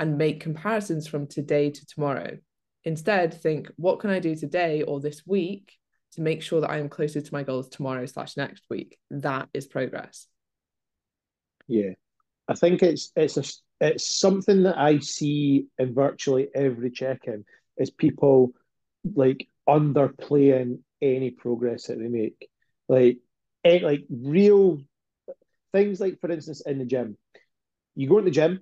and 0.00 0.16
make 0.16 0.40
comparisons 0.40 1.06
from 1.06 1.26
today 1.26 1.68
to 1.68 1.86
tomorrow. 1.86 2.38
Instead, 2.82 3.34
think, 3.34 3.70
what 3.76 4.00
can 4.00 4.08
I 4.08 4.20
do 4.20 4.34
today 4.34 4.80
or 4.80 5.00
this 5.00 5.26
week 5.26 5.74
to 6.12 6.22
make 6.22 6.42
sure 6.42 6.62
that 6.62 6.70
I 6.70 6.78
am 6.78 6.88
closer 6.88 7.20
to 7.20 7.34
my 7.34 7.42
goals 7.42 7.68
tomorrow 7.68 8.06
slash 8.06 8.38
next 8.38 8.62
week? 8.70 8.96
That 9.10 9.50
is 9.52 9.66
progress. 9.66 10.28
Yeah. 11.68 11.90
I 12.48 12.54
think 12.54 12.82
it's 12.82 13.12
it's 13.16 13.36
a 13.36 13.44
it's 13.82 14.18
something 14.18 14.62
that 14.62 14.78
I 14.78 15.00
see 15.00 15.66
in 15.78 15.92
virtually 15.92 16.48
every 16.54 16.90
check-in 16.90 17.44
is 17.76 17.90
people 17.90 18.52
like 19.14 19.46
underplaying 19.68 20.78
any 21.02 21.32
progress 21.32 21.88
that 21.88 21.98
they 21.98 22.08
make. 22.08 22.48
Like 22.88 23.18
Eh, 23.64 23.80
like 23.82 24.04
real 24.10 24.78
things 25.72 25.98
like 26.00 26.20
for 26.20 26.30
instance 26.30 26.60
in 26.66 26.78
the 26.78 26.84
gym. 26.84 27.16
You 27.94 28.08
go 28.08 28.18
in 28.18 28.24
the 28.24 28.30
gym 28.30 28.60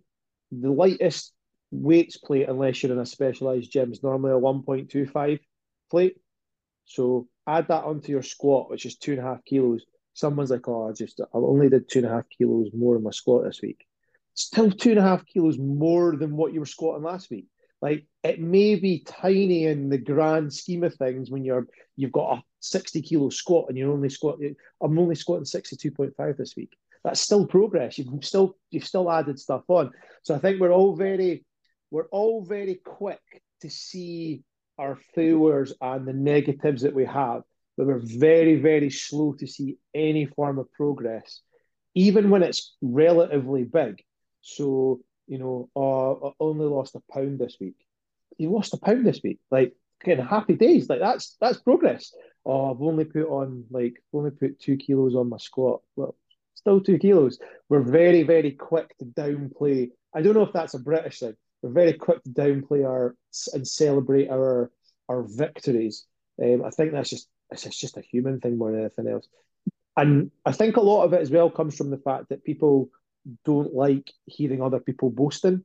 the 0.53 0.71
lightest 0.71 1.33
weights 1.71 2.19
plate 2.19 2.49
unless 2.49 2.83
you're 2.83 2.93
in 2.93 2.99
a 2.99 3.07
specialized 3.07 3.73
gym 3.73 3.91
is 3.91 4.03
normally 4.03 4.33
a 4.33 4.35
1.25 4.35 5.41
plate. 5.91 6.17
So 6.85 7.27
add 7.47 7.69
that 7.69 7.85
onto 7.85 8.12
your 8.12 8.23
squat 8.23 8.71
which 8.71 8.87
is 8.87 8.97
two 8.97 9.12
and 9.12 9.21
a 9.21 9.25
half 9.25 9.45
kilos. 9.45 9.85
Someone's 10.15 10.51
like 10.51 10.69
oh 10.69 10.88
i 10.88 10.93
just 10.93 11.21
i 11.21 11.25
only 11.37 11.69
did 11.69 11.88
two 11.88 12.01
and 12.01 12.09
a 12.09 12.11
half 12.11 12.25
kilos 12.37 12.71
more 12.73 12.97
in 12.97 13.03
my 13.03 13.11
squat 13.11 13.45
this 13.45 13.61
week. 13.62 13.85
Still 14.35 14.71
two 14.71 14.91
and 14.91 14.99
a 14.99 15.03
half 15.03 15.27
kilos 15.27 15.59
more 15.59 16.17
than 16.17 16.37
what 16.37 16.53
you 16.53 16.61
were 16.61 16.67
squatting 16.67 17.03
last 17.05 17.31
week 17.31 17.47
like 17.83 18.07
it 18.23 18.40
may 18.40 18.77
be 18.77 19.01
tiny 19.01 19.66
in 19.66 19.88
the 19.90 19.99
grand 19.99 20.55
scheme 20.55 20.85
of 20.85 20.95
things 20.95 21.31
when 21.31 21.45
you're 21.45 21.66
you've 21.97 22.12
got 22.12 22.38
a 22.38 22.42
60 22.61 23.03
kilo 23.03 23.29
squat 23.29 23.66
and 23.68 23.77
you're 23.77 23.92
only 23.92 24.09
squatting 24.09 24.55
I'm 24.81 24.99
only 24.99 25.16
squatting 25.16 25.45
62.5 25.45 26.37
this 26.37 26.57
week. 26.57 26.71
That's 27.05 27.21
still 27.21 27.47
progress. 27.47 27.99
You've 27.99 28.25
still 28.25 28.57
you've 28.71 28.87
still 28.87 29.11
added 29.11 29.38
stuff 29.38 29.64
on. 29.68 29.90
So 30.23 30.35
I 30.35 30.38
think 30.38 30.61
we're 30.61 30.73
all 30.73 30.97
very 30.97 31.45
we're 31.90 32.09
all 32.09 32.42
very 32.45 32.77
quick 32.77 33.21
to 33.61 33.68
see 33.68 34.45
our 34.79 34.97
failures 35.14 35.75
and 35.81 36.07
the 36.07 36.12
negatives 36.12 36.83
that 36.83 36.95
we 36.95 37.05
have, 37.05 37.42
but 37.77 37.87
we're 37.87 38.01
very, 38.03 38.57
very 38.57 38.90
slow 38.90 39.35
to 39.35 39.47
see 39.47 39.77
any 39.95 40.25
form 40.27 40.59
of 40.59 40.73
progress, 40.73 41.40
even 41.95 42.31
when 42.31 42.42
it's 42.42 42.77
relatively 42.81 43.64
big. 43.64 44.03
So 44.40 45.01
you 45.33 45.38
know, 45.38 45.71
uh, 45.75 46.29
I 46.29 46.33
only 46.40 46.66
lost 46.66 46.95
a 46.95 47.01
pound 47.11 47.38
this 47.38 47.57
week. 47.59 47.77
You 48.37 48.51
lost 48.53 48.75
a 48.75 48.77
pound 48.77 49.07
this 49.07 49.21
week, 49.25 49.38
like 49.51 49.73
of 50.07 50.18
happy 50.18 50.57
days. 50.57 50.90
Like 50.90 51.01
that's 51.01 51.38
that's 51.40 51.59
progress. 51.59 52.12
Oh, 52.45 52.71
I've 52.71 52.83
only 52.83 53.07
put 53.07 53.29
on 53.29 53.64
like 53.71 53.95
only 54.12 54.31
put 54.31 54.61
two 54.61 54.77
kilos 54.77 55.14
on 55.14 55.31
my 55.31 55.38
squat. 55.38 55.81
Well, 55.97 56.16
still 56.53 56.83
two 56.83 56.99
kilos. 56.99 57.38
We're 57.71 57.81
very 57.81 58.25
very 58.25 58.51
quick 58.51 58.95
to 58.99 59.07
downplay. 59.07 59.88
I 60.14 60.21
don't 60.21 60.35
know 60.35 60.42
if 60.42 60.53
that's 60.53 60.75
a 60.75 60.79
British 60.79 61.21
thing. 61.21 61.35
We're 61.62 61.71
very 61.71 61.95
quick 61.95 62.23
to 62.25 62.31
downplay 62.31 62.85
our 62.85 63.16
and 63.55 63.66
celebrate 63.66 64.29
our 64.29 64.71
our 65.09 65.23
victories. 65.23 66.05
Um, 66.42 66.62
I 66.62 66.68
think 66.68 66.92
that's 66.92 67.09
just 67.09 67.27
it's 67.51 67.64
just 67.79 67.97
a 67.97 68.03
human 68.03 68.38
thing 68.38 68.59
more 68.59 68.71
than 68.71 68.81
anything 68.81 69.09
else. 69.09 69.27
And 69.97 70.31
I 70.45 70.53
think 70.53 70.77
a 70.77 70.83
lot 70.83 71.05
of 71.05 71.14
it 71.14 71.23
as 71.23 71.31
well 71.31 71.51
comes 71.51 71.75
from 71.75 71.88
the 71.88 72.05
fact 72.05 72.29
that 72.29 72.45
people 72.45 72.90
don't 73.44 73.74
like 73.74 74.11
hearing 74.26 74.62
other 74.62 74.80
people 74.80 75.11
boasting. 75.11 75.64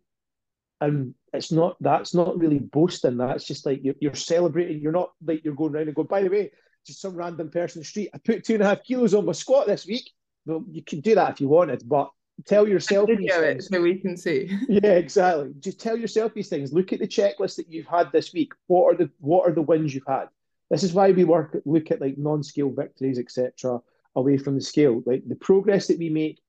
And 0.79 1.15
it's 1.33 1.51
not 1.51 1.75
that's 1.81 2.13
not 2.13 2.37
really 2.37 2.59
boasting. 2.59 3.17
That's 3.17 3.45
just 3.45 3.65
like 3.65 3.79
you're, 3.83 3.95
you're 3.99 4.15
celebrating. 4.15 4.79
You're 4.79 4.91
not 4.91 5.11
like 5.25 5.43
you're 5.43 5.55
going 5.55 5.75
around 5.75 5.87
and 5.87 5.95
going, 5.95 6.07
by 6.07 6.21
the 6.21 6.29
way, 6.29 6.51
just 6.85 7.01
some 7.01 7.15
random 7.15 7.49
person 7.49 7.79
in 7.79 7.81
the 7.81 7.85
street, 7.85 8.09
I 8.13 8.17
put 8.19 8.45
two 8.45 8.53
and 8.55 8.63
a 8.63 8.67
half 8.67 8.83
kilos 8.83 9.13
on 9.13 9.25
my 9.25 9.33
squat 9.33 9.67
this 9.67 9.85
week. 9.85 10.09
Well, 10.45 10.63
you 10.71 10.83
can 10.83 11.01
do 11.01 11.15
that 11.15 11.31
if 11.31 11.41
you 11.41 11.49
wanted, 11.49 11.87
but 11.87 12.09
tell 12.45 12.67
yourself 12.67 13.09
these 13.09 13.33
things. 13.33 13.67
so 13.67 13.81
we 13.81 13.99
can 13.99 14.15
see. 14.15 14.49
yeah, 14.69 14.93
exactly. 14.93 15.51
Just 15.59 15.79
tell 15.79 15.97
yourself 15.97 16.33
these 16.33 16.49
things. 16.49 16.71
Look 16.71 16.93
at 16.93 16.99
the 16.99 17.07
checklist 17.07 17.57
that 17.57 17.69
you've 17.69 17.87
had 17.87 18.11
this 18.11 18.33
week. 18.33 18.53
What 18.67 18.85
are 18.85 18.97
the 18.97 19.11
what 19.19 19.47
are 19.47 19.53
the 19.53 19.61
wins 19.61 19.93
you've 19.93 20.07
had? 20.07 20.27
This 20.69 20.83
is 20.83 20.93
why 20.93 21.11
we 21.11 21.23
work 21.23 21.57
look 21.65 21.91
at 21.91 22.01
like 22.01 22.17
non-scale 22.17 22.71
victories, 22.71 23.19
etc., 23.19 23.79
away 24.15 24.37
from 24.37 24.55
the 24.55 24.61
scale. 24.61 25.03
Like 25.05 25.27
the 25.27 25.35
progress 25.35 25.87
that 25.87 25.99
we 25.99 26.09
make 26.09 26.39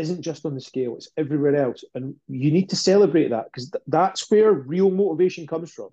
isn't 0.00 0.22
just 0.22 0.44
on 0.46 0.54
the 0.54 0.60
scale, 0.60 0.96
it's 0.96 1.08
everywhere 1.16 1.56
else. 1.56 1.84
And 1.94 2.14
you 2.28 2.50
need 2.50 2.70
to 2.70 2.76
celebrate 2.76 3.28
that 3.28 3.46
because 3.46 3.70
th- 3.70 3.84
that's 3.86 4.30
where 4.30 4.52
real 4.52 4.90
motivation 4.90 5.46
comes 5.46 5.72
from. 5.72 5.90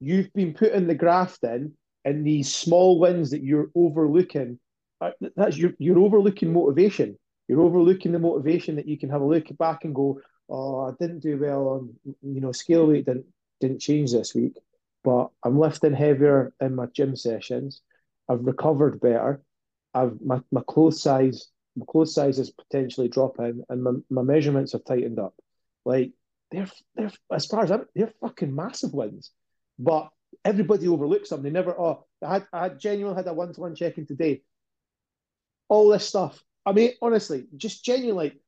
You've 0.00 0.32
been 0.32 0.54
putting 0.54 0.86
the 0.86 0.94
graft 0.94 1.42
in 1.44 1.72
and 2.04 2.26
these 2.26 2.54
small 2.54 2.98
wins 2.98 3.30
that 3.30 3.42
you're 3.42 3.70
overlooking. 3.74 4.58
Uh, 5.00 5.10
that's 5.36 5.56
you're, 5.56 5.74
you're 5.78 5.98
overlooking 5.98 6.52
motivation. 6.52 7.18
You're 7.48 7.62
overlooking 7.62 8.12
the 8.12 8.18
motivation 8.18 8.76
that 8.76 8.88
you 8.88 8.98
can 8.98 9.10
have 9.10 9.20
a 9.20 9.26
look 9.26 9.46
back 9.58 9.84
and 9.84 9.94
go, 9.94 10.20
oh, 10.48 10.86
I 10.86 10.92
didn't 10.98 11.20
do 11.20 11.38
well 11.38 11.68
on, 11.68 11.94
you 12.22 12.40
know, 12.40 12.52
scale 12.52 12.86
weight 12.86 13.06
didn't 13.06 13.26
didn't 13.60 13.80
change 13.80 14.12
this 14.12 14.34
week, 14.34 14.56
but 15.04 15.28
I'm 15.44 15.58
lifting 15.58 15.94
heavier 15.94 16.52
in 16.60 16.74
my 16.74 16.86
gym 16.86 17.14
sessions. 17.14 17.80
I've 18.28 18.44
recovered 18.44 19.00
better. 19.00 19.40
I've 19.94 20.20
my, 20.20 20.40
my 20.50 20.62
clothes 20.66 21.00
size 21.00 21.48
my 21.76 21.84
clothes 21.88 22.14
size 22.14 22.38
is 22.38 22.50
potentially 22.50 23.08
dropping 23.08 23.64
and 23.68 23.82
my, 23.82 23.92
my 24.10 24.22
measurements 24.22 24.72
have 24.72 24.84
tightened 24.84 25.18
up. 25.18 25.34
Like 25.84 26.12
they're 26.50 26.70
they're 26.94 27.10
as 27.32 27.46
far 27.46 27.64
as 27.64 27.70
I'm 27.70 27.86
they're 27.94 28.12
fucking 28.20 28.54
massive 28.54 28.92
wins. 28.92 29.30
But 29.78 30.10
everybody 30.44 30.88
overlooks 30.88 31.30
them. 31.30 31.42
They 31.42 31.50
never, 31.50 31.78
oh, 31.78 32.04
I 32.24 32.34
had 32.34 32.46
I 32.52 32.68
genuinely 32.70 33.16
had 33.16 33.26
a 33.26 33.34
one 33.34 33.52
to 33.52 33.60
one 33.60 33.74
check 33.74 33.98
in 33.98 34.06
today. 34.06 34.42
All 35.68 35.88
this 35.88 36.06
stuff. 36.06 36.42
I 36.64 36.72
mean, 36.72 36.92
honestly, 37.00 37.46
just 37.56 37.84
genuinely 37.84 38.40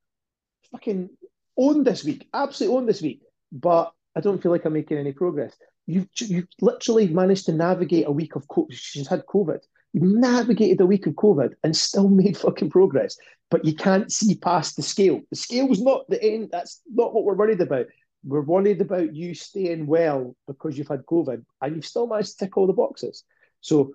fucking 0.70 1.11
owned 1.57 1.87
this 1.87 2.05
week. 2.05 2.29
Absolutely 2.33 2.77
owned 2.77 2.89
this 2.89 3.03
week. 3.03 3.22
But 3.51 3.93
I 4.14 4.20
don't 4.20 4.43
feel 4.43 4.53
like 4.53 4.64
I'm 4.64 4.72
making 4.72 4.99
any 4.99 5.12
progress. 5.12 5.57
You've 5.87 6.09
you've 6.18 6.49
literally 6.61 7.09
managed 7.09 7.47
to 7.47 7.53
navigate 7.53 8.07
a 8.07 8.12
week 8.12 8.37
of 8.37 8.47
COVID. 8.47 8.72
She's 8.72 9.09
had 9.09 9.27
COVID. 9.27 9.61
You've 9.95 10.03
navigated 10.03 10.80
a 10.80 10.86
week 10.86 11.07
of 11.07 11.14
COVID 11.14 11.55
and 11.62 11.74
still 11.74 12.09
made 12.09 12.36
fucking 12.36 12.70
progress. 12.70 13.16
But 13.51 13.64
you 13.64 13.74
can't 13.74 14.11
see 14.11 14.34
past 14.34 14.74
the 14.74 14.82
scale. 14.82 15.20
The 15.30 15.36
scale's 15.36 15.80
not 15.80 16.09
the 16.09 16.22
end. 16.22 16.49
That's 16.51 16.82
not 16.92 17.14
what 17.14 17.24
we're 17.24 17.34
worried 17.34 17.61
about. 17.61 17.86
We're 18.24 18.40
worried 18.40 18.80
about 18.80 19.14
you 19.14 19.34
staying 19.34 19.86
well 19.86 20.34
because 20.49 20.76
you've 20.76 20.88
had 20.88 21.07
COVID 21.07 21.45
and 21.62 21.76
you've 21.76 21.86
still 21.86 22.09
managed 22.09 22.32
to 22.32 22.47
tick 22.47 22.57
all 22.57 22.66
the 22.66 22.72
boxes. 22.72 23.22
So 23.61 23.95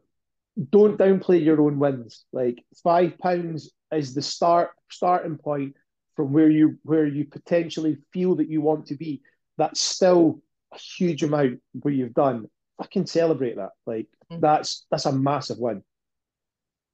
don't 0.69 0.97
downplay 0.97 1.43
your 1.43 1.61
own 1.61 1.79
wins. 1.79 2.23
Like 2.31 2.63
five 2.81 3.17
pounds 3.17 3.71
is 3.91 4.13
the 4.13 4.21
start 4.21 4.71
starting 4.89 5.37
point 5.37 5.75
from 6.15 6.31
where 6.31 6.49
you 6.49 6.77
where 6.83 7.07
you 7.07 7.25
potentially 7.25 7.97
feel 8.13 8.35
that 8.35 8.49
you 8.49 8.61
want 8.61 8.85
to 8.87 8.95
be. 8.95 9.21
That's 9.57 9.81
still 9.81 10.41
a 10.73 10.77
huge 10.77 11.23
amount 11.23 11.59
where 11.73 11.93
you've 11.93 12.13
done. 12.13 12.47
I 12.79 12.85
can 12.85 13.05
celebrate 13.05 13.57
that. 13.57 13.71
Like 13.85 14.07
mm-hmm. 14.31 14.39
that's 14.39 14.85
that's 14.91 15.05
a 15.05 15.11
massive 15.11 15.57
win. 15.59 15.83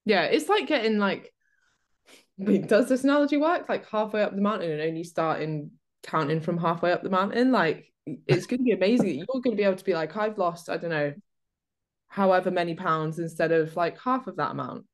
Yeah, 0.06 0.24
it's 0.24 0.48
like 0.48 0.68
getting 0.68 0.98
like 1.00 1.34
wait, 2.38 2.68
does 2.68 2.90
this 2.90 3.04
analogy 3.04 3.38
work? 3.38 3.68
Like 3.70 3.90
halfway 3.90 4.22
up 4.22 4.36
the 4.36 4.42
mountain 4.42 4.72
and 4.72 4.82
only 4.82 5.04
starting 5.04 5.72
counting 6.04 6.42
from 6.42 6.58
halfway 6.58 6.92
up 6.92 7.04
the 7.04 7.10
mountain. 7.10 7.52
Like 7.52 7.92
it's 8.06 8.46
going 8.46 8.60
to 8.60 8.64
be 8.64 8.72
amazing. 8.72 9.08
You're 9.18 9.26
going 9.28 9.56
to 9.56 9.56
be 9.56 9.64
able 9.64 9.78
to 9.78 9.86
be 9.86 9.94
like, 9.94 10.16
I've 10.16 10.38
lost, 10.38 10.70
I 10.70 10.78
don't 10.78 10.90
know, 10.90 11.14
however 12.08 12.52
many 12.52 12.76
pounds 12.76 13.20
instead 13.20 13.52
of 13.52 13.76
like 13.76 14.00
half 14.00 14.28
of 14.28 14.38
that 14.38 14.52
amount, 14.52 14.86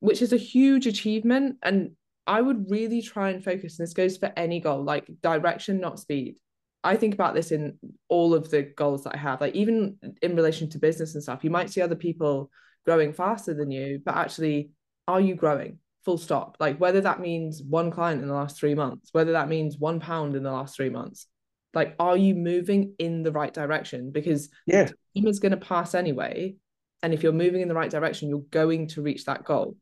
which 0.00 0.22
is 0.22 0.32
a 0.32 0.38
huge 0.38 0.86
achievement. 0.86 1.56
And 1.62 1.92
I 2.26 2.40
would 2.40 2.70
really 2.70 3.02
try 3.02 3.30
and 3.30 3.42
focus, 3.42 3.78
and 3.78 3.86
this 3.86 3.94
goes 3.94 4.16
for 4.16 4.32
any 4.36 4.60
goal, 4.60 4.84
like 4.84 5.10
direction, 5.22 5.80
not 5.80 5.98
speed. 5.98 6.36
I 6.82 6.96
think 6.96 7.12
about 7.12 7.34
this 7.34 7.50
in 7.50 7.78
all 8.08 8.32
of 8.32 8.50
the 8.50 8.62
goals 8.62 9.04
that 9.04 9.14
I 9.14 9.18
have, 9.18 9.40
like 9.40 9.54
even 9.54 9.96
in 10.22 10.36
relation 10.36 10.70
to 10.70 10.78
business 10.78 11.14
and 11.14 11.22
stuff. 11.22 11.44
You 11.44 11.50
might 11.50 11.70
see 11.70 11.82
other 11.82 11.96
people 11.96 12.50
growing 12.90 13.12
faster 13.12 13.54
than 13.54 13.70
you, 13.70 14.00
but 14.04 14.16
actually, 14.16 14.70
are 15.06 15.20
you 15.20 15.34
growing? 15.34 15.78
full 16.04 16.18
stop. 16.18 16.56
Like 16.60 16.78
whether 16.78 17.00
that 17.02 17.20
means 17.20 17.62
one 17.62 17.90
client 17.90 18.22
in 18.22 18.28
the 18.28 18.34
last 18.34 18.58
three 18.58 18.74
months 18.74 19.10
whether 19.12 19.32
that 19.32 19.48
means 19.48 19.78
one 19.78 20.00
pound 20.00 20.34
in 20.34 20.42
the 20.42 20.52
last 20.52 20.74
three 20.76 20.90
months 20.90 21.26
like 21.74 21.94
are 21.98 22.16
you 22.16 22.34
moving 22.34 22.94
in 22.98 23.22
the 23.22 23.32
right 23.32 23.52
direction? 23.52 24.10
Because 24.10 24.48
yeah. 24.66 24.86
time 24.86 25.26
is 25.26 25.38
going 25.38 25.52
to 25.52 25.58
pass 25.58 25.94
anyway 25.94 26.56
and 27.02 27.14
if 27.14 27.22
you're 27.22 27.32
moving 27.32 27.60
in 27.60 27.68
the 27.68 27.74
right 27.74 27.90
direction 27.90 28.28
you're 28.28 28.50
going 28.50 28.88
to 28.88 29.02
reach 29.02 29.24
that 29.26 29.44
goal. 29.44 29.76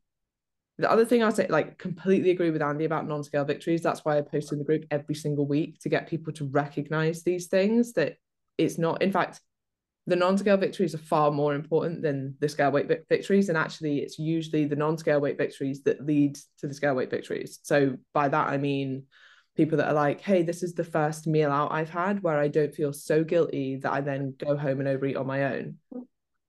The 0.77 0.89
other 0.89 1.03
thing 1.03 1.23
i'll 1.23 1.31
say 1.31 1.47
like 1.49 1.77
completely 1.77 2.31
agree 2.31 2.51
with 2.51 2.61
andy 2.61 2.85
about 2.85 3.07
non-scale 3.07 3.45
victories. 3.45 3.81
That's 3.81 4.05
why 4.05 4.17
i 4.17 4.21
post 4.21 4.51
in 4.51 4.59
the 4.59 4.65
group 4.65 4.85
every 4.91 5.15
single 5.15 5.47
week 5.47 5.79
to 5.79 5.89
get 5.89 6.07
people 6.07 6.31
to 6.33 6.45
recognize 6.45 7.23
these 7.23 7.47
things 7.47 7.93
that 7.93 8.17
it's 8.57 8.77
not 8.77 9.01
in 9.01 9.11
fact 9.11 9.41
the 10.09 10.15
non-scale 10.15 10.57
victories 10.57 10.95
are 10.95 10.99
far 10.99 11.31
more 11.31 11.53
important 11.53 12.01
than 12.01 12.35
the 12.39 12.49
scale 12.49 12.71
weight 12.71 12.87
victories 13.09 13.49
and 13.49 13.57
actually 13.57 13.99
it's 13.99 14.17
usually 14.17 14.65
the 14.65 14.75
non-scale 14.75 15.21
weight 15.21 15.37
victories 15.37 15.83
that 15.83 16.05
lead 16.05 16.37
to 16.57 16.67
the 16.67 16.73
scale 16.73 16.95
weight 16.95 17.09
victories. 17.09 17.59
So 17.63 17.97
by 18.13 18.27
that 18.27 18.47
i 18.47 18.57
mean 18.57 19.03
people 19.55 19.77
that 19.77 19.87
are 19.87 19.93
like 19.93 20.21
hey 20.21 20.41
this 20.41 20.63
is 20.63 20.73
the 20.73 20.83
first 20.83 21.27
meal 21.27 21.51
out 21.51 21.71
i've 21.71 21.89
had 21.89 22.23
where 22.23 22.37
i 22.37 22.47
don't 22.47 22.73
feel 22.73 22.93
so 22.93 23.23
guilty 23.23 23.75
that 23.77 23.91
i 23.91 23.99
then 23.99 24.33
go 24.37 24.55
home 24.55 24.79
and 24.79 24.87
overeat 24.87 25.17
on 25.17 25.27
my 25.27 25.55
own. 25.55 25.75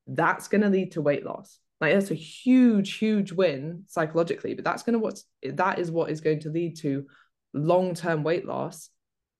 That's 0.06 0.48
going 0.48 0.62
to 0.62 0.68
lead 0.68 0.92
to 0.92 1.02
weight 1.02 1.24
loss. 1.24 1.58
Like 1.80 1.94
that's 1.94 2.10
a 2.10 2.14
huge 2.14 2.98
huge 2.98 3.32
win 3.32 3.84
psychologically 3.86 4.54
but 4.54 4.64
that's 4.64 4.82
going 4.82 4.94
to 4.94 4.98
what's 4.98 5.24
that 5.42 5.78
is 5.78 5.90
what 5.90 6.10
is 6.10 6.20
going 6.20 6.40
to 6.40 6.50
lead 6.50 6.76
to 6.78 7.06
long-term 7.52 8.22
weight 8.22 8.46
loss 8.46 8.90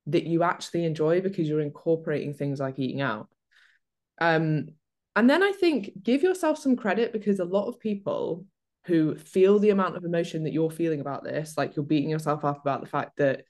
that 0.07 0.25
you 0.25 0.43
actually 0.43 0.85
enjoy 0.85 1.21
because 1.21 1.49
you're 1.49 1.61
incorporating 1.61 2.35
things 2.35 2.61
like 2.61 2.79
eating 2.79 3.01
out 3.01 3.29
um, 4.21 4.69
and 5.17 5.29
then 5.29 5.43
I 5.43 5.53
think 5.53 5.91
give 6.03 6.23
yourself 6.23 6.59
some 6.59 6.77
credit 6.77 7.13
because 7.13 7.41
a 7.41 7.45
lot 7.45 7.67
of 7.67 7.81
people 7.81 8.45
who 8.87 9.17
feel 9.17 9.59
the 9.59 9.71
amount 9.71 9.97
of 9.97 10.05
emotion 10.05 10.45
that 10.45 10.53
you're 10.53 10.71
feeling 10.71 11.01
about 11.01 11.25
this, 11.25 11.57
like 11.57 11.77
you're 11.77 11.85
beating 11.85 12.11
yourself 12.11 12.45
up 12.45 12.61
about 12.61 12.81
the 12.81 12.87
fact 12.87 13.17
that 13.19 13.45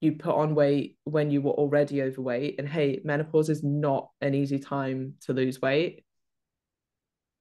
you 0.00 0.12
put 0.12 0.34
on 0.34 0.54
weight 0.54 0.98
when 1.04 1.30
you 1.30 1.40
were 1.40 1.52
already 1.52 2.02
overweight. 2.02 2.56
And 2.58 2.68
hey, 2.68 3.00
menopause 3.04 3.48
is 3.48 3.62
not 3.62 4.10
an 4.20 4.34
easy 4.34 4.58
time 4.58 5.14
to 5.22 5.32
lose 5.32 5.62
weight. 5.62 6.04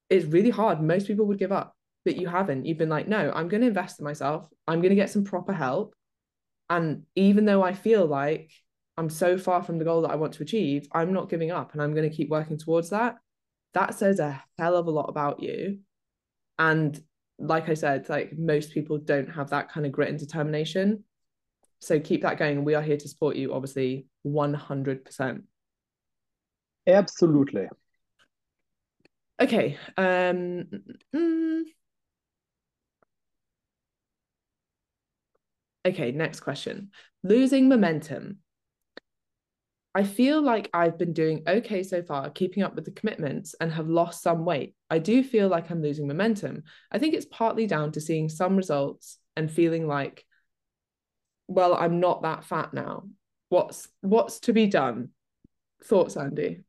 It's 0.09 0.25
really 0.25 0.49
hard. 0.49 0.81
Most 0.81 1.07
people 1.07 1.25
would 1.25 1.39
give 1.39 1.51
up, 1.51 1.75
but 2.05 2.15
you 2.15 2.27
haven't. 2.27 2.65
You've 2.65 2.77
been 2.77 2.89
like, 2.89 3.07
no, 3.07 3.31
I'm 3.33 3.49
going 3.49 3.61
to 3.61 3.67
invest 3.67 3.99
in 3.99 4.05
myself. 4.05 4.47
I'm 4.67 4.79
going 4.79 4.91
to 4.91 4.95
get 4.95 5.09
some 5.09 5.23
proper 5.23 5.51
help. 5.51 5.95
And 6.69 7.03
even 7.15 7.45
though 7.45 7.63
I 7.63 7.73
feel 7.73 8.05
like 8.05 8.51
I'm 8.97 9.09
so 9.09 9.37
far 9.37 9.63
from 9.63 9.79
the 9.79 9.85
goal 9.85 10.01
that 10.03 10.11
I 10.11 10.15
want 10.15 10.33
to 10.33 10.43
achieve, 10.43 10.87
I'm 10.91 11.13
not 11.13 11.29
giving 11.29 11.51
up 11.51 11.73
and 11.73 11.81
I'm 11.81 11.93
going 11.93 12.09
to 12.09 12.15
keep 12.15 12.29
working 12.29 12.57
towards 12.57 12.91
that. 12.91 13.15
That 13.73 13.95
says 13.95 14.19
a 14.19 14.43
hell 14.59 14.75
of 14.75 14.87
a 14.87 14.91
lot 14.91 15.09
about 15.09 15.41
you. 15.41 15.79
And 16.59 16.99
like 17.39 17.69
I 17.69 17.73
said, 17.73 18.07
like 18.09 18.37
most 18.37 18.71
people 18.71 18.99
don't 18.99 19.29
have 19.29 19.49
that 19.49 19.71
kind 19.71 19.85
of 19.85 19.91
grit 19.91 20.09
and 20.09 20.19
determination. 20.19 21.03
So 21.79 21.99
keep 21.99 22.21
that 22.21 22.37
going. 22.37 22.63
We 22.63 22.75
are 22.75 22.81
here 22.81 22.97
to 22.97 23.09
support 23.09 23.35
you, 23.35 23.53
obviously, 23.53 24.05
100%. 24.25 25.43
Absolutely. 26.87 27.67
Okay. 29.39 29.77
Um, 29.97 30.65
mm, 31.13 31.63
okay, 35.85 36.11
next 36.11 36.41
question. 36.41 36.91
Losing 37.23 37.67
momentum. 37.67 38.37
I 39.95 40.03
feel 40.03 40.41
like 40.41 40.69
I've 40.73 40.97
been 40.97 41.13
doing 41.13 41.43
okay 41.47 41.83
so 41.83 42.01
far, 42.01 42.29
keeping 42.31 42.63
up 42.63 42.75
with 42.75 42.85
the 42.85 42.91
commitments 42.91 43.53
and 43.59 43.71
have 43.71 43.87
lost 43.87 44.23
some 44.23 44.43
weight. 44.43 44.73
I 44.89 44.97
do 44.97 45.23
feel 45.23 45.49
like 45.49 45.69
I'm 45.69 45.83
losing 45.83 46.07
momentum. 46.07 46.63
I 46.91 46.97
think 46.97 47.13
it's 47.13 47.27
partly 47.27 47.67
down 47.67 47.91
to 47.91 48.01
seeing 48.01 48.27
some 48.27 48.55
results 48.55 49.19
and 49.37 49.51
feeling 49.51 49.87
like, 49.87 50.25
well, 51.47 51.75
I'm 51.75 51.99
not 51.99 52.23
that 52.23 52.43
fat 52.43 52.73
now. 52.73 53.03
What's 53.49 53.87
what's 54.01 54.39
to 54.41 54.53
be 54.53 54.65
done? 54.65 55.09
Thoughts, 55.83 56.17
Andy? 56.17 56.61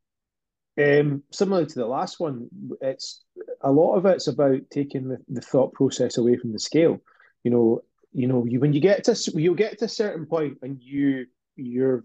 Um, 0.76 1.22
similar 1.30 1.64
to 1.64 1.74
the 1.74 1.86
last 1.86 2.20
one, 2.20 2.48
it's 2.80 3.24
a 3.62 3.70
lot 3.70 3.94
of 3.94 4.04
it's 4.06 4.26
about 4.26 4.60
taking 4.70 5.08
the, 5.08 5.18
the 5.28 5.40
thought 5.40 5.72
process 5.72 6.18
away 6.18 6.36
from 6.36 6.52
the 6.52 6.58
scale. 6.58 7.00
You 7.42 7.52
know, 7.52 7.80
you 8.12 8.26
know, 8.26 8.44
you 8.44 8.60
when 8.60 8.74
you 8.74 8.80
get 8.80 9.04
to 9.04 9.32
you'll 9.34 9.54
get 9.54 9.78
to 9.78 9.86
a 9.86 9.88
certain 9.88 10.26
point 10.26 10.58
and 10.62 10.78
you 10.82 11.26
you're 11.56 12.04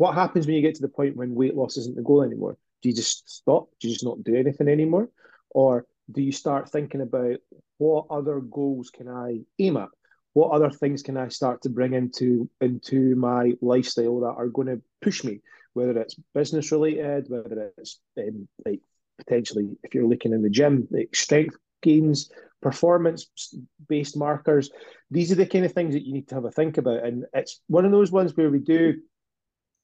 what 0.00 0.14
happens 0.14 0.46
when 0.46 0.56
you 0.56 0.62
get 0.62 0.76
to 0.76 0.80
the 0.80 0.88
point 0.88 1.14
when 1.14 1.34
weight 1.34 1.54
loss 1.54 1.76
isn't 1.76 1.94
the 1.94 2.00
goal 2.00 2.22
anymore? 2.22 2.56
Do 2.80 2.88
you 2.88 2.94
just 2.94 3.28
stop? 3.28 3.68
Do 3.78 3.86
you 3.86 3.92
just 3.92 4.02
not 4.02 4.24
do 4.24 4.34
anything 4.34 4.66
anymore? 4.66 5.10
Or 5.50 5.84
do 6.10 6.22
you 6.22 6.32
start 6.32 6.70
thinking 6.70 7.02
about 7.02 7.36
what 7.76 8.06
other 8.08 8.40
goals 8.40 8.88
can 8.88 9.08
I 9.08 9.40
aim 9.58 9.76
at? 9.76 9.90
What 10.32 10.52
other 10.52 10.70
things 10.70 11.02
can 11.02 11.18
I 11.18 11.28
start 11.28 11.60
to 11.62 11.68
bring 11.68 11.92
into 11.92 12.48
into 12.62 13.14
my 13.14 13.52
lifestyle 13.60 14.20
that 14.20 14.36
are 14.38 14.48
going 14.48 14.68
to 14.68 14.80
push 15.02 15.22
me? 15.22 15.42
Whether 15.74 15.98
it's 15.98 16.16
business 16.34 16.72
related, 16.72 17.26
whether 17.28 17.70
it's 17.76 18.00
um, 18.16 18.48
like 18.64 18.80
potentially 19.18 19.76
if 19.82 19.94
you're 19.94 20.08
looking 20.08 20.32
in 20.32 20.40
the 20.40 20.48
gym, 20.48 20.88
like 20.90 21.14
strength 21.14 21.58
gains, 21.82 22.30
performance 22.62 23.54
based 23.86 24.16
markers. 24.16 24.70
These 25.10 25.30
are 25.30 25.34
the 25.34 25.44
kind 25.44 25.66
of 25.66 25.72
things 25.72 25.92
that 25.92 26.06
you 26.06 26.14
need 26.14 26.28
to 26.28 26.36
have 26.36 26.46
a 26.46 26.50
think 26.50 26.78
about, 26.78 27.04
and 27.04 27.26
it's 27.34 27.60
one 27.66 27.84
of 27.84 27.92
those 27.92 28.10
ones 28.10 28.34
where 28.34 28.48
we 28.48 28.60
do 28.60 28.94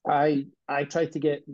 I 0.08 0.46
I 0.68 0.84
try 0.84 1.06
to 1.06 1.18
get 1.18 1.44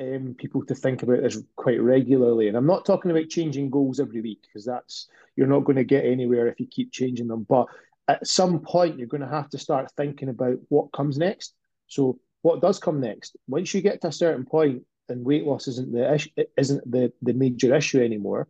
um, 0.00 0.34
people 0.38 0.64
to 0.66 0.74
think 0.74 1.02
about 1.02 1.22
this 1.22 1.40
quite 1.56 1.80
regularly, 1.80 2.48
and 2.48 2.56
I'm 2.56 2.66
not 2.66 2.84
talking 2.84 3.10
about 3.10 3.28
changing 3.28 3.70
goals 3.70 4.00
every 4.00 4.20
week 4.20 4.40
because 4.42 4.64
that's 4.64 5.08
you're 5.36 5.46
not 5.46 5.64
going 5.64 5.76
to 5.76 5.84
get 5.84 6.04
anywhere 6.04 6.46
if 6.48 6.60
you 6.60 6.66
keep 6.66 6.92
changing 6.92 7.28
them. 7.28 7.46
But 7.48 7.66
at 8.08 8.26
some 8.26 8.60
point, 8.60 8.98
you're 8.98 9.08
going 9.08 9.20
to 9.22 9.28
have 9.28 9.48
to 9.50 9.58
start 9.58 9.92
thinking 9.96 10.28
about 10.28 10.58
what 10.68 10.92
comes 10.92 11.18
next. 11.18 11.54
So, 11.86 12.18
what 12.42 12.60
does 12.60 12.78
come 12.78 13.00
next? 13.00 13.36
Once 13.48 13.72
you 13.74 13.80
get 13.80 14.00
to 14.02 14.08
a 14.08 14.12
certain 14.12 14.44
point 14.44 14.82
and 15.08 15.24
weight 15.24 15.44
loss 15.44 15.68
isn't 15.68 15.92
the 15.92 16.14
issue, 16.14 16.30
isn't 16.56 16.90
the 16.90 17.12
the 17.22 17.32
major 17.32 17.74
issue 17.74 18.02
anymore, 18.02 18.48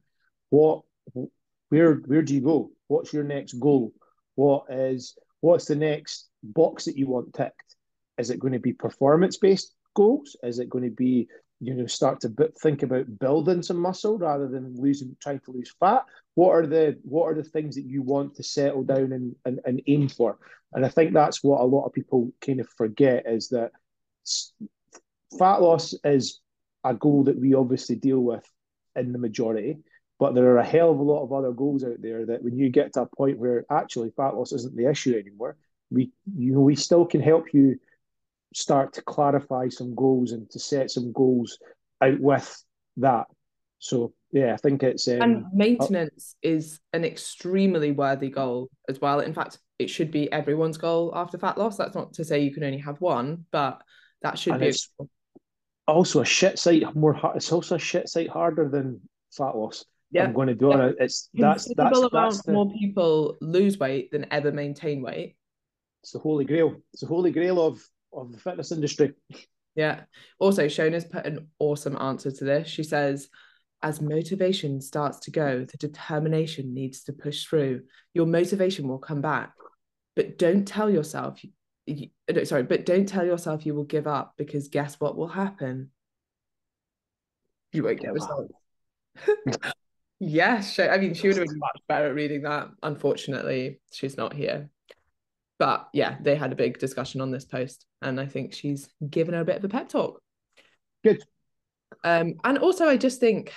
what 0.51 0.83
where 1.69 1.95
where 1.95 2.23
do 2.23 2.35
you 2.35 2.41
go? 2.41 2.71
What's 2.89 3.13
your 3.13 3.25
next 3.25 3.55
goal? 3.55 3.93
What 4.35 4.65
is 4.71 5.17
what's 5.41 5.67
the 5.67 5.77
next 5.77 6.29
box 6.43 6.87
that 6.87 6.97
you 6.97 7.07
want 7.07 7.35
ticked? 7.35 7.64
Is 8.19 8.31
it 8.31 8.39
going 8.39 8.53
to 8.53 8.59
be 8.59 8.73
performance 8.73 9.37
based 9.37 9.75
goals? 9.95 10.37
Is 10.43 10.59
it 10.59 10.71
going 10.71 10.85
to 10.85 10.91
be 10.91 11.29
you 11.61 11.75
know 11.75 11.87
start 11.87 12.21
to 12.21 12.33
think 12.61 12.83
about 12.83 13.19
building 13.19 13.63
some 13.63 13.79
muscle 13.79 14.19
rather 14.19 14.49
than 14.49 14.75
losing 14.77 15.17
trying 15.21 15.41
to 15.41 15.53
lose 15.53 15.73
fat 15.79 16.05
what 16.35 16.51
are 16.51 16.67
the 16.67 16.99
what 17.03 17.27
are 17.27 17.35
the 17.35 17.45
things 17.45 17.77
that 17.77 17.87
you 17.87 18.03
want 18.03 18.35
to 18.35 18.43
settle 18.43 18.83
down 18.83 19.13
and, 19.13 19.37
and, 19.45 19.61
and 19.65 19.81
aim 19.87 20.09
for 20.09 20.37
and 20.73 20.85
i 20.85 20.89
think 20.89 21.15
that's 21.15 21.45
what 21.45 21.61
a 21.61 21.65
lot 21.65 21.85
of 21.85 21.93
people 21.93 22.33
kind 22.45 22.61
of 22.61 22.69
forget 22.77 23.23
is 23.27 23.49
that 23.49 23.71
fat 25.39 25.63
loss 25.63 25.95
is 26.05 26.41
a 26.85 26.93
goal 26.93 27.25
that 27.25 27.39
we 27.39 27.55
obviously 27.55 27.97
deal 27.97 28.21
with 28.21 28.45
in 28.97 29.13
the 29.13 29.19
majority 29.19 29.79
But 30.19 30.35
there 30.35 30.51
are 30.51 30.59
a 30.59 30.65
hell 30.65 30.91
of 30.91 30.99
a 30.99 31.03
lot 31.03 31.23
of 31.23 31.33
other 31.33 31.53
goals 31.53 31.85
out 31.85 32.01
there 32.01 32.27
that 32.27 32.43
when 32.43 32.57
you 32.57 32.69
get 32.69 32.93
to 32.95 33.03
a 33.03 33.17
point 33.17 33.39
where 33.39 33.65
actually 33.71 34.11
fat 34.11 34.37
loss 34.37 34.53
isn't 34.53 34.77
the 34.77 34.89
issue 34.89 35.19
anymore, 35.19 35.57
we 35.91 36.13
you 36.37 36.53
know 36.53 36.61
we 36.61 36.77
still 36.77 37.05
can 37.05 37.21
help 37.21 37.53
you 37.53 37.79
start 38.55 38.95
to 38.95 39.03
clarify 39.03 39.69
some 39.69 39.95
goals 39.95 40.33
and 40.33 40.49
to 40.51 40.59
set 40.59 40.91
some 40.91 41.13
goals 41.13 41.59
out 42.01 42.19
with 42.21 42.65
that. 42.97 43.27
So 43.79 44.15
yeah, 44.33 44.55
I 44.55 44.57
think 44.57 44.83
it's 44.83 45.07
um, 45.09 45.21
and 45.21 45.45
maintenance 45.53 46.37
uh, 46.45 46.49
is 46.49 46.81
an 46.93 47.05
extremely 47.05 47.93
worthy 47.93 48.31
goal 48.31 48.71
as 48.89 49.01
well. 49.01 49.21
In 49.21 49.35
fact, 49.35 49.59
it 49.79 49.91
should 49.91 50.11
be 50.11 50.33
everyone's 50.33 50.79
goal 50.79 51.13
after 51.15 51.37
fat 51.37 51.59
loss. 51.59 51.77
That's 51.77 51.95
not 51.95 52.15
to 52.15 52.25
say 52.25 52.41
you 52.41 52.55
can 52.55 52.65
only 52.65 52.79
have 52.79 53.01
one, 53.01 53.45
but 53.51 53.83
that 54.23 54.39
should 54.39 54.59
be. 54.59 54.73
also 55.87 56.23
a 56.23 56.25
shit 56.25 56.59
sight 56.59 56.83
more. 56.95 57.21
It's 57.35 57.53
also 57.53 57.75
a 57.75 57.79
shit 57.79 58.09
sight 58.09 58.31
harder 58.31 58.69
than 58.69 59.01
fat 59.37 59.57
loss. 59.57 59.85
Yeah, 60.11 60.25
I'm 60.25 60.33
going 60.33 60.49
to 60.49 60.55
do 60.55 60.69
yeah. 60.71 60.87
it. 60.87 60.97
It's 61.01 61.29
that's 61.35 61.73
that's, 61.77 61.99
amount 61.99 62.13
that's 62.13 62.43
the, 62.43 62.53
more 62.53 62.71
people 62.71 63.37
lose 63.41 63.79
weight 63.79 64.13
than 64.13 64.27
ever 64.31 64.53
maintain 64.53 65.03
weight. 65.03 65.37
It's 66.03 66.13
the 66.13 66.21
holy 66.21 66.45
grail. 66.45 66.77
It's 66.93 67.03
the 67.03 67.09
holy 67.09 67.33
grail 67.33 67.65
of 67.65 67.83
of 68.17 68.33
the 68.33 68.39
fitness 68.39 68.73
industry. 68.73 69.13
Yeah. 69.75 70.03
Also, 70.39 70.69
Shona's 70.69 71.05
put 71.05 71.27
an 71.27 71.49
awesome 71.59 71.97
answer 71.97 72.31
to 72.31 72.45
this. 72.45 72.69
She 72.69 72.85
says, 72.85 73.29
as 73.83 74.01
motivation 74.01 74.81
starts 74.81 75.19
to 75.21 75.31
go, 75.31 75.65
the 75.65 75.77
determination 75.77 76.73
needs 76.73 77.05
to 77.05 77.13
push 77.13 77.45
through. 77.45 77.83
Your 78.15 78.27
motivation 78.27 78.89
will 78.89 78.99
come 78.99 79.21
back, 79.21 79.53
but 80.17 80.39
don't 80.39 80.67
tell 80.67 80.89
yourself. 80.89 81.41
You, 81.87 82.09
sorry, 82.45 82.63
but 82.63 82.87
don't 82.87 83.07
tell 83.07 83.27
yourself 83.27 83.67
you 83.67 83.75
will 83.75 83.85
give 83.85 84.07
up 84.07 84.35
because 84.39 84.69
guess 84.69 84.99
what 85.01 85.17
will 85.17 85.29
happen? 85.29 85.91
You 87.73 87.83
won't 87.83 88.01
get 88.01 88.13
results. 88.13 88.55
yes, 90.21 90.79
I 90.79 90.97
mean, 90.97 91.13
she 91.13 91.29
would 91.29 91.37
have 91.37 91.47
been 91.47 91.59
much 91.59 91.81
better 91.89 92.07
at 92.07 92.15
reading 92.15 92.43
that. 92.43 92.69
Unfortunately, 92.83 93.81
she's 93.93 94.17
not 94.17 94.33
here 94.33 94.71
but 95.59 95.89
yeah, 95.93 96.17
they 96.21 96.35
had 96.35 96.53
a 96.53 96.57
big 96.57 96.79
discussion 96.79 97.21
on 97.21 97.31
this 97.31 97.45
post, 97.45 97.87
and 98.03 98.21
I 98.21 98.27
think 98.27 98.55
she's 98.55 98.89
given 99.09 99.35
her 99.35 99.41
a 99.41 99.45
bit 99.45 99.57
of 99.57 99.65
a 99.65 99.69
pep 99.69 99.89
talk. 99.89 100.21
Good. 101.03 101.23
Um, 102.03 102.35
and 102.43 102.59
also, 102.59 102.87
I 102.87 102.97
just 102.97 103.21
think 103.21 103.53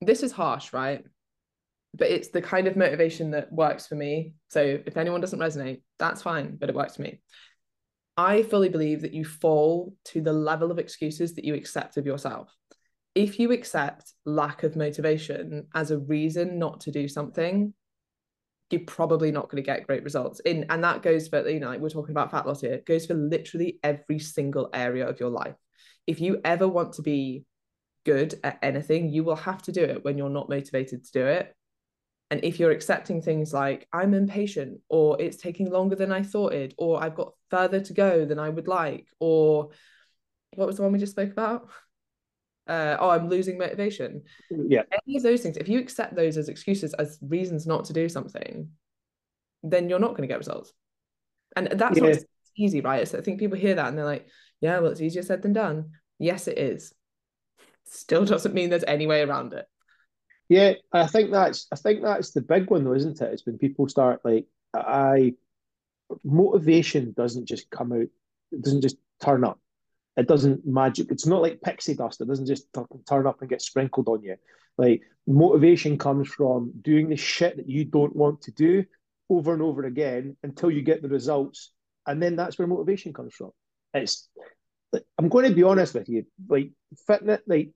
this 0.00 0.22
is 0.22 0.32
harsh, 0.32 0.72
right? 0.72 1.04
But 1.94 2.08
it's 2.08 2.28
the 2.28 2.40
kind 2.40 2.66
of 2.66 2.76
motivation 2.76 3.32
that 3.32 3.52
works 3.52 3.86
for 3.86 3.94
me. 3.94 4.34
So 4.48 4.80
if 4.86 4.96
anyone 4.96 5.20
doesn't 5.20 5.38
resonate, 5.38 5.82
that's 5.98 6.22
fine, 6.22 6.56
but 6.56 6.68
it 6.68 6.74
works 6.74 6.96
for 6.96 7.02
me. 7.02 7.20
I 8.16 8.42
fully 8.42 8.68
believe 8.68 9.02
that 9.02 9.14
you 9.14 9.24
fall 9.24 9.94
to 10.06 10.20
the 10.20 10.32
level 10.32 10.70
of 10.70 10.78
excuses 10.78 11.34
that 11.34 11.44
you 11.44 11.54
accept 11.54 11.96
of 11.96 12.06
yourself. 12.06 12.54
If 13.14 13.38
you 13.38 13.50
accept 13.50 14.12
lack 14.24 14.62
of 14.62 14.76
motivation 14.76 15.66
as 15.74 15.90
a 15.90 15.98
reason 15.98 16.58
not 16.58 16.80
to 16.82 16.92
do 16.92 17.08
something, 17.08 17.74
you're 18.70 18.82
probably 18.86 19.32
not 19.32 19.48
going 19.48 19.62
to 19.62 19.66
get 19.66 19.86
great 19.86 20.04
results. 20.04 20.40
In 20.40 20.66
and 20.70 20.82
that 20.84 21.02
goes 21.02 21.28
for 21.28 21.48
you 21.48 21.60
know 21.60 21.68
like 21.68 21.80
we're 21.80 21.88
talking 21.88 22.12
about 22.12 22.30
fat 22.30 22.46
loss 22.46 22.60
here 22.60 22.74
it 22.74 22.86
goes 22.86 23.06
for 23.06 23.14
literally 23.14 23.78
every 23.82 24.18
single 24.18 24.70
area 24.72 25.06
of 25.08 25.20
your 25.20 25.30
life. 25.30 25.56
If 26.06 26.20
you 26.20 26.40
ever 26.44 26.68
want 26.68 26.94
to 26.94 27.02
be 27.02 27.44
good 28.04 28.34
at 28.42 28.58
anything 28.62 29.10
you 29.10 29.22
will 29.22 29.36
have 29.36 29.62
to 29.62 29.72
do 29.72 29.82
it 29.84 30.04
when 30.04 30.16
you're 30.16 30.30
not 30.30 30.48
motivated 30.48 31.04
to 31.04 31.12
do 31.12 31.26
it. 31.26 31.54
And 32.30 32.44
if 32.44 32.60
you're 32.60 32.70
accepting 32.70 33.20
things 33.20 33.52
like 33.52 33.88
i'm 33.92 34.14
impatient 34.14 34.80
or 34.88 35.20
it's 35.20 35.36
taking 35.36 35.68
longer 35.68 35.96
than 35.96 36.12
i 36.12 36.22
thought 36.22 36.52
it 36.52 36.74
or 36.78 37.02
i've 37.02 37.16
got 37.16 37.32
further 37.50 37.80
to 37.80 37.92
go 37.92 38.24
than 38.24 38.38
i 38.38 38.48
would 38.48 38.68
like 38.68 39.08
or 39.18 39.70
what 40.54 40.68
was 40.68 40.76
the 40.76 40.82
one 40.82 40.92
we 40.92 40.98
just 41.00 41.12
spoke 41.12 41.32
about 41.32 41.68
uh, 42.70 42.96
oh, 43.00 43.10
I'm 43.10 43.28
losing 43.28 43.58
motivation. 43.58 44.22
Yeah. 44.48 44.82
Any 44.92 45.16
of 45.16 45.24
those 45.24 45.42
things, 45.42 45.56
if 45.56 45.68
you 45.68 45.80
accept 45.80 46.14
those 46.14 46.36
as 46.36 46.48
excuses, 46.48 46.94
as 46.94 47.18
reasons 47.20 47.66
not 47.66 47.84
to 47.86 47.92
do 47.92 48.08
something, 48.08 48.68
then 49.64 49.88
you're 49.88 49.98
not 49.98 50.10
going 50.10 50.22
to 50.22 50.28
get 50.28 50.38
results. 50.38 50.72
And 51.56 51.66
that's 51.72 51.98
yeah. 51.98 52.10
not 52.10 52.18
easy, 52.56 52.80
right? 52.80 53.06
So 53.08 53.18
I 53.18 53.22
think 53.22 53.40
people 53.40 53.58
hear 53.58 53.74
that 53.74 53.88
and 53.88 53.98
they're 53.98 54.04
like, 54.04 54.28
yeah, 54.60 54.78
well, 54.78 54.92
it's 54.92 55.00
easier 55.00 55.22
said 55.22 55.42
than 55.42 55.52
done. 55.52 55.90
Yes, 56.20 56.46
it 56.46 56.58
is. 56.58 56.94
Still 57.86 58.24
doesn't 58.24 58.54
mean 58.54 58.70
there's 58.70 58.84
any 58.86 59.08
way 59.08 59.22
around 59.22 59.52
it. 59.52 59.66
Yeah, 60.48 60.74
I 60.92 61.06
think 61.06 61.32
that's 61.32 61.66
I 61.72 61.76
think 61.76 62.02
that's 62.02 62.32
the 62.32 62.40
big 62.40 62.70
one 62.70 62.84
though, 62.84 62.94
isn't 62.94 63.20
it? 63.20 63.32
It's 63.32 63.46
when 63.46 63.58
people 63.58 63.88
start 63.88 64.20
like 64.24 64.46
I 64.74 65.34
motivation 66.24 67.14
doesn't 67.16 67.46
just 67.46 67.70
come 67.70 67.92
out, 67.92 68.08
it 68.52 68.62
doesn't 68.62 68.82
just 68.82 68.96
turn 69.20 69.44
up 69.44 69.60
it 70.20 70.28
doesn't 70.28 70.66
magic. 70.66 71.10
It's 71.10 71.26
not 71.26 71.40
like 71.40 71.62
pixie 71.62 71.94
dust. 71.94 72.20
It 72.20 72.28
doesn't 72.28 72.46
just 72.46 72.66
turn 73.08 73.26
up 73.26 73.40
and 73.40 73.48
get 73.48 73.62
sprinkled 73.62 74.06
on 74.06 74.22
you. 74.22 74.36
Like 74.76 75.00
motivation 75.26 75.96
comes 75.96 76.28
from 76.28 76.72
doing 76.82 77.08
the 77.08 77.16
shit 77.16 77.56
that 77.56 77.68
you 77.68 77.86
don't 77.86 78.14
want 78.14 78.42
to 78.42 78.52
do 78.52 78.84
over 79.30 79.54
and 79.54 79.62
over 79.62 79.84
again 79.84 80.36
until 80.42 80.70
you 80.70 80.82
get 80.82 81.00
the 81.00 81.08
results, 81.08 81.72
and 82.06 82.22
then 82.22 82.36
that's 82.36 82.58
where 82.58 82.68
motivation 82.68 83.14
comes 83.14 83.34
from. 83.34 83.50
It's. 83.94 84.28
I'm 85.18 85.30
going 85.30 85.48
to 85.48 85.54
be 85.54 85.62
honest 85.62 85.94
with 85.94 86.08
you. 86.08 86.26
Like 86.48 86.72
fitness, 87.06 87.40
like 87.46 87.70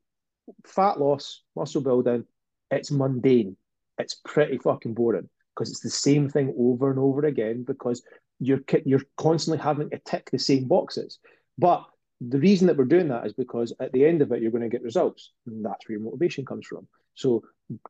fat 0.67 1.01
loss, 1.01 1.43
muscle 1.57 1.81
building, 1.81 2.27
it's 2.71 2.91
mundane. 2.91 3.57
It's 3.99 4.21
pretty 4.27 4.59
fucking 4.59 4.93
boring 4.93 5.31
because 5.55 5.71
it's 5.71 5.81
the 5.81 5.89
same 5.89 6.29
thing 6.29 6.55
over 6.59 6.91
and 6.91 6.99
over 6.99 7.25
again 7.25 7.65
because 7.65 8.03
you're 8.39 8.61
you're 8.85 9.07
constantly 9.17 9.63
having 9.63 9.89
to 9.91 9.99
tick 10.05 10.29
the 10.31 10.39
same 10.39 10.69
boxes. 10.69 11.19
But 11.57 11.85
the 12.31 12.39
reason 12.39 12.67
that 12.67 12.77
we're 12.77 12.85
doing 12.85 13.09
that 13.09 13.27
is 13.27 13.33
because 13.33 13.73
at 13.81 13.93
the 13.93 14.05
end 14.05 14.23
of 14.23 14.33
it, 14.33 14.41
you're 14.41 14.51
going 14.51 14.63
to 14.63 14.69
get 14.69 14.83
results. 14.83 15.33
And 15.47 15.65
that's 15.65 15.89
where 15.89 15.99
your 15.99 16.05
motivation 16.05 16.45
comes 16.45 16.67
from. 16.67 16.87
So 17.15 17.43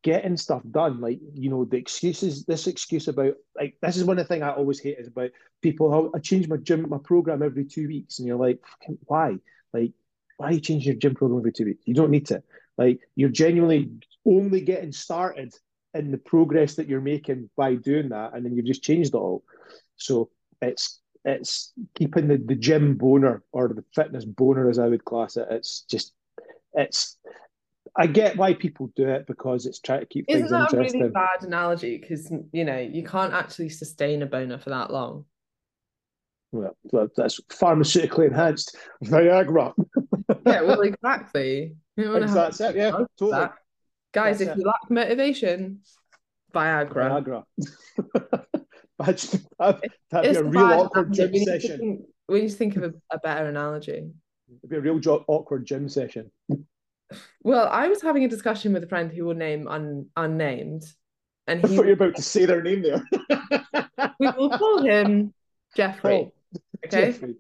getting 0.03 0.37
stuff 0.37 0.63
done, 0.71 1.01
like, 1.01 1.21
you 1.35 1.51
know, 1.51 1.65
the 1.65 1.77
excuses, 1.77 2.45
this 2.45 2.67
excuse 2.67 3.09
about, 3.09 3.35
like, 3.57 3.77
this 3.83 3.97
is 3.97 4.05
one 4.05 4.19
of 4.19 4.25
the 4.25 4.29
things 4.29 4.43
I 4.43 4.51
always 4.51 4.81
hate 4.81 4.99
is 4.99 5.09
about 5.09 5.31
people, 5.63 5.91
how 5.91 6.11
I 6.15 6.21
change 6.21 6.49
my 6.49 6.57
gym, 6.57 6.89
my 6.89 6.99
program 7.03 7.43
every 7.43 7.65
two 7.65 7.89
weeks. 7.89 8.19
And 8.19 8.29
you're 8.29 8.39
like, 8.39 8.61
why? 9.07 9.37
Like, 9.73 9.93
why 10.37 10.49
are 10.49 10.53
you 10.53 10.61
changing 10.61 10.93
your 10.93 11.01
gym 11.01 11.15
program 11.15 11.41
every 11.41 11.53
two 11.53 11.65
weeks? 11.65 11.85
You 11.87 11.95
don't 11.95 12.11
need 12.11 12.27
to. 12.27 12.43
Like, 12.77 13.01
you're 13.17 13.29
genuinely 13.29 13.91
only 14.27 14.61
getting 14.61 14.93
started 14.93 15.55
in 15.95 16.11
the 16.11 16.19
progress 16.19 16.75
that 16.75 16.89
you're 16.89 17.01
making 17.01 17.51
by 17.57 17.75
doing 17.75 18.09
that. 18.11 18.35
And 18.35 18.45
then 18.45 18.55
you've 18.57 18.67
just 18.67 18.83
changed 18.83 19.15
it 19.15 19.19
all. 19.19 19.45
So 19.97 20.31
it's 20.61 21.01
it's 21.25 21.73
keeping 21.95 22.29
the, 22.29 22.37
the 22.37 22.55
gym 22.55 22.97
boner 22.97 23.43
or 23.53 23.69
the 23.69 23.85
fitness 23.95 24.25
boner 24.25 24.69
as 24.69 24.79
I 24.79 24.89
would 24.89 25.05
class 25.05 25.37
it. 25.37 25.49
It's 25.51 25.85
just 25.89 26.13
it's 26.75 27.17
I 27.97 28.07
get 28.07 28.37
why 28.37 28.55
people 28.55 28.91
do 28.97 29.09
it 29.09 29.27
because 29.27 29.67
it's 29.67 29.79
trying 29.79 30.01
to 30.01 30.07
keep 30.07 30.27
Isn't 30.29 30.43
things 30.43 30.51
that 30.51 30.73
interesting. 30.73 31.01
a 31.01 31.05
really 31.05 31.13
bad 31.13 31.43
analogy? 31.43 31.99
Because 31.99 32.31
you 32.53 32.65
know 32.65 32.79
you 32.79 33.05
can't 33.05 33.33
actually 33.33 33.71
sustain 33.71 34.23
a 34.23 34.27
boner 34.27 34.59
for 34.59 34.71
that 34.71 34.91
long. 34.93 35.25
Well, 36.53 36.77
that's 37.17 37.41
pharmaceutically 37.51 38.29
enhanced 38.29 38.77
Viagra. 39.05 39.73
yeah, 40.47 40.63
well, 40.63 40.83
exactly. 40.83 41.77
That's 41.97 42.61
it. 42.61 42.77
Yeah, 42.77 42.91
totally. 43.19 43.33
That. 43.33 43.55
Guys, 44.13 44.39
that's 44.39 44.51
if 44.51 44.57
it. 44.57 44.61
you 44.61 44.67
lack 44.67 44.89
motivation, 44.89 45.81
Viagra. 46.55 47.45
Viagra. 47.59 48.45
Imagine 49.01 49.41
that, 49.59 49.81
that'd 50.11 50.33
be 50.33 50.39
a 50.39 50.45
real 50.45 50.63
awkward 50.63 51.13
gym 51.13 51.33
we 51.33 51.45
session. 51.45 51.79
Think, 51.79 52.01
we 52.29 52.43
need 52.43 52.51
to 52.51 52.57
think 52.57 52.77
of 52.77 52.85
a, 52.85 52.93
a 53.11 53.19
better 53.19 53.47
analogy. 53.47 54.11
It'd 54.59 54.71
be 54.71 54.77
a 54.77 54.81
real 54.81 54.99
jo- 54.99 55.25
awkward 55.27 55.67
gym 55.67 55.89
session. 55.89 56.31
Well, 57.43 57.69
I 57.71 57.87
was 57.89 58.01
having 58.01 58.25
a 58.25 58.29
discussion 58.29 58.73
with 58.73 58.83
a 58.83 58.89
friend 58.89 59.13
who 59.13 59.27
will 59.27 59.35
name 59.35 59.69
un- 59.69 60.07
unnamed, 60.17 60.83
and 61.47 61.61
he. 61.61 61.67
I 61.67 61.77
thought 61.77 61.87
you 61.87 61.89
were 61.89 61.93
about 61.93 62.17
to 62.17 62.23
say 62.23 62.47
their 62.47 62.63
name 62.63 62.83
there. 62.83 63.05
we 64.19 64.27
will 64.31 64.51
call 64.51 64.83
him 64.83 65.33
Jeffrey. 65.77 66.15
Oh, 66.15 66.33
okay. 66.87 67.13
Jeffrey. 67.13 67.35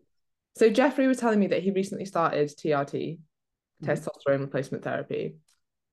So 0.56 0.70
Jeffrey 0.70 1.08
was 1.08 1.18
telling 1.18 1.40
me 1.40 1.48
that 1.48 1.62
he 1.62 1.70
recently 1.70 2.04
started 2.04 2.48
TRT, 2.50 3.18
mm-hmm. 3.82 3.90
testosterone 3.90 4.40
replacement 4.40 4.84
therapy, 4.84 5.36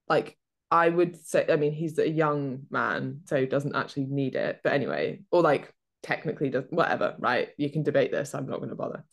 like 0.07 0.37
I 0.71 0.87
would 0.87 1.23
say, 1.25 1.45
I 1.49 1.57
mean, 1.57 1.73
he's 1.73 1.99
a 1.99 2.09
young 2.09 2.61
man, 2.69 3.21
so 3.25 3.45
doesn't 3.45 3.75
actually 3.75 4.05
need 4.05 4.35
it. 4.35 4.61
But 4.63 4.73
anyway, 4.73 5.19
or 5.29 5.41
like 5.41 5.73
technically 6.01 6.49
does 6.49 6.63
whatever, 6.69 7.15
right? 7.19 7.49
You 7.57 7.69
can 7.69 7.83
debate 7.83 8.11
this. 8.11 8.33
I'm 8.33 8.47
not 8.47 8.57
going 8.57 8.69
to 8.69 8.75
bother. 8.75 9.03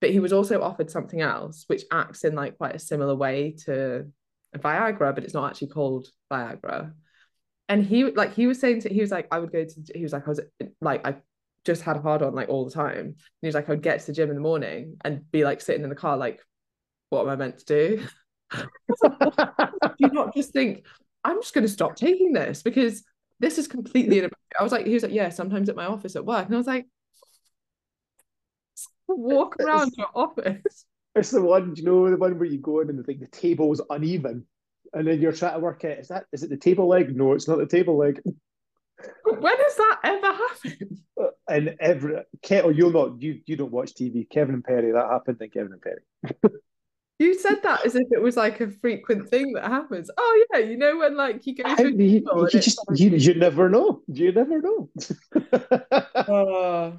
But 0.00 0.10
he 0.10 0.20
was 0.20 0.32
also 0.32 0.62
offered 0.62 0.90
something 0.90 1.20
else, 1.20 1.64
which 1.66 1.84
acts 1.92 2.24
in 2.24 2.34
like 2.34 2.56
quite 2.56 2.74
a 2.74 2.80
similar 2.80 3.14
way 3.14 3.56
to 3.64 4.06
Viagra, 4.56 5.14
but 5.14 5.24
it's 5.24 5.34
not 5.34 5.50
actually 5.50 5.68
called 5.68 6.08
Viagra. 6.32 6.92
And 7.68 7.84
he 7.84 8.04
like 8.04 8.34
he 8.34 8.46
was 8.46 8.60
saying 8.60 8.82
to 8.82 8.88
he 8.88 9.00
was 9.00 9.10
like, 9.10 9.28
I 9.30 9.38
would 9.38 9.52
go 9.52 9.64
to 9.64 9.92
he 9.94 10.02
was 10.02 10.12
like, 10.12 10.26
I 10.26 10.30
was 10.30 10.40
like 10.80 11.06
I 11.06 11.16
just 11.64 11.82
had 11.82 11.96
a 11.96 12.00
hard 12.00 12.22
on 12.22 12.34
like 12.34 12.48
all 12.48 12.64
the 12.64 12.70
time. 12.70 12.98
And 12.98 13.16
he 13.42 13.48
was 13.48 13.54
like, 13.54 13.68
I 13.68 13.72
would 13.72 13.82
get 13.82 14.00
to 14.00 14.06
the 14.06 14.12
gym 14.12 14.30
in 14.30 14.36
the 14.36 14.40
morning 14.40 14.96
and 15.04 15.30
be 15.30 15.44
like 15.44 15.60
sitting 15.60 15.82
in 15.82 15.90
the 15.90 15.96
car, 15.96 16.16
like, 16.16 16.40
what 17.10 17.22
am 17.22 17.28
I 17.28 17.36
meant 17.36 17.58
to 17.58 17.64
do? 17.64 18.06
do 18.56 19.94
you 19.98 20.08
not 20.08 20.34
just 20.34 20.52
think 20.52 20.84
I'm 21.24 21.40
just 21.42 21.54
going 21.54 21.66
to 21.66 21.72
stop 21.72 21.96
taking 21.96 22.32
this 22.32 22.62
because 22.62 23.02
this 23.40 23.58
is 23.58 23.66
completely 23.66 24.18
inappropriate. 24.18 24.56
I 24.58 24.62
was 24.62 24.72
like, 24.72 24.86
he 24.86 24.94
was 24.94 25.02
like, 25.02 25.12
yeah, 25.12 25.28
sometimes 25.28 25.68
at 25.68 25.76
my 25.76 25.86
office 25.86 26.16
at 26.16 26.24
work. 26.24 26.46
And 26.46 26.54
I 26.54 26.58
was 26.58 26.66
like, 26.66 26.86
walk 29.08 29.56
around 29.60 29.88
it's, 29.88 29.98
your 29.98 30.08
office. 30.14 30.84
It's 31.14 31.30
the 31.30 31.42
one, 31.42 31.74
do 31.74 31.82
you 31.82 31.86
know, 31.86 32.10
the 32.10 32.16
one 32.16 32.38
where 32.38 32.48
you 32.48 32.58
go 32.58 32.80
in 32.80 32.90
and 32.90 32.98
the, 32.98 33.04
like, 33.06 33.20
the 33.20 33.26
table 33.26 33.72
is 33.72 33.82
uneven. 33.90 34.46
and 34.92 35.06
then 35.06 35.20
you're 35.20 35.32
trying 35.32 35.54
to 35.54 35.60
work 35.60 35.84
out 35.84 35.98
is 35.98 36.08
that 36.08 36.24
is 36.32 36.42
it 36.42 36.50
the 36.50 36.56
table 36.56 36.88
leg? 36.88 37.14
No, 37.14 37.32
it's 37.32 37.48
not 37.48 37.58
the 37.58 37.66
table 37.66 37.98
leg. 37.98 38.20
When 39.24 39.56
has 39.56 39.76
that 39.76 39.98
ever 40.04 40.32
happened? 40.32 41.00
Uh, 41.20 41.26
and 41.48 41.76
every 41.80 42.16
Kettle, 42.42 42.72
you'll 42.72 42.92
not 42.92 43.20
you 43.20 43.40
you 43.46 43.56
don't 43.56 43.72
watch 43.72 43.94
TV. 43.94 44.28
Kevin 44.28 44.54
and 44.54 44.64
Perry, 44.64 44.92
that 44.92 45.10
happened 45.10 45.38
in 45.40 45.50
Kevin 45.50 45.72
and 45.72 45.82
Perry. 45.82 46.52
You 47.18 47.38
said 47.38 47.62
that 47.62 47.86
as 47.86 47.94
if 47.94 48.06
it 48.10 48.20
was 48.20 48.36
like 48.36 48.60
a 48.60 48.70
frequent 48.70 49.28
thing 49.30 49.54
that 49.54 49.64
happens. 49.64 50.10
Oh 50.16 50.44
yeah, 50.52 50.58
you 50.58 50.76
know 50.76 50.98
when 50.98 51.16
like 51.16 51.46
you 51.46 51.54
go 51.54 51.62
I, 51.64 51.74
to 51.76 51.86
a 51.86 51.90
you, 51.90 52.22
you 52.26 52.48
just 52.50 52.78
like- 52.88 52.98
you, 52.98 53.10
you 53.10 53.34
never 53.34 53.70
know. 53.70 54.02
You 54.06 54.32
never 54.32 54.60
know. 54.60 54.90
Oh, 56.28 56.96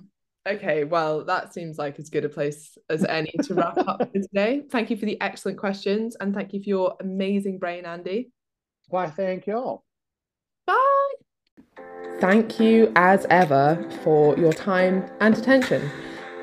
okay. 0.47 0.86
Well, 0.86 1.26
that 1.26 1.53
seems 1.53 1.78
like 1.78 1.99
as 1.99 2.09
good 2.09 2.26
a 2.26 2.30
place 2.30 2.78
as 2.89 3.03
any 3.03 3.32
to 3.43 3.53
wrap 3.53 3.78
up 3.78 4.11
today. 4.13 4.63
Thank 4.72 4.89
you 4.89 4.97
for 4.97 5.05
the 5.05 5.20
excellent 5.22 5.57
questions 5.57 6.15
and 6.20 6.34
thank 6.34 6.53
you 6.53 6.63
for 6.63 6.70
your 6.70 6.95
amazing 6.99 7.59
brain, 7.59 7.86
Andy. 7.86 8.32
Why, 8.89 9.09
thank 9.09 9.45
you 9.47 9.57
all. 9.57 9.86
Bye. 10.65 11.13
Thank 12.20 12.59
you 12.59 12.91
as 12.95 13.28
ever 13.30 13.88
for 14.03 14.38
your 14.38 14.53
time 14.53 15.07
and 15.20 15.38
attention. 15.38 15.91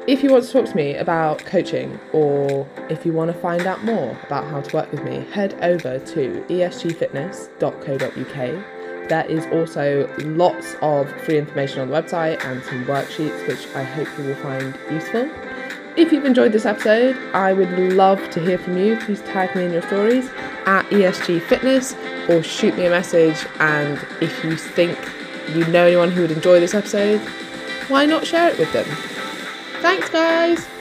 If 0.06 0.22
you 0.22 0.30
want 0.30 0.44
to 0.44 0.52
talk 0.52 0.66
to 0.66 0.76
me 0.76 0.96
about 0.96 1.38
coaching 1.46 1.98
or 2.12 2.68
if 2.90 3.06
you 3.06 3.14
want 3.14 3.32
to 3.32 3.38
find 3.40 3.66
out 3.66 3.84
more 3.84 4.10
about 4.26 4.44
how 4.44 4.60
to 4.60 4.76
work 4.76 4.92
with 4.92 5.02
me, 5.02 5.24
head 5.32 5.54
over 5.62 5.98
to 5.98 6.44
esgfitness.co.uk. 6.50 9.08
There 9.08 9.24
is 9.24 9.46
also 9.46 10.14
lots 10.18 10.76
of 10.82 11.10
free 11.22 11.38
information 11.38 11.80
on 11.80 11.88
the 11.88 11.94
website 11.94 12.44
and 12.44 12.62
some 12.64 12.84
worksheets 12.84 13.48
which 13.48 13.66
I 13.74 13.82
hope 13.82 14.06
you 14.18 14.24
will 14.24 14.36
find 14.36 14.78
useful. 14.90 15.30
If 15.96 16.12
you've 16.12 16.26
enjoyed 16.26 16.52
this 16.52 16.66
episode, 16.66 17.16
I 17.32 17.54
would 17.54 17.70
love 17.94 18.28
to 18.32 18.40
hear 18.40 18.58
from 18.58 18.76
you. 18.76 18.98
Please 18.98 19.22
tag 19.22 19.56
me 19.56 19.64
in 19.64 19.72
your 19.72 19.80
stories 19.82 20.28
at 20.66 20.82
ESG 20.90 21.40
Fitness 21.40 21.96
or 22.28 22.42
shoot 22.42 22.76
me 22.76 22.84
a 22.84 22.90
message. 22.90 23.46
And 23.58 23.98
if 24.20 24.44
you 24.44 24.58
think 24.58 24.98
you 25.54 25.66
know 25.68 25.86
anyone 25.86 26.10
who 26.10 26.20
would 26.20 26.32
enjoy 26.32 26.60
this 26.60 26.74
episode, 26.74 27.22
why 27.88 28.04
not 28.04 28.26
share 28.26 28.50
it 28.50 28.58
with 28.58 28.70
them? 28.74 28.86
Thanks, 29.84 30.08
guys. 30.08 30.73